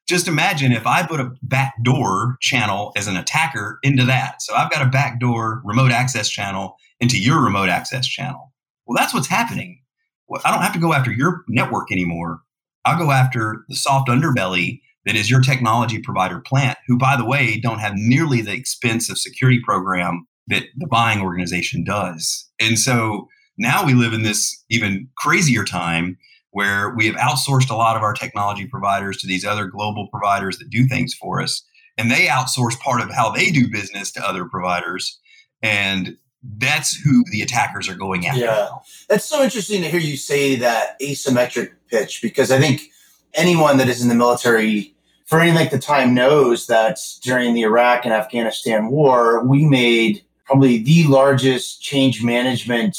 Just 0.08 0.28
imagine 0.28 0.72
if 0.72 0.86
I 0.86 1.04
put 1.04 1.20
a 1.20 1.32
backdoor 1.42 2.36
channel 2.40 2.92
as 2.96 3.08
an 3.08 3.16
attacker 3.16 3.78
into 3.82 4.04
that. 4.04 4.40
So 4.40 4.54
I've 4.54 4.70
got 4.70 4.86
a 4.86 4.90
backdoor 4.90 5.62
remote 5.64 5.90
access 5.90 6.28
channel 6.28 6.76
into 7.00 7.20
your 7.20 7.42
remote 7.42 7.68
access 7.68 8.06
channel. 8.06 8.52
Well, 8.86 8.96
that's 8.96 9.12
what's 9.12 9.26
happening. 9.26 9.82
I 10.44 10.50
don't 10.50 10.62
have 10.62 10.72
to 10.74 10.78
go 10.78 10.92
after 10.92 11.12
your 11.12 11.42
network 11.48 11.90
anymore. 11.90 12.40
I'll 12.84 12.98
go 12.98 13.10
after 13.10 13.64
the 13.68 13.74
soft 13.74 14.08
underbelly 14.08 14.80
that 15.04 15.16
is 15.16 15.30
your 15.30 15.40
technology 15.40 16.00
provider 16.00 16.40
plant, 16.40 16.78
who, 16.86 16.98
by 16.98 17.16
the 17.16 17.24
way, 17.24 17.58
don't 17.58 17.78
have 17.78 17.94
nearly 17.96 18.42
the 18.42 18.52
expensive 18.52 19.18
security 19.18 19.60
program 19.64 20.26
that 20.48 20.64
the 20.76 20.86
buying 20.86 21.20
organization 21.20 21.84
does. 21.84 22.48
And 22.60 22.78
so 22.78 23.28
now 23.58 23.84
we 23.84 23.94
live 23.94 24.12
in 24.12 24.22
this 24.22 24.64
even 24.70 25.08
crazier 25.16 25.64
time 25.64 26.18
where 26.50 26.94
we 26.96 27.06
have 27.06 27.16
outsourced 27.16 27.70
a 27.70 27.76
lot 27.76 27.96
of 27.96 28.02
our 28.02 28.14
technology 28.14 28.66
providers 28.66 29.18
to 29.18 29.26
these 29.26 29.44
other 29.44 29.66
global 29.66 30.08
providers 30.08 30.58
that 30.58 30.70
do 30.70 30.86
things 30.86 31.14
for 31.14 31.42
us. 31.42 31.62
And 31.98 32.10
they 32.10 32.26
outsource 32.26 32.78
part 32.80 33.02
of 33.02 33.10
how 33.10 33.30
they 33.30 33.50
do 33.50 33.70
business 33.70 34.10
to 34.12 34.26
other 34.26 34.46
providers. 34.46 35.18
And 35.62 36.16
that's 36.42 36.94
who 36.94 37.24
the 37.30 37.42
attackers 37.42 37.88
are 37.88 37.94
going 37.94 38.26
after. 38.26 38.40
Yeah. 38.40 38.68
That's 39.08 39.24
so 39.24 39.42
interesting 39.42 39.82
to 39.82 39.88
hear 39.88 40.00
you 40.00 40.16
say 40.16 40.56
that 40.56 40.98
asymmetric 41.00 41.72
pitch 41.88 42.20
because 42.22 42.50
I 42.50 42.58
think 42.58 42.90
anyone 43.34 43.78
that 43.78 43.88
is 43.88 44.02
in 44.02 44.08
the 44.08 44.14
military 44.14 44.94
for 45.26 45.40
any 45.40 45.52
length 45.52 45.72
of 45.74 45.80
time 45.80 46.14
knows 46.14 46.68
that 46.68 46.98
during 47.22 47.52
the 47.54 47.62
Iraq 47.62 48.04
and 48.04 48.14
Afghanistan 48.14 48.88
war, 48.88 49.44
we 49.44 49.66
made 49.66 50.22
probably 50.44 50.78
the 50.78 51.04
largest 51.04 51.82
change 51.82 52.22
management 52.22 52.96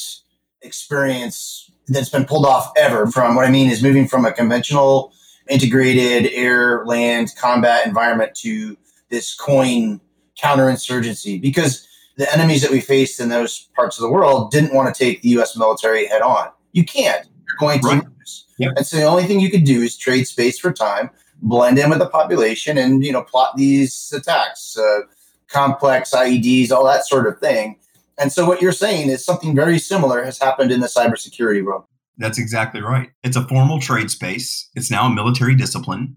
experience 0.68 1.72
that's 1.88 2.10
been 2.10 2.26
pulled 2.26 2.46
off 2.46 2.72
ever. 2.78 3.08
From 3.08 3.36
what 3.36 3.46
I 3.46 3.50
mean 3.50 3.72
is 3.72 3.82
moving 3.82 4.08
from 4.08 4.26
a 4.26 4.32
conventional 4.32 5.14
integrated 5.50 6.32
air, 6.34 6.86
land, 6.86 7.34
combat 7.40 7.88
environment 7.88 8.36
to 8.36 8.78
this 9.10 9.36
COIN 9.36 10.02
counterinsurgency 10.42 11.42
because 11.42 11.88
the 12.18 12.32
enemies 12.34 12.62
that 12.62 12.72
we 12.72 12.82
faced 12.82 13.20
in 13.20 13.30
those 13.30 13.70
parts 13.76 13.98
of 13.98 14.02
the 14.02 14.10
world 14.10 14.52
didn't 14.52 14.74
want 14.74 14.94
to 14.94 15.04
take 15.04 15.22
the 15.22 15.30
US 15.30 15.56
military 15.56 16.06
head 16.06 16.22
on. 16.22 16.50
You 16.74 16.84
can't. 16.84 17.26
You're 17.48 17.58
going 17.60 17.80
to 17.82 17.88
right. 17.88 18.04
lose. 18.04 18.46
Yep. 18.58 18.74
And 18.76 18.86
so 18.86 18.98
the 18.98 19.04
only 19.04 19.24
thing 19.24 19.40
you 19.40 19.50
could 19.50 19.64
do 19.64 19.82
is 19.82 19.96
trade 19.96 20.28
space 20.28 20.60
for 20.60 20.74
time, 20.74 21.10
blend 21.42 21.80
in 21.80 21.90
with 21.90 22.00
the 22.00 22.10
population, 22.10 22.78
and 22.78 23.04
you 23.06 23.12
know 23.12 23.22
plot 23.22 23.56
these 23.56 24.12
attacks, 24.16 24.78
uh, 24.78 25.02
complex 25.48 26.12
IEDs, 26.12 26.72
all 26.72 26.86
that 26.86 27.06
sort 27.06 27.28
of 27.28 27.40
thing. 27.40 27.78
And 28.20 28.32
so 28.32 28.46
what 28.46 28.62
you're 28.62 28.72
saying 28.72 29.10
is 29.10 29.24
something 29.24 29.56
very 29.56 29.80
similar 29.80 30.24
has 30.24 30.40
happened 30.40 30.72
in 30.72 30.80
the 30.80 30.88
cybersecurity 30.88 31.64
realm. 31.66 31.84
That's 32.18 32.40
exactly 32.40 32.82
right. 32.82 33.10
It's 33.24 33.38
a 33.38 33.48
formal 33.48 33.80
trade 33.80 34.10
space. 34.10 34.70
It's 34.76 34.90
now 34.90 35.06
a 35.06 35.14
military 35.14 35.56
discipline. 35.56 36.16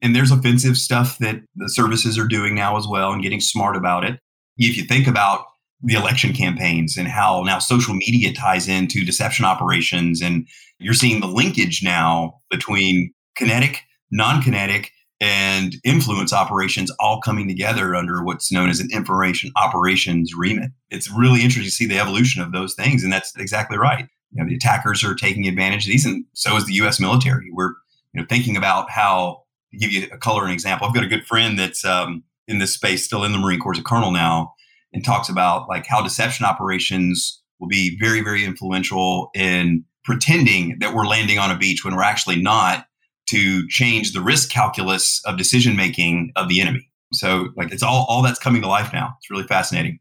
And 0.00 0.14
there's 0.14 0.30
offensive 0.30 0.76
stuff 0.76 1.18
that 1.18 1.42
the 1.56 1.68
services 1.68 2.18
are 2.18 2.26
doing 2.26 2.54
now 2.54 2.76
as 2.76 2.86
well 2.86 3.12
and 3.12 3.22
getting 3.22 3.40
smart 3.40 3.76
about 3.76 4.04
it. 4.04 4.20
If 4.56 4.76
you 4.76 4.84
think 4.84 5.06
about 5.06 5.44
the 5.82 5.94
election 5.94 6.32
campaigns 6.32 6.96
and 6.96 7.08
how 7.08 7.42
now 7.42 7.58
social 7.58 7.94
media 7.94 8.32
ties 8.32 8.68
into 8.68 9.04
deception 9.04 9.44
operations, 9.44 10.20
and 10.22 10.46
you're 10.78 10.94
seeing 10.94 11.20
the 11.20 11.26
linkage 11.26 11.82
now 11.82 12.40
between 12.50 13.12
kinetic, 13.36 13.82
non 14.10 14.42
kinetic, 14.42 14.92
and 15.20 15.74
influence 15.84 16.32
operations 16.32 16.90
all 16.98 17.20
coming 17.20 17.46
together 17.46 17.94
under 17.94 18.22
what's 18.24 18.50
known 18.50 18.70
as 18.70 18.80
an 18.80 18.88
information 18.90 19.52
operations 19.56 20.32
remit. 20.34 20.70
It's 20.90 21.10
really 21.10 21.42
interesting 21.42 21.64
to 21.64 21.70
see 21.70 21.86
the 21.86 21.98
evolution 21.98 22.42
of 22.42 22.52
those 22.52 22.74
things, 22.74 23.04
and 23.04 23.12
that's 23.12 23.36
exactly 23.36 23.76
right. 23.76 24.06
You 24.32 24.42
know, 24.42 24.48
the 24.48 24.56
attackers 24.56 25.04
are 25.04 25.14
taking 25.14 25.46
advantage 25.46 25.84
of 25.84 25.90
these, 25.90 26.06
and 26.06 26.24
so 26.32 26.56
is 26.56 26.66
the 26.66 26.74
U.S. 26.74 27.00
military. 27.00 27.50
We're 27.52 27.72
you 28.12 28.20
know 28.20 28.26
thinking 28.28 28.56
about 28.56 28.90
how 28.90 29.42
to 29.72 29.78
give 29.78 29.92
you 29.92 30.08
a 30.12 30.18
color 30.18 30.44
and 30.44 30.52
example. 30.52 30.86
I've 30.86 30.94
got 30.94 31.04
a 31.04 31.08
good 31.08 31.26
friend 31.26 31.58
that's 31.58 31.84
um, 31.84 32.24
in 32.48 32.58
this 32.58 32.72
space, 32.72 33.04
still 33.04 33.24
in 33.24 33.32
the 33.32 33.38
Marine 33.38 33.60
Corps 33.60 33.78
a 33.78 33.82
colonel 33.82 34.10
now, 34.10 34.54
and 34.92 35.04
talks 35.04 35.28
about 35.28 35.68
like 35.68 35.86
how 35.86 36.02
deception 36.02 36.46
operations 36.46 37.40
will 37.58 37.68
be 37.68 37.98
very, 38.00 38.22
very 38.22 38.44
influential 38.44 39.30
in 39.34 39.84
pretending 40.04 40.78
that 40.80 40.94
we're 40.94 41.06
landing 41.06 41.38
on 41.38 41.50
a 41.50 41.58
beach 41.58 41.84
when 41.84 41.94
we're 41.94 42.02
actually 42.02 42.40
not 42.40 42.86
to 43.30 43.66
change 43.68 44.12
the 44.12 44.20
risk 44.20 44.50
calculus 44.50 45.22
of 45.24 45.36
decision 45.36 45.76
making 45.76 46.32
of 46.36 46.48
the 46.48 46.60
enemy. 46.60 46.88
So 47.12 47.48
like 47.56 47.72
it's 47.72 47.82
all 47.82 48.06
all 48.08 48.22
that's 48.22 48.38
coming 48.38 48.62
to 48.62 48.68
life 48.68 48.92
now. 48.92 49.14
It's 49.18 49.30
really 49.30 49.46
fascinating. 49.46 49.98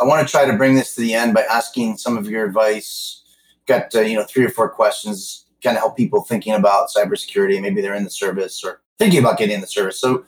I 0.00 0.04
want 0.04 0.26
to 0.26 0.30
try 0.30 0.46
to 0.46 0.56
bring 0.56 0.74
this 0.74 0.94
to 0.94 1.00
the 1.00 1.14
end 1.14 1.34
by 1.34 1.42
asking 1.42 1.98
some 1.98 2.16
of 2.16 2.28
your 2.28 2.44
advice. 2.46 3.22
Got 3.66 3.94
uh, 3.94 4.00
you 4.00 4.16
know 4.16 4.24
three 4.24 4.44
or 4.44 4.50
four 4.50 4.68
questions, 4.68 5.46
kind 5.62 5.76
of 5.76 5.80
help 5.80 5.96
people 5.96 6.22
thinking 6.22 6.54
about 6.54 6.88
cybersecurity. 6.88 7.60
Maybe 7.60 7.80
they're 7.80 7.94
in 7.94 8.04
the 8.04 8.10
service 8.10 8.62
or 8.64 8.80
thinking 8.98 9.20
about 9.20 9.38
getting 9.38 9.54
in 9.54 9.60
the 9.60 9.66
service. 9.66 10.00
So 10.00 10.24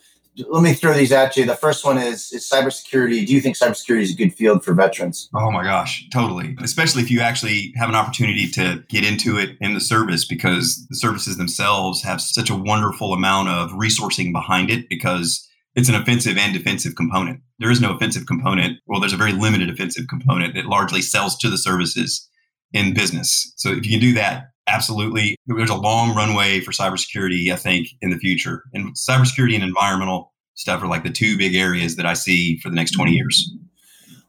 let 0.49 0.63
me 0.63 0.73
throw 0.73 0.95
these 0.95 1.13
at 1.13 1.37
you. 1.37 1.45
The 1.45 1.55
first 1.55 1.85
one 1.85 1.99
is 1.99 2.33
is 2.33 2.49
cybersecurity. 2.49 3.27
Do 3.27 3.35
you 3.35 3.41
think 3.41 3.57
cybersecurity 3.57 4.03
is 4.03 4.13
a 4.13 4.17
good 4.17 4.35
field 4.35 4.65
for 4.65 4.73
veterans? 4.75 5.29
Oh 5.35 5.51
my 5.51 5.63
gosh, 5.63 6.09
totally. 6.11 6.57
Especially 6.61 7.03
if 7.03 7.11
you 7.11 7.21
actually 7.21 7.73
have 7.77 7.89
an 7.89 7.95
opportunity 7.95 8.49
to 8.49 8.83
get 8.89 9.05
into 9.05 9.39
it 9.39 9.57
in 9.61 9.75
the 9.75 9.81
service 9.81 10.25
because 10.25 10.87
the 10.89 10.97
services 10.97 11.37
themselves 11.37 12.03
have 12.03 12.21
such 12.21 12.51
a 12.51 12.57
wonderful 12.57 13.13
amount 13.13 13.49
of 13.49 13.71
resourcing 13.73 14.33
behind 14.33 14.71
it 14.71 14.89
because 14.89 15.47
it's 15.75 15.89
an 15.89 15.95
offensive 15.95 16.37
and 16.37 16.53
defensive 16.53 16.97
component. 16.97 17.41
There 17.59 17.71
is 17.71 17.81
no 17.81 17.95
offensive 17.95 18.27
component. 18.27 18.79
Well, 18.87 19.01
there's 19.01 19.15
a 19.15 19.19
very 19.19 19.33
limited 19.33 19.71
offensive 19.71 20.07
component 20.09 20.55
that 20.55 20.67
largely 20.67 21.03
sells 21.03 21.37
to 21.39 21.51
the 21.51 21.59
services 21.59 22.29
in 22.73 22.95
business. 22.95 23.53
So 23.57 23.71
if 23.71 23.85
you 23.85 23.93
can 23.93 24.01
do 24.01 24.15
that, 24.15 24.52
absolutely. 24.67 25.37
There's 25.47 25.71
a 25.71 25.77
long 25.77 26.15
runway 26.15 26.61
for 26.61 26.73
cybersecurity, 26.73 27.53
I 27.53 27.57
think, 27.57 27.89
in 28.01 28.11
the 28.11 28.19
future. 28.19 28.65
And 28.73 28.95
cybersecurity 28.95 29.55
and 29.55 29.65
environmental 29.65 30.33
stuff 30.55 30.83
are 30.83 30.89
like 30.89 31.03
the 31.03 31.11
two 31.11 31.37
big 31.37 31.55
areas 31.55 31.97
that 31.97 32.07
I 32.07 32.15
see 32.15 32.59
for 32.59 32.69
the 32.69 32.75
next 32.75 32.93
20 32.93 33.13
years. 33.13 33.53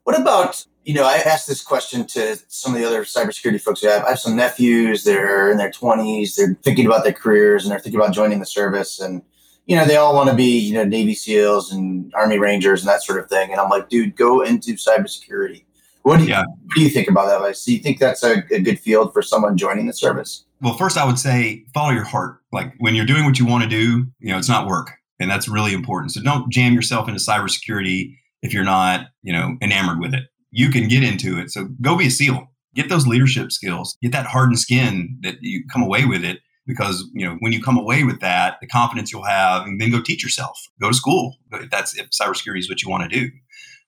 What 0.03 0.19
about, 0.19 0.65
you 0.83 0.93
know, 0.93 1.05
I 1.05 1.15
asked 1.15 1.47
this 1.47 1.61
question 1.61 2.05
to 2.07 2.37
some 2.47 2.73
of 2.73 2.81
the 2.81 2.87
other 2.87 3.03
cybersecurity 3.03 3.61
folks 3.61 3.81
who 3.81 3.87
have. 3.87 4.03
I 4.03 4.09
have 4.09 4.19
some 4.19 4.35
nephews, 4.35 5.03
they're 5.03 5.51
in 5.51 5.57
their 5.57 5.71
20s, 5.71 6.35
they're 6.35 6.57
thinking 6.61 6.85
about 6.85 7.03
their 7.03 7.13
careers 7.13 7.63
and 7.63 7.71
they're 7.71 7.79
thinking 7.79 7.99
about 7.99 8.13
joining 8.13 8.39
the 8.39 8.45
service. 8.45 8.99
And, 8.99 9.21
you 9.65 9.75
know, 9.75 9.85
they 9.85 9.95
all 9.95 10.13
want 10.13 10.29
to 10.29 10.35
be, 10.35 10.59
you 10.59 10.73
know, 10.73 10.83
Navy 10.83 11.15
SEALs 11.15 11.71
and 11.71 12.11
Army 12.15 12.37
Rangers 12.37 12.81
and 12.81 12.89
that 12.89 13.03
sort 13.03 13.19
of 13.19 13.29
thing. 13.29 13.51
And 13.51 13.61
I'm 13.61 13.69
like, 13.69 13.89
dude, 13.89 14.15
go 14.15 14.41
into 14.41 14.73
cybersecurity. 14.73 15.63
What 16.03 16.17
do 16.17 16.23
you, 16.23 16.29
yeah. 16.29 16.43
what 16.43 16.75
do 16.75 16.81
you 16.81 16.89
think 16.89 17.07
about 17.07 17.27
that? 17.27 17.55
Do 17.65 17.73
you 17.73 17.79
think 17.79 17.99
that's 17.99 18.23
a, 18.23 18.43
a 18.51 18.59
good 18.59 18.79
field 18.79 19.13
for 19.13 19.21
someone 19.21 19.57
joining 19.57 19.87
the 19.87 19.93
service? 19.93 20.45
Well, 20.61 20.75
first, 20.75 20.97
I 20.97 21.05
would 21.05 21.17
say 21.17 21.65
follow 21.73 21.91
your 21.91 22.03
heart. 22.03 22.39
Like 22.51 22.73
when 22.77 22.93
you're 22.93 23.05
doing 23.05 23.25
what 23.25 23.39
you 23.39 23.45
want 23.45 23.63
to 23.63 23.69
do, 23.69 24.05
you 24.19 24.31
know, 24.31 24.37
it's 24.37 24.49
not 24.49 24.67
work. 24.67 24.91
And 25.19 25.29
that's 25.31 25.47
really 25.47 25.73
important. 25.73 26.11
So 26.11 26.21
don't 26.21 26.51
jam 26.51 26.73
yourself 26.73 27.07
into 27.07 27.21
cybersecurity 27.21 28.17
if 28.41 28.53
you're 28.53 28.63
not, 28.65 29.07
you 29.21 29.31
know, 29.31 29.57
enamored 29.61 29.99
with 29.99 30.13
it. 30.13 30.23
You 30.51 30.69
can 30.69 30.87
get 30.87 31.03
into 31.03 31.39
it. 31.39 31.51
So 31.51 31.69
go 31.81 31.97
be 31.97 32.07
a 32.07 32.11
SEAL. 32.11 32.47
Get 32.75 32.89
those 32.89 33.07
leadership 33.07 33.51
skills. 33.51 33.97
Get 34.01 34.11
that 34.11 34.25
hardened 34.25 34.59
skin 34.59 35.17
that 35.21 35.35
you 35.41 35.63
come 35.71 35.83
away 35.83 36.05
with 36.05 36.23
it 36.23 36.39
because 36.65 37.09
you 37.13 37.25
know 37.25 37.35
when 37.39 37.51
you 37.51 37.61
come 37.61 37.77
away 37.77 38.03
with 38.03 38.19
that 38.21 38.57
the 38.61 38.67
confidence 38.67 39.11
you'll 39.11 39.25
have 39.25 39.65
and 39.65 39.81
then 39.81 39.91
go 39.91 40.01
teach 40.01 40.23
yourself 40.23 40.57
go 40.81 40.87
to 40.87 40.95
school 40.95 41.35
if 41.51 41.69
that's 41.69 41.97
if 41.97 42.09
cybersecurity 42.11 42.59
is 42.59 42.69
what 42.69 42.81
you 42.81 42.89
want 42.89 43.03
to 43.03 43.19
do 43.19 43.29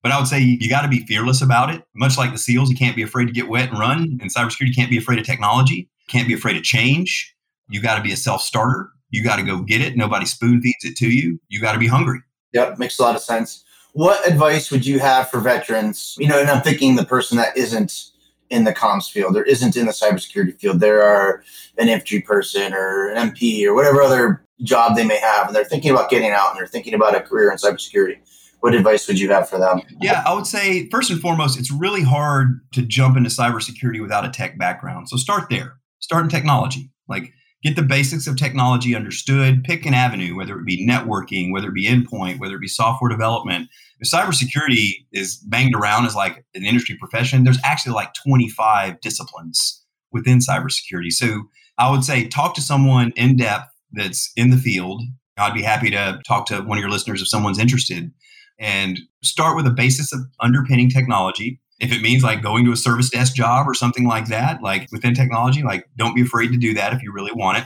but 0.05 0.11
i 0.11 0.19
would 0.19 0.27
say 0.27 0.39
you, 0.39 0.69
got 0.69 0.83
to 0.83 0.87
be 0.87 0.99
fearless 1.07 1.41
about 1.41 1.73
it. 1.73 1.81
Much 1.95 2.15
like 2.15 2.31
the 2.31 2.37
seals 2.37 2.69
you 2.69 2.75
can't 2.75 2.95
be 2.95 3.01
afraid 3.01 3.25
to 3.25 3.31
get 3.31 3.49
wet 3.49 3.69
and 3.69 3.79
run 3.79 4.19
and 4.21 4.31
cybersecurity 4.31 4.67
you 4.67 4.73
can't 4.75 4.91
be 4.91 4.99
afraid 4.99 5.17
of 5.17 5.25
technology 5.25 5.89
can't 6.07 6.27
be 6.27 6.35
afraid 6.35 6.55
of 6.55 6.61
change. 6.61 7.35
You 7.69 7.81
got 7.81 7.95
to 7.95 8.03
be 8.03 8.11
a 8.11 8.15
self-starter. 8.15 8.91
You 9.09 9.23
got 9.23 9.37
to 9.37 9.41
go 9.41 9.61
get 9.61 9.81
it. 9.81 9.97
Nobody 9.97 10.27
spoon 10.27 10.61
feeds 10.61 10.85
it 10.85 10.95
to 10.97 11.09
you. 11.09 11.39
You 11.47 11.59
got 11.59 11.71
to 11.71 11.79
be 11.79 11.87
hungry. 11.87 12.19
Yep 12.53 12.77
makes 12.77 12.99
a 12.99 13.01
lot 13.01 13.15
of 13.15 13.23
sense. 13.23 13.63
What 13.93 14.27
advice 14.29 14.69
would 14.69 14.85
you 14.85 14.99
have 14.99 15.31
for 15.31 15.39
veterans? 15.39 16.15
You 16.19 16.27
know 16.27 16.39
and 16.39 16.51
i'm 16.51 16.61
thinking 16.61 16.97
the 16.97 17.05
person 17.05 17.37
that 17.37 17.57
isn't 17.57 18.11
in 18.51 18.63
the 18.63 18.73
comms 18.73 19.09
field 19.09 19.35
or 19.35 19.41
isn't 19.41 19.75
in 19.75 19.87
the 19.87 19.91
cybersecurity 19.91 20.59
field. 20.59 20.81
There 20.81 21.01
are 21.01 21.43
an 21.79 21.89
infantry 21.89 22.21
person 22.21 22.75
or 22.75 23.09
an 23.09 23.31
MP 23.31 23.65
or 23.65 23.73
whatever 23.73 24.03
other 24.03 24.45
job 24.61 24.95
they 24.95 25.03
may 25.03 25.17
have, 25.17 25.47
and 25.47 25.55
they're 25.55 25.65
thinking 25.65 25.89
about 25.89 26.11
getting 26.11 26.29
out 26.29 26.51
and 26.51 26.59
they're 26.59 26.67
thinking 26.67 26.93
about 26.93 27.15
a 27.15 27.21
career 27.21 27.49
in 27.49 27.57
cybersecurity. 27.57 28.19
What 28.65 28.75
advice 28.75 29.07
would 29.07 29.19
you 29.19 29.29
have 29.31 29.47
for 29.47 29.59
them? 29.59 29.81
Yeah, 30.01 30.23
I 30.25 30.33
would 30.33 30.47
say 30.47 30.89
first 30.89 31.11
and 31.11 31.21
foremost, 31.21 31.59
it's 31.59 31.71
really 31.71 32.01
hard 32.01 32.59
to 32.73 32.81
jump 32.81 33.15
into 33.15 33.29
cybersecurity 33.29 34.01
without 34.01 34.25
a 34.25 34.29
tech 34.29 34.57
background. 34.57 35.09
So 35.09 35.17
start 35.17 35.49
there. 35.49 35.77
Start 35.99 36.23
in 36.23 36.29
technology. 36.29 36.91
Like 37.07 37.31
get 37.63 37.75
the 37.75 37.83
basics 37.83 38.27
of 38.27 38.37
technology 38.37 38.95
understood. 38.95 39.63
Pick 39.63 39.85
an 39.85 39.93
avenue, 39.93 40.35
whether 40.35 40.57
it 40.57 40.65
be 40.65 40.87
networking, 40.87 41.51
whether 41.51 41.69
it 41.69 41.75
be 41.75 41.87
endpoint, 41.87 42.39
whether 42.39 42.55
it 42.55 42.61
be 42.61 42.67
software 42.67 43.09
development 43.09 43.69
if 43.99 44.09
cybersecurity 44.09 45.05
is 45.11 45.37
banged 45.37 45.75
around 45.75 46.05
as 46.05 46.15
like 46.15 46.43
an 46.53 46.65
industry 46.65 46.97
profession, 46.99 47.43
there's 47.43 47.59
actually 47.63 47.93
like 47.93 48.13
25 48.13 48.99
disciplines 49.01 49.83
within 50.11 50.39
cybersecurity. 50.39 51.11
So 51.11 51.43
I 51.77 51.89
would 51.89 52.03
say 52.03 52.27
talk 52.27 52.55
to 52.55 52.61
someone 52.61 53.13
in 53.15 53.37
depth 53.37 53.71
that's 53.93 54.31
in 54.35 54.49
the 54.49 54.57
field. 54.57 55.01
I'd 55.37 55.53
be 55.53 55.61
happy 55.61 55.91
to 55.91 56.21
talk 56.27 56.45
to 56.47 56.61
one 56.61 56.77
of 56.77 56.81
your 56.81 56.89
listeners 56.89 57.21
if 57.21 57.27
someone's 57.27 57.59
interested 57.59 58.11
and 58.59 58.99
start 59.23 59.55
with 59.55 59.67
a 59.67 59.71
basis 59.71 60.13
of 60.13 60.21
underpinning 60.39 60.89
technology. 60.89 61.59
If 61.79 61.91
it 61.91 62.01
means 62.01 62.23
like 62.23 62.41
going 62.41 62.65
to 62.65 62.71
a 62.71 62.77
service 62.77 63.09
desk 63.09 63.35
job 63.35 63.67
or 63.67 63.73
something 63.73 64.07
like 64.07 64.27
that, 64.27 64.61
like 64.61 64.87
within 64.91 65.13
technology, 65.13 65.63
like 65.63 65.87
don't 65.97 66.15
be 66.15 66.21
afraid 66.21 66.51
to 66.51 66.57
do 66.57 66.73
that 66.73 66.93
if 66.93 67.03
you 67.03 67.11
really 67.11 67.33
want 67.33 67.57
it. 67.57 67.65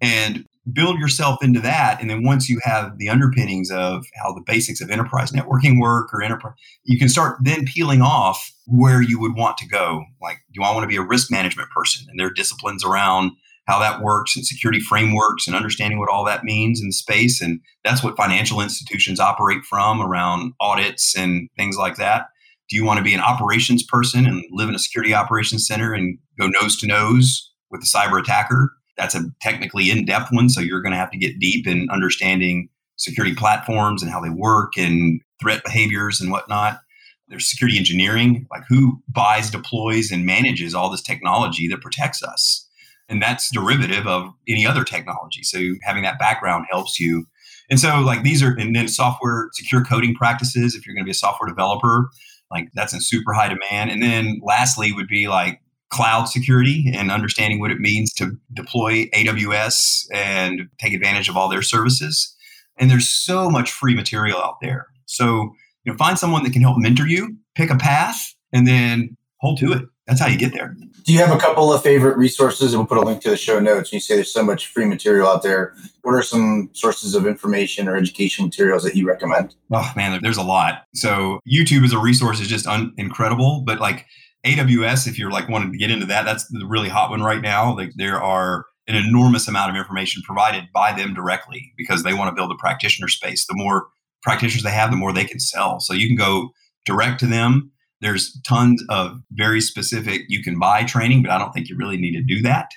And 0.00 0.46
build 0.72 0.98
yourself 0.98 1.42
into 1.42 1.58
that 1.58 2.00
and 2.00 2.08
then 2.08 2.22
once 2.22 2.48
you 2.48 2.60
have 2.62 2.96
the 2.98 3.08
underpinnings 3.08 3.68
of 3.72 4.04
how 4.14 4.32
the 4.32 4.42
basics 4.46 4.80
of 4.80 4.90
enterprise 4.90 5.32
networking 5.32 5.80
work 5.80 6.14
or 6.14 6.22
enterprise 6.22 6.54
you 6.84 6.96
can 6.96 7.08
start 7.08 7.36
then 7.42 7.64
peeling 7.64 8.00
off 8.00 8.52
where 8.66 9.02
you 9.02 9.18
would 9.18 9.34
want 9.34 9.56
to 9.56 9.66
go 9.66 10.04
like 10.20 10.38
do 10.54 10.62
i 10.62 10.72
want 10.72 10.84
to 10.84 10.88
be 10.88 10.94
a 10.94 11.02
risk 11.02 11.32
management 11.32 11.68
person 11.70 12.06
and 12.08 12.18
there 12.18 12.28
are 12.28 12.32
disciplines 12.32 12.84
around 12.84 13.32
how 13.72 13.78
that 13.78 14.02
works 14.02 14.36
and 14.36 14.46
security 14.46 14.80
frameworks 14.80 15.46
and 15.46 15.56
understanding 15.56 15.98
what 15.98 16.10
all 16.10 16.26
that 16.26 16.44
means 16.44 16.82
in 16.82 16.92
space. 16.92 17.40
And 17.40 17.58
that's 17.84 18.04
what 18.04 18.18
financial 18.18 18.60
institutions 18.60 19.18
operate 19.18 19.64
from 19.64 20.02
around 20.02 20.52
audits 20.60 21.16
and 21.16 21.48
things 21.56 21.78
like 21.78 21.96
that. 21.96 22.26
Do 22.68 22.76
you 22.76 22.84
want 22.84 22.98
to 22.98 23.04
be 23.04 23.14
an 23.14 23.20
operations 23.20 23.82
person 23.82 24.26
and 24.26 24.44
live 24.50 24.68
in 24.68 24.74
a 24.74 24.78
security 24.78 25.14
operations 25.14 25.66
center 25.66 25.94
and 25.94 26.18
go 26.38 26.48
nose 26.48 26.78
to 26.80 26.86
nose 26.86 27.50
with 27.70 27.82
a 27.82 27.86
cyber 27.86 28.20
attacker? 28.20 28.72
That's 28.98 29.14
a 29.14 29.24
technically 29.40 29.90
in-depth 29.90 30.28
one 30.32 30.50
so 30.50 30.60
you're 30.60 30.82
going 30.82 30.92
to 30.92 30.98
have 30.98 31.10
to 31.12 31.18
get 31.18 31.38
deep 31.38 31.66
in 31.66 31.88
understanding 31.90 32.68
security 32.96 33.34
platforms 33.34 34.02
and 34.02 34.12
how 34.12 34.20
they 34.20 34.28
work 34.28 34.76
and 34.76 35.22
threat 35.40 35.64
behaviors 35.64 36.20
and 36.20 36.30
whatnot. 36.30 36.80
There's 37.28 37.48
security 37.48 37.78
engineering 37.78 38.46
like 38.50 38.64
who 38.68 39.02
buys 39.08 39.50
deploys 39.50 40.12
and 40.12 40.26
manages 40.26 40.74
all 40.74 40.90
this 40.90 41.00
technology 41.00 41.68
that 41.68 41.80
protects 41.80 42.22
us 42.22 42.68
and 43.12 43.22
that's 43.22 43.50
derivative 43.52 44.06
of 44.06 44.30
any 44.48 44.66
other 44.66 44.82
technology 44.82 45.42
so 45.42 45.58
having 45.82 46.02
that 46.02 46.18
background 46.18 46.66
helps 46.70 46.98
you 46.98 47.24
and 47.70 47.78
so 47.78 48.00
like 48.00 48.22
these 48.22 48.42
are 48.42 48.56
and 48.58 48.74
then 48.74 48.88
software 48.88 49.48
secure 49.52 49.84
coding 49.84 50.14
practices 50.14 50.74
if 50.74 50.86
you're 50.86 50.94
going 50.94 51.04
to 51.04 51.08
be 51.08 51.12
a 51.12 51.14
software 51.14 51.48
developer 51.48 52.08
like 52.50 52.68
that's 52.74 52.92
in 52.92 53.00
super 53.00 53.32
high 53.32 53.48
demand 53.48 53.90
and 53.90 54.02
then 54.02 54.40
lastly 54.42 54.92
would 54.92 55.08
be 55.08 55.28
like 55.28 55.60
cloud 55.92 56.24
security 56.24 56.90
and 56.92 57.10
understanding 57.10 57.60
what 57.60 57.70
it 57.70 57.78
means 57.78 58.12
to 58.14 58.32
deploy 58.54 59.04
AWS 59.08 60.06
and 60.12 60.62
take 60.78 60.94
advantage 60.94 61.28
of 61.28 61.36
all 61.36 61.48
their 61.48 61.62
services. 61.62 62.34
And 62.78 62.90
there's 62.90 63.08
so 63.08 63.50
much 63.50 63.70
free 63.70 63.94
material 63.94 64.38
out 64.38 64.56
there. 64.62 64.86
So, 65.04 65.52
you 65.84 65.92
know, 65.92 65.98
find 65.98 66.18
someone 66.18 66.44
that 66.44 66.52
can 66.54 66.62
help 66.62 66.78
mentor 66.78 67.06
you, 67.06 67.36
pick 67.54 67.70
a 67.70 67.76
path, 67.76 68.34
and 68.52 68.66
then 68.66 69.16
hold 69.40 69.58
to 69.58 69.72
it. 69.72 69.84
That's 70.06 70.20
how 70.20 70.26
you 70.26 70.36
get 70.36 70.52
there. 70.52 70.76
Do 71.04 71.12
you 71.12 71.18
have 71.20 71.34
a 71.34 71.38
couple 71.38 71.72
of 71.72 71.82
favorite 71.82 72.16
resources? 72.16 72.72
And 72.72 72.80
we'll 72.80 72.86
put 72.86 72.98
a 72.98 73.02
link 73.02 73.22
to 73.22 73.30
the 73.30 73.36
show 73.36 73.60
notes. 73.60 73.92
You 73.92 74.00
say 74.00 74.16
there's 74.16 74.32
so 74.32 74.42
much 74.42 74.66
free 74.66 74.84
material 74.84 75.28
out 75.28 75.42
there. 75.42 75.74
What 76.02 76.12
are 76.12 76.22
some 76.22 76.70
sources 76.72 77.14
of 77.14 77.26
information 77.26 77.88
or 77.88 77.96
education 77.96 78.44
materials 78.44 78.82
that 78.82 78.96
you 78.96 79.06
recommend? 79.06 79.54
Oh 79.72 79.92
man, 79.96 80.18
there's 80.22 80.36
a 80.36 80.42
lot. 80.42 80.84
So 80.94 81.40
YouTube 81.48 81.84
as 81.84 81.92
a 81.92 81.98
resource 81.98 82.40
is 82.40 82.48
just 82.48 82.66
un- 82.66 82.92
incredible. 82.98 83.62
But 83.64 83.80
like 83.80 84.06
AWS, 84.44 85.06
if 85.06 85.18
you're 85.18 85.30
like 85.30 85.48
wanting 85.48 85.72
to 85.72 85.78
get 85.78 85.90
into 85.90 86.06
that, 86.06 86.24
that's 86.24 86.46
the 86.48 86.66
really 86.66 86.88
hot 86.88 87.10
one 87.10 87.22
right 87.22 87.40
now. 87.40 87.76
Like 87.76 87.92
there 87.96 88.20
are 88.20 88.66
an 88.88 88.96
enormous 88.96 89.46
amount 89.48 89.70
of 89.70 89.76
information 89.76 90.22
provided 90.22 90.64
by 90.74 90.92
them 90.92 91.14
directly 91.14 91.72
because 91.76 92.02
they 92.02 92.14
want 92.14 92.28
to 92.28 92.34
build 92.34 92.50
a 92.50 92.56
practitioner 92.56 93.08
space. 93.08 93.46
The 93.46 93.54
more 93.56 93.86
practitioners 94.22 94.62
they 94.62 94.70
have, 94.70 94.90
the 94.90 94.96
more 94.96 95.12
they 95.12 95.24
can 95.24 95.40
sell. 95.40 95.80
So 95.80 95.94
you 95.94 96.06
can 96.08 96.16
go 96.16 96.50
direct 96.84 97.20
to 97.20 97.26
them. 97.26 97.71
There's 98.02 98.38
tons 98.42 98.84
of 98.90 99.22
very 99.30 99.60
specific 99.60 100.22
you 100.28 100.42
can 100.42 100.58
buy 100.58 100.84
training, 100.84 101.22
but 101.22 101.30
I 101.30 101.38
don't 101.38 101.52
think 101.52 101.68
you 101.68 101.76
really 101.76 101.96
need 101.96 102.12
to 102.12 102.22
do 102.22 102.42
that. 102.42 102.70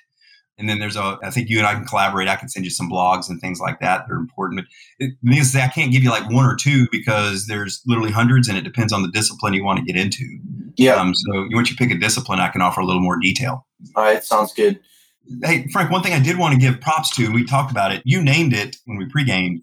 And 0.57 0.69
then 0.69 0.79
there's 0.79 0.95
a, 0.95 1.17
I 1.21 1.31
think 1.31 1.49
you 1.49 1.57
and 1.57 1.67
I 1.67 1.73
can 1.73 1.85
collaborate. 1.85 2.29
I 2.29 2.37
can 2.37 2.47
send 2.47 2.63
you 2.63 2.71
some 2.71 2.89
blogs 2.89 3.29
and 3.29 3.41
things 3.41 3.59
like 3.59 3.81
that 3.81 4.07
that 4.07 4.13
are 4.13 4.17
important. 4.17 4.61
But 4.61 5.05
it 5.05 5.15
means 5.21 5.51
that 5.51 5.69
I 5.69 5.73
can't 5.73 5.91
give 5.91 6.01
you 6.01 6.09
like 6.09 6.29
one 6.29 6.45
or 6.45 6.55
two 6.55 6.87
because 6.91 7.47
there's 7.47 7.81
literally 7.85 8.11
hundreds 8.11 8.47
and 8.47 8.57
it 8.57 8.63
depends 8.63 8.93
on 8.93 9.01
the 9.01 9.11
discipline 9.11 9.53
you 9.53 9.65
want 9.65 9.79
to 9.79 9.85
get 9.85 9.99
into. 9.99 10.23
Yeah. 10.77 10.95
Um, 10.95 11.13
so 11.13 11.47
once 11.51 11.69
you 11.69 11.75
pick 11.75 11.91
a 11.91 11.97
discipline, 11.97 12.39
I 12.39 12.47
can 12.47 12.61
offer 12.61 12.79
a 12.79 12.85
little 12.85 13.01
more 13.01 13.19
detail. 13.19 13.67
All 13.95 14.03
right. 14.03 14.23
Sounds 14.23 14.53
good. 14.53 14.79
Hey, 15.43 15.67
Frank, 15.73 15.91
one 15.91 16.03
thing 16.03 16.13
I 16.13 16.19
did 16.19 16.37
want 16.37 16.53
to 16.53 16.59
give 16.59 16.79
props 16.79 17.13
to, 17.15 17.25
and 17.25 17.33
we 17.33 17.43
talked 17.43 17.71
about 17.71 17.91
it, 17.91 18.01
you 18.05 18.21
named 18.21 18.53
it 18.53 18.77
when 18.85 18.97
we 18.97 19.05
pre-gamed. 19.07 19.61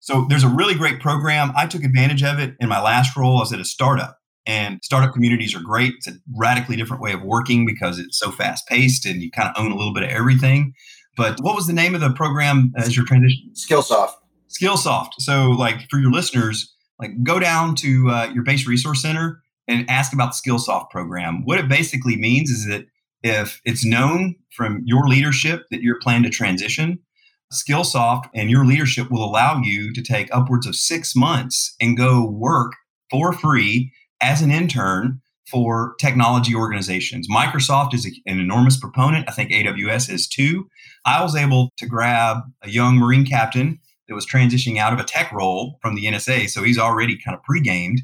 So 0.00 0.26
there's 0.28 0.44
a 0.44 0.48
really 0.48 0.74
great 0.74 1.00
program. 1.00 1.52
I 1.56 1.66
took 1.66 1.84
advantage 1.84 2.22
of 2.22 2.38
it 2.38 2.56
in 2.60 2.68
my 2.68 2.82
last 2.82 3.16
role. 3.16 3.38
I 3.38 3.40
was 3.40 3.52
at 3.52 3.60
a 3.60 3.64
startup 3.64 4.18
and 4.46 4.78
startup 4.82 5.12
communities 5.12 5.54
are 5.54 5.60
great. 5.60 5.94
It's 5.96 6.08
a 6.08 6.14
radically 6.36 6.76
different 6.76 7.02
way 7.02 7.12
of 7.12 7.22
working 7.22 7.64
because 7.64 7.98
it's 7.98 8.18
so 8.18 8.30
fast 8.30 8.66
paced 8.66 9.06
and 9.06 9.22
you 9.22 9.30
kind 9.30 9.48
of 9.48 9.62
own 9.62 9.72
a 9.72 9.76
little 9.76 9.94
bit 9.94 10.02
of 10.02 10.10
everything. 10.10 10.74
But 11.16 11.40
what 11.40 11.54
was 11.54 11.66
the 11.66 11.72
name 11.72 11.94
of 11.94 12.00
the 12.00 12.12
program 12.12 12.72
as 12.76 12.96
your 12.96 13.06
transition? 13.06 13.52
Skillsoft. 13.54 14.14
Skillsoft. 14.48 15.10
So, 15.18 15.50
like 15.50 15.88
for 15.88 15.98
your 15.98 16.10
listeners, 16.10 16.74
like 16.98 17.22
go 17.22 17.38
down 17.38 17.74
to 17.76 18.10
uh, 18.10 18.30
your 18.34 18.44
base 18.44 18.66
resource 18.66 19.02
center 19.02 19.42
and 19.66 19.88
ask 19.88 20.12
about 20.12 20.34
the 20.34 20.50
Skillsoft 20.50 20.90
program. 20.90 21.44
What 21.44 21.58
it 21.58 21.68
basically 21.68 22.16
means 22.16 22.50
is 22.50 22.66
that 22.66 22.86
if 23.22 23.60
it's 23.64 23.84
known 23.84 24.34
from 24.54 24.82
your 24.84 25.08
leadership 25.08 25.62
that 25.70 25.80
you're 25.80 25.98
planning 26.00 26.24
to 26.24 26.30
transition, 26.30 26.98
Skillsoft 27.52 28.24
and 28.34 28.50
your 28.50 28.66
leadership 28.66 29.10
will 29.10 29.24
allow 29.24 29.60
you 29.60 29.92
to 29.94 30.02
take 30.02 30.28
upwards 30.32 30.66
of 30.66 30.76
six 30.76 31.14
months 31.16 31.74
and 31.80 31.96
go 31.96 32.28
work 32.28 32.72
for 33.10 33.32
free 33.32 33.92
as 34.20 34.42
an 34.42 34.50
intern 34.50 35.20
for 35.50 35.94
technology 36.00 36.54
organizations. 36.54 37.28
Microsoft 37.28 37.92
is 37.94 38.06
a, 38.06 38.10
an 38.26 38.40
enormous 38.40 38.78
proponent. 38.78 39.28
I 39.28 39.32
think 39.32 39.50
AWS 39.50 40.10
is 40.10 40.26
too. 40.26 40.68
I 41.04 41.22
was 41.22 41.36
able 41.36 41.70
to 41.76 41.86
grab 41.86 42.38
a 42.62 42.70
young 42.70 42.96
Marine 42.96 43.26
captain 43.26 43.78
that 44.08 44.14
was 44.14 44.26
transitioning 44.26 44.78
out 44.78 44.92
of 44.92 44.98
a 44.98 45.04
tech 45.04 45.32
role 45.32 45.78
from 45.82 45.94
the 45.94 46.06
NSA. 46.06 46.48
So 46.48 46.62
he's 46.62 46.78
already 46.78 47.18
kind 47.18 47.36
of 47.36 47.42
pre 47.42 47.60
gamed 47.60 48.02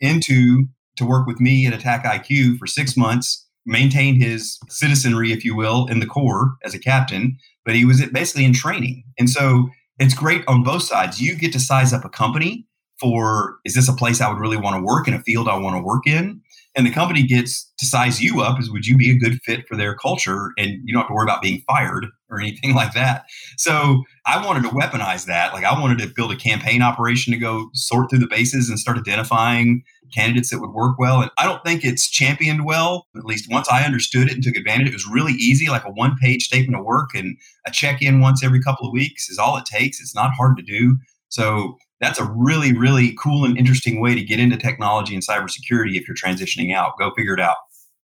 into 0.00 0.66
to 0.96 1.04
work 1.04 1.26
with 1.26 1.40
me 1.40 1.66
at 1.66 1.78
AttackIQ 1.78 2.58
for 2.58 2.66
six 2.66 2.96
months 2.96 3.46
maintained 3.66 4.22
his 4.22 4.58
citizenry, 4.68 5.32
if 5.32 5.44
you 5.44 5.54
will, 5.54 5.86
in 5.86 5.98
the 6.00 6.06
Corps 6.06 6.56
as 6.64 6.72
a 6.72 6.78
captain, 6.78 7.36
but 7.64 7.74
he 7.74 7.84
was 7.84 8.04
basically 8.06 8.44
in 8.44 8.52
training. 8.52 9.02
And 9.18 9.28
so 9.28 9.68
it's 9.98 10.14
great 10.14 10.44
on 10.46 10.62
both 10.62 10.82
sides. 10.82 11.20
You 11.20 11.34
get 11.34 11.52
to 11.52 11.60
size 11.60 11.92
up 11.92 12.04
a 12.04 12.08
company 12.08 12.65
for 13.00 13.58
is 13.64 13.74
this 13.74 13.88
a 13.88 13.92
place 13.92 14.20
I 14.20 14.28
would 14.28 14.38
really 14.38 14.56
want 14.56 14.76
to 14.76 14.82
work 14.82 15.08
in 15.08 15.14
a 15.14 15.22
field 15.22 15.48
I 15.48 15.58
want 15.58 15.76
to 15.76 15.82
work 15.82 16.06
in? 16.06 16.40
And 16.76 16.86
the 16.86 16.92
company 16.92 17.22
gets 17.22 17.72
to 17.78 17.86
size 17.86 18.22
you 18.22 18.42
up 18.42 18.58
as 18.58 18.68
would 18.70 18.86
you 18.86 18.98
be 18.98 19.10
a 19.10 19.18
good 19.18 19.40
fit 19.44 19.66
for 19.66 19.76
their 19.76 19.94
culture 19.94 20.52
and 20.58 20.78
you 20.84 20.92
don't 20.92 21.02
have 21.02 21.08
to 21.08 21.14
worry 21.14 21.24
about 21.24 21.40
being 21.40 21.62
fired 21.66 22.06
or 22.30 22.38
anything 22.38 22.74
like 22.74 22.92
that. 22.92 23.24
So 23.56 24.02
I 24.26 24.44
wanted 24.44 24.64
to 24.64 24.68
weaponize 24.70 25.26
that. 25.26 25.54
Like 25.54 25.64
I 25.64 25.78
wanted 25.78 25.98
to 25.98 26.12
build 26.14 26.32
a 26.32 26.36
campaign 26.36 26.82
operation 26.82 27.32
to 27.32 27.38
go 27.38 27.70
sort 27.72 28.10
through 28.10 28.18
the 28.18 28.26
bases 28.26 28.68
and 28.68 28.78
start 28.78 28.98
identifying 28.98 29.82
candidates 30.14 30.50
that 30.50 30.60
would 30.60 30.72
work 30.72 30.98
well. 30.98 31.22
And 31.22 31.30
I 31.38 31.46
don't 31.46 31.64
think 31.64 31.84
it's 31.84 32.08
championed 32.10 32.64
well. 32.64 33.06
At 33.16 33.24
least 33.24 33.50
once 33.50 33.68
I 33.70 33.84
understood 33.84 34.28
it 34.28 34.34
and 34.34 34.42
took 34.42 34.56
advantage, 34.56 34.88
it 34.88 34.92
was 34.92 35.06
really 35.06 35.32
easy, 35.32 35.68
like 35.68 35.84
a 35.84 35.90
one 35.90 36.16
page 36.20 36.44
statement 36.44 36.78
of 36.78 36.84
work 36.84 37.10
and 37.14 37.36
a 37.66 37.70
check 37.70 38.02
in 38.02 38.20
once 38.20 38.44
every 38.44 38.60
couple 38.60 38.86
of 38.86 38.92
weeks 38.92 39.28
is 39.28 39.38
all 39.38 39.56
it 39.56 39.64
takes. 39.64 40.00
It's 40.00 40.14
not 40.14 40.34
hard 40.34 40.56
to 40.56 40.62
do. 40.62 40.98
So 41.28 41.76
that's 42.00 42.20
a 42.20 42.24
really, 42.24 42.72
really 42.72 43.16
cool 43.18 43.44
and 43.44 43.56
interesting 43.56 44.00
way 44.00 44.14
to 44.14 44.22
get 44.22 44.40
into 44.40 44.56
technology 44.56 45.14
and 45.14 45.26
cybersecurity 45.26 45.96
if 45.96 46.06
you're 46.06 46.16
transitioning 46.16 46.74
out. 46.74 46.98
Go 46.98 47.12
figure 47.16 47.34
it 47.34 47.40
out. 47.40 47.56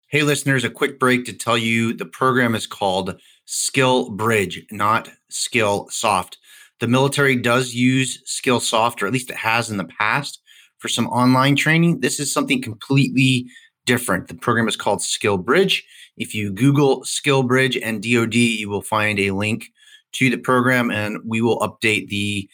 Hey, 0.08 0.22
listeners, 0.22 0.62
a 0.62 0.70
quick 0.70 0.98
break 0.98 1.24
to 1.24 1.32
tell 1.32 1.56
you 1.56 1.94
the 1.94 2.04
program 2.04 2.54
is 2.54 2.66
called 2.66 3.18
Skill 3.46 4.10
Bridge, 4.10 4.64
not 4.70 5.10
Skill 5.30 5.88
Soft. 5.90 6.38
The 6.80 6.86
military 6.86 7.34
does 7.36 7.74
use 7.74 8.20
Skill 8.24 8.60
Soft, 8.60 9.02
or 9.02 9.06
at 9.06 9.12
least 9.12 9.30
it 9.30 9.36
has 9.36 9.70
in 9.70 9.78
the 9.78 9.84
past, 9.84 10.40
for 10.78 10.88
some 10.88 11.06
online 11.08 11.56
training. 11.56 12.00
This 12.00 12.20
is 12.20 12.32
something 12.32 12.60
completely 12.60 13.46
different. 13.86 14.28
The 14.28 14.34
program 14.34 14.68
is 14.68 14.76
called 14.76 15.00
Skill 15.00 15.38
Bridge. 15.38 15.84
If 16.16 16.34
you 16.34 16.52
Google 16.52 17.04
Skill 17.04 17.42
Bridge 17.42 17.76
and 17.76 18.02
DoD, 18.02 18.34
you 18.34 18.68
will 18.68 18.82
find 18.82 19.18
a 19.18 19.30
link 19.30 19.68
to 20.12 20.28
the 20.28 20.36
program, 20.36 20.90
and 20.90 21.18
we 21.24 21.40
will 21.40 21.58
update 21.60 22.08
the 22.08 22.48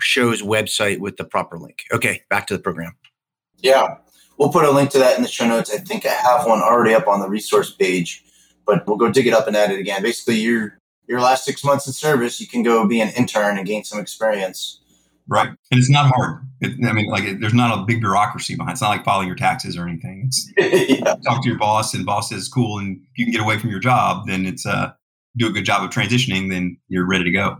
show's 0.00 0.42
website 0.42 0.98
with 0.98 1.16
the 1.16 1.24
proper 1.24 1.58
link. 1.58 1.84
Okay, 1.92 2.22
back 2.30 2.46
to 2.48 2.56
the 2.56 2.62
program. 2.62 2.94
Yeah, 3.58 3.96
we'll 4.38 4.50
put 4.50 4.64
a 4.64 4.70
link 4.70 4.90
to 4.90 4.98
that 4.98 5.16
in 5.16 5.22
the 5.22 5.28
show 5.28 5.46
notes. 5.46 5.72
I 5.72 5.78
think 5.78 6.06
I 6.06 6.10
have 6.10 6.46
one 6.46 6.60
already 6.60 6.94
up 6.94 7.08
on 7.08 7.20
the 7.20 7.28
resource 7.28 7.70
page, 7.70 8.24
but 8.66 8.86
we'll 8.86 8.96
go 8.96 9.10
dig 9.10 9.26
it 9.26 9.34
up 9.34 9.46
and 9.46 9.56
add 9.56 9.70
it 9.70 9.78
again. 9.78 10.02
Basically, 10.02 10.36
your 10.36 10.78
your 11.08 11.20
last 11.20 11.44
six 11.44 11.64
months 11.64 11.86
in 11.86 11.92
service, 11.92 12.40
you 12.40 12.46
can 12.46 12.62
go 12.62 12.86
be 12.86 13.00
an 13.00 13.10
intern 13.10 13.58
and 13.58 13.66
gain 13.66 13.84
some 13.84 14.00
experience. 14.00 14.80
Right, 15.28 15.48
and 15.48 15.78
it's 15.78 15.90
not 15.90 16.12
hard. 16.14 16.42
It, 16.60 16.84
I 16.84 16.92
mean, 16.92 17.06
like, 17.06 17.24
it, 17.24 17.40
there's 17.40 17.54
not 17.54 17.78
a 17.78 17.84
big 17.84 18.00
bureaucracy 18.00 18.56
behind. 18.56 18.72
It's 18.72 18.82
not 18.82 18.90
like 18.90 19.04
filing 19.04 19.28
your 19.28 19.36
taxes 19.36 19.76
or 19.76 19.86
anything. 19.86 20.24
It's 20.26 20.52
yeah. 20.56 21.14
talk 21.24 21.42
to 21.42 21.48
your 21.48 21.58
boss, 21.58 21.94
and 21.94 22.04
boss 22.04 22.30
says 22.30 22.48
cool, 22.48 22.78
and 22.78 23.00
you 23.16 23.24
can 23.24 23.32
get 23.32 23.40
away 23.40 23.58
from 23.58 23.70
your 23.70 23.78
job. 23.78 24.26
Then 24.26 24.46
it's 24.46 24.66
uh, 24.66 24.92
do 25.36 25.48
a 25.48 25.52
good 25.52 25.64
job 25.64 25.84
of 25.84 25.90
transitioning. 25.90 26.50
Then 26.50 26.76
you're 26.88 27.06
ready 27.06 27.24
to 27.24 27.30
go. 27.30 27.58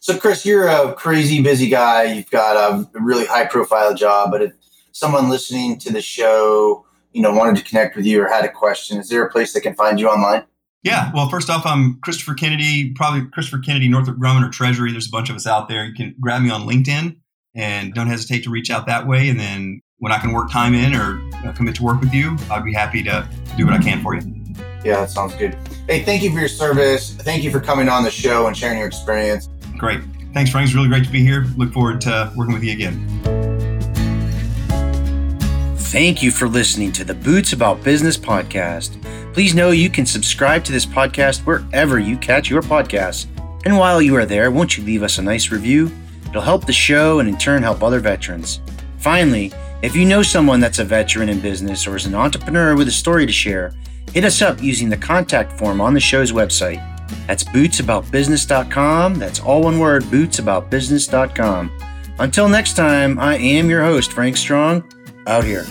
So, 0.00 0.18
Chris, 0.18 0.44
you're 0.44 0.68
a 0.68 0.92
crazy 0.94 1.42
busy 1.42 1.68
guy. 1.68 2.04
You've 2.04 2.30
got 2.30 2.56
a 2.56 2.88
really 2.92 3.26
high 3.26 3.46
profile 3.46 3.94
job, 3.94 4.30
but 4.30 4.42
if 4.42 4.52
someone 4.92 5.30
listening 5.30 5.78
to 5.80 5.92
the 5.92 6.02
show, 6.02 6.84
you 7.12 7.22
know, 7.22 7.32
wanted 7.32 7.56
to 7.56 7.64
connect 7.64 7.96
with 7.96 8.04
you 8.04 8.22
or 8.22 8.28
had 8.28 8.44
a 8.44 8.50
question, 8.50 8.98
is 8.98 9.08
there 9.08 9.24
a 9.24 9.30
place 9.30 9.52
they 9.52 9.60
can 9.60 9.74
find 9.74 9.98
you 9.98 10.08
online? 10.08 10.44
Yeah. 10.82 11.10
Well, 11.14 11.30
first 11.30 11.48
off, 11.48 11.64
I'm 11.64 11.98
Christopher 12.00 12.34
Kennedy, 12.34 12.92
probably 12.92 13.26
Christopher 13.30 13.58
Kennedy, 13.58 13.88
Northrop 13.88 14.18
Grumman 14.18 14.46
or 14.46 14.50
Treasury. 14.50 14.92
There's 14.92 15.08
a 15.08 15.10
bunch 15.10 15.30
of 15.30 15.36
us 15.36 15.46
out 15.46 15.68
there. 15.68 15.84
You 15.84 15.94
can 15.94 16.14
grab 16.20 16.42
me 16.42 16.50
on 16.50 16.62
LinkedIn 16.62 17.16
and 17.54 17.94
don't 17.94 18.08
hesitate 18.08 18.44
to 18.44 18.50
reach 18.50 18.70
out 18.70 18.84
that 18.84 19.06
way. 19.06 19.30
And 19.30 19.40
then 19.40 19.80
when 19.98 20.12
I 20.12 20.18
can 20.18 20.32
work 20.32 20.50
time 20.50 20.74
in 20.74 20.94
or 20.94 21.18
commit 21.54 21.76
to 21.76 21.82
work 21.82 22.00
with 22.00 22.12
you, 22.12 22.36
I'd 22.50 22.64
be 22.64 22.74
happy 22.74 23.02
to 23.04 23.26
do 23.56 23.64
what 23.64 23.74
I 23.74 23.78
can 23.78 24.02
for 24.02 24.14
you. 24.14 24.20
Yeah, 24.84 25.00
that 25.00 25.10
sounds 25.10 25.34
good. 25.36 25.56
Hey, 25.88 26.02
thank 26.02 26.22
you 26.22 26.30
for 26.30 26.38
your 26.38 26.48
service. 26.48 27.14
Thank 27.14 27.42
you 27.42 27.50
for 27.50 27.60
coming 27.60 27.88
on 27.88 28.04
the 28.04 28.10
show 28.10 28.46
and 28.46 28.54
sharing 28.54 28.76
your 28.76 28.86
experience. 28.86 29.48
Great. 29.78 30.00
Thanks, 30.32 30.50
Frank. 30.50 30.66
It's 30.66 30.74
really 30.74 30.88
great 30.88 31.04
to 31.04 31.10
be 31.10 31.22
here. 31.22 31.46
Look 31.56 31.72
forward 31.72 32.00
to 32.02 32.32
working 32.36 32.54
with 32.54 32.64
you 32.64 32.72
again. 32.72 33.08
Thank 35.76 36.22
you 36.22 36.32
for 36.32 36.48
listening 36.48 36.90
to 36.92 37.04
the 37.04 37.14
Boots 37.14 37.52
About 37.52 37.84
Business 37.84 38.16
podcast. 38.16 39.00
Please 39.32 39.54
know 39.54 39.70
you 39.70 39.88
can 39.88 40.06
subscribe 40.06 40.64
to 40.64 40.72
this 40.72 40.86
podcast 40.86 41.46
wherever 41.46 41.98
you 41.98 42.16
catch 42.16 42.50
your 42.50 42.62
podcasts. 42.62 43.26
And 43.64 43.78
while 43.78 44.02
you 44.02 44.16
are 44.16 44.26
there, 44.26 44.50
won't 44.50 44.76
you 44.76 44.84
leave 44.84 45.02
us 45.02 45.18
a 45.18 45.22
nice 45.22 45.50
review? 45.50 45.90
It'll 46.28 46.42
help 46.42 46.66
the 46.66 46.72
show 46.72 47.20
and 47.20 47.28
in 47.28 47.38
turn 47.38 47.62
help 47.62 47.82
other 47.82 48.00
veterans. 48.00 48.60
Finally, 48.98 49.52
if 49.82 49.94
you 49.94 50.04
know 50.04 50.22
someone 50.22 50.60
that's 50.60 50.80
a 50.80 50.84
veteran 50.84 51.28
in 51.28 51.40
business 51.40 51.86
or 51.86 51.94
is 51.94 52.06
an 52.06 52.14
entrepreneur 52.14 52.74
with 52.74 52.88
a 52.88 52.92
story 52.92 53.26
to 53.26 53.32
share, 53.32 53.72
hit 54.12 54.24
us 54.24 54.42
up 54.42 54.62
using 54.62 54.88
the 54.88 54.96
contact 54.96 55.58
form 55.58 55.80
on 55.80 55.94
the 55.94 56.00
show's 56.00 56.32
website. 56.32 56.93
That's 57.26 57.44
bootsaboutbusiness.com. 57.44 59.14
That's 59.14 59.40
all 59.40 59.62
one 59.62 59.78
word, 59.78 60.04
bootsaboutbusiness.com. 60.04 61.80
Until 62.18 62.48
next 62.48 62.76
time, 62.76 63.18
I 63.18 63.36
am 63.36 63.68
your 63.68 63.82
host, 63.82 64.12
Frank 64.12 64.36
Strong, 64.36 64.84
out 65.26 65.44
here. 65.44 65.64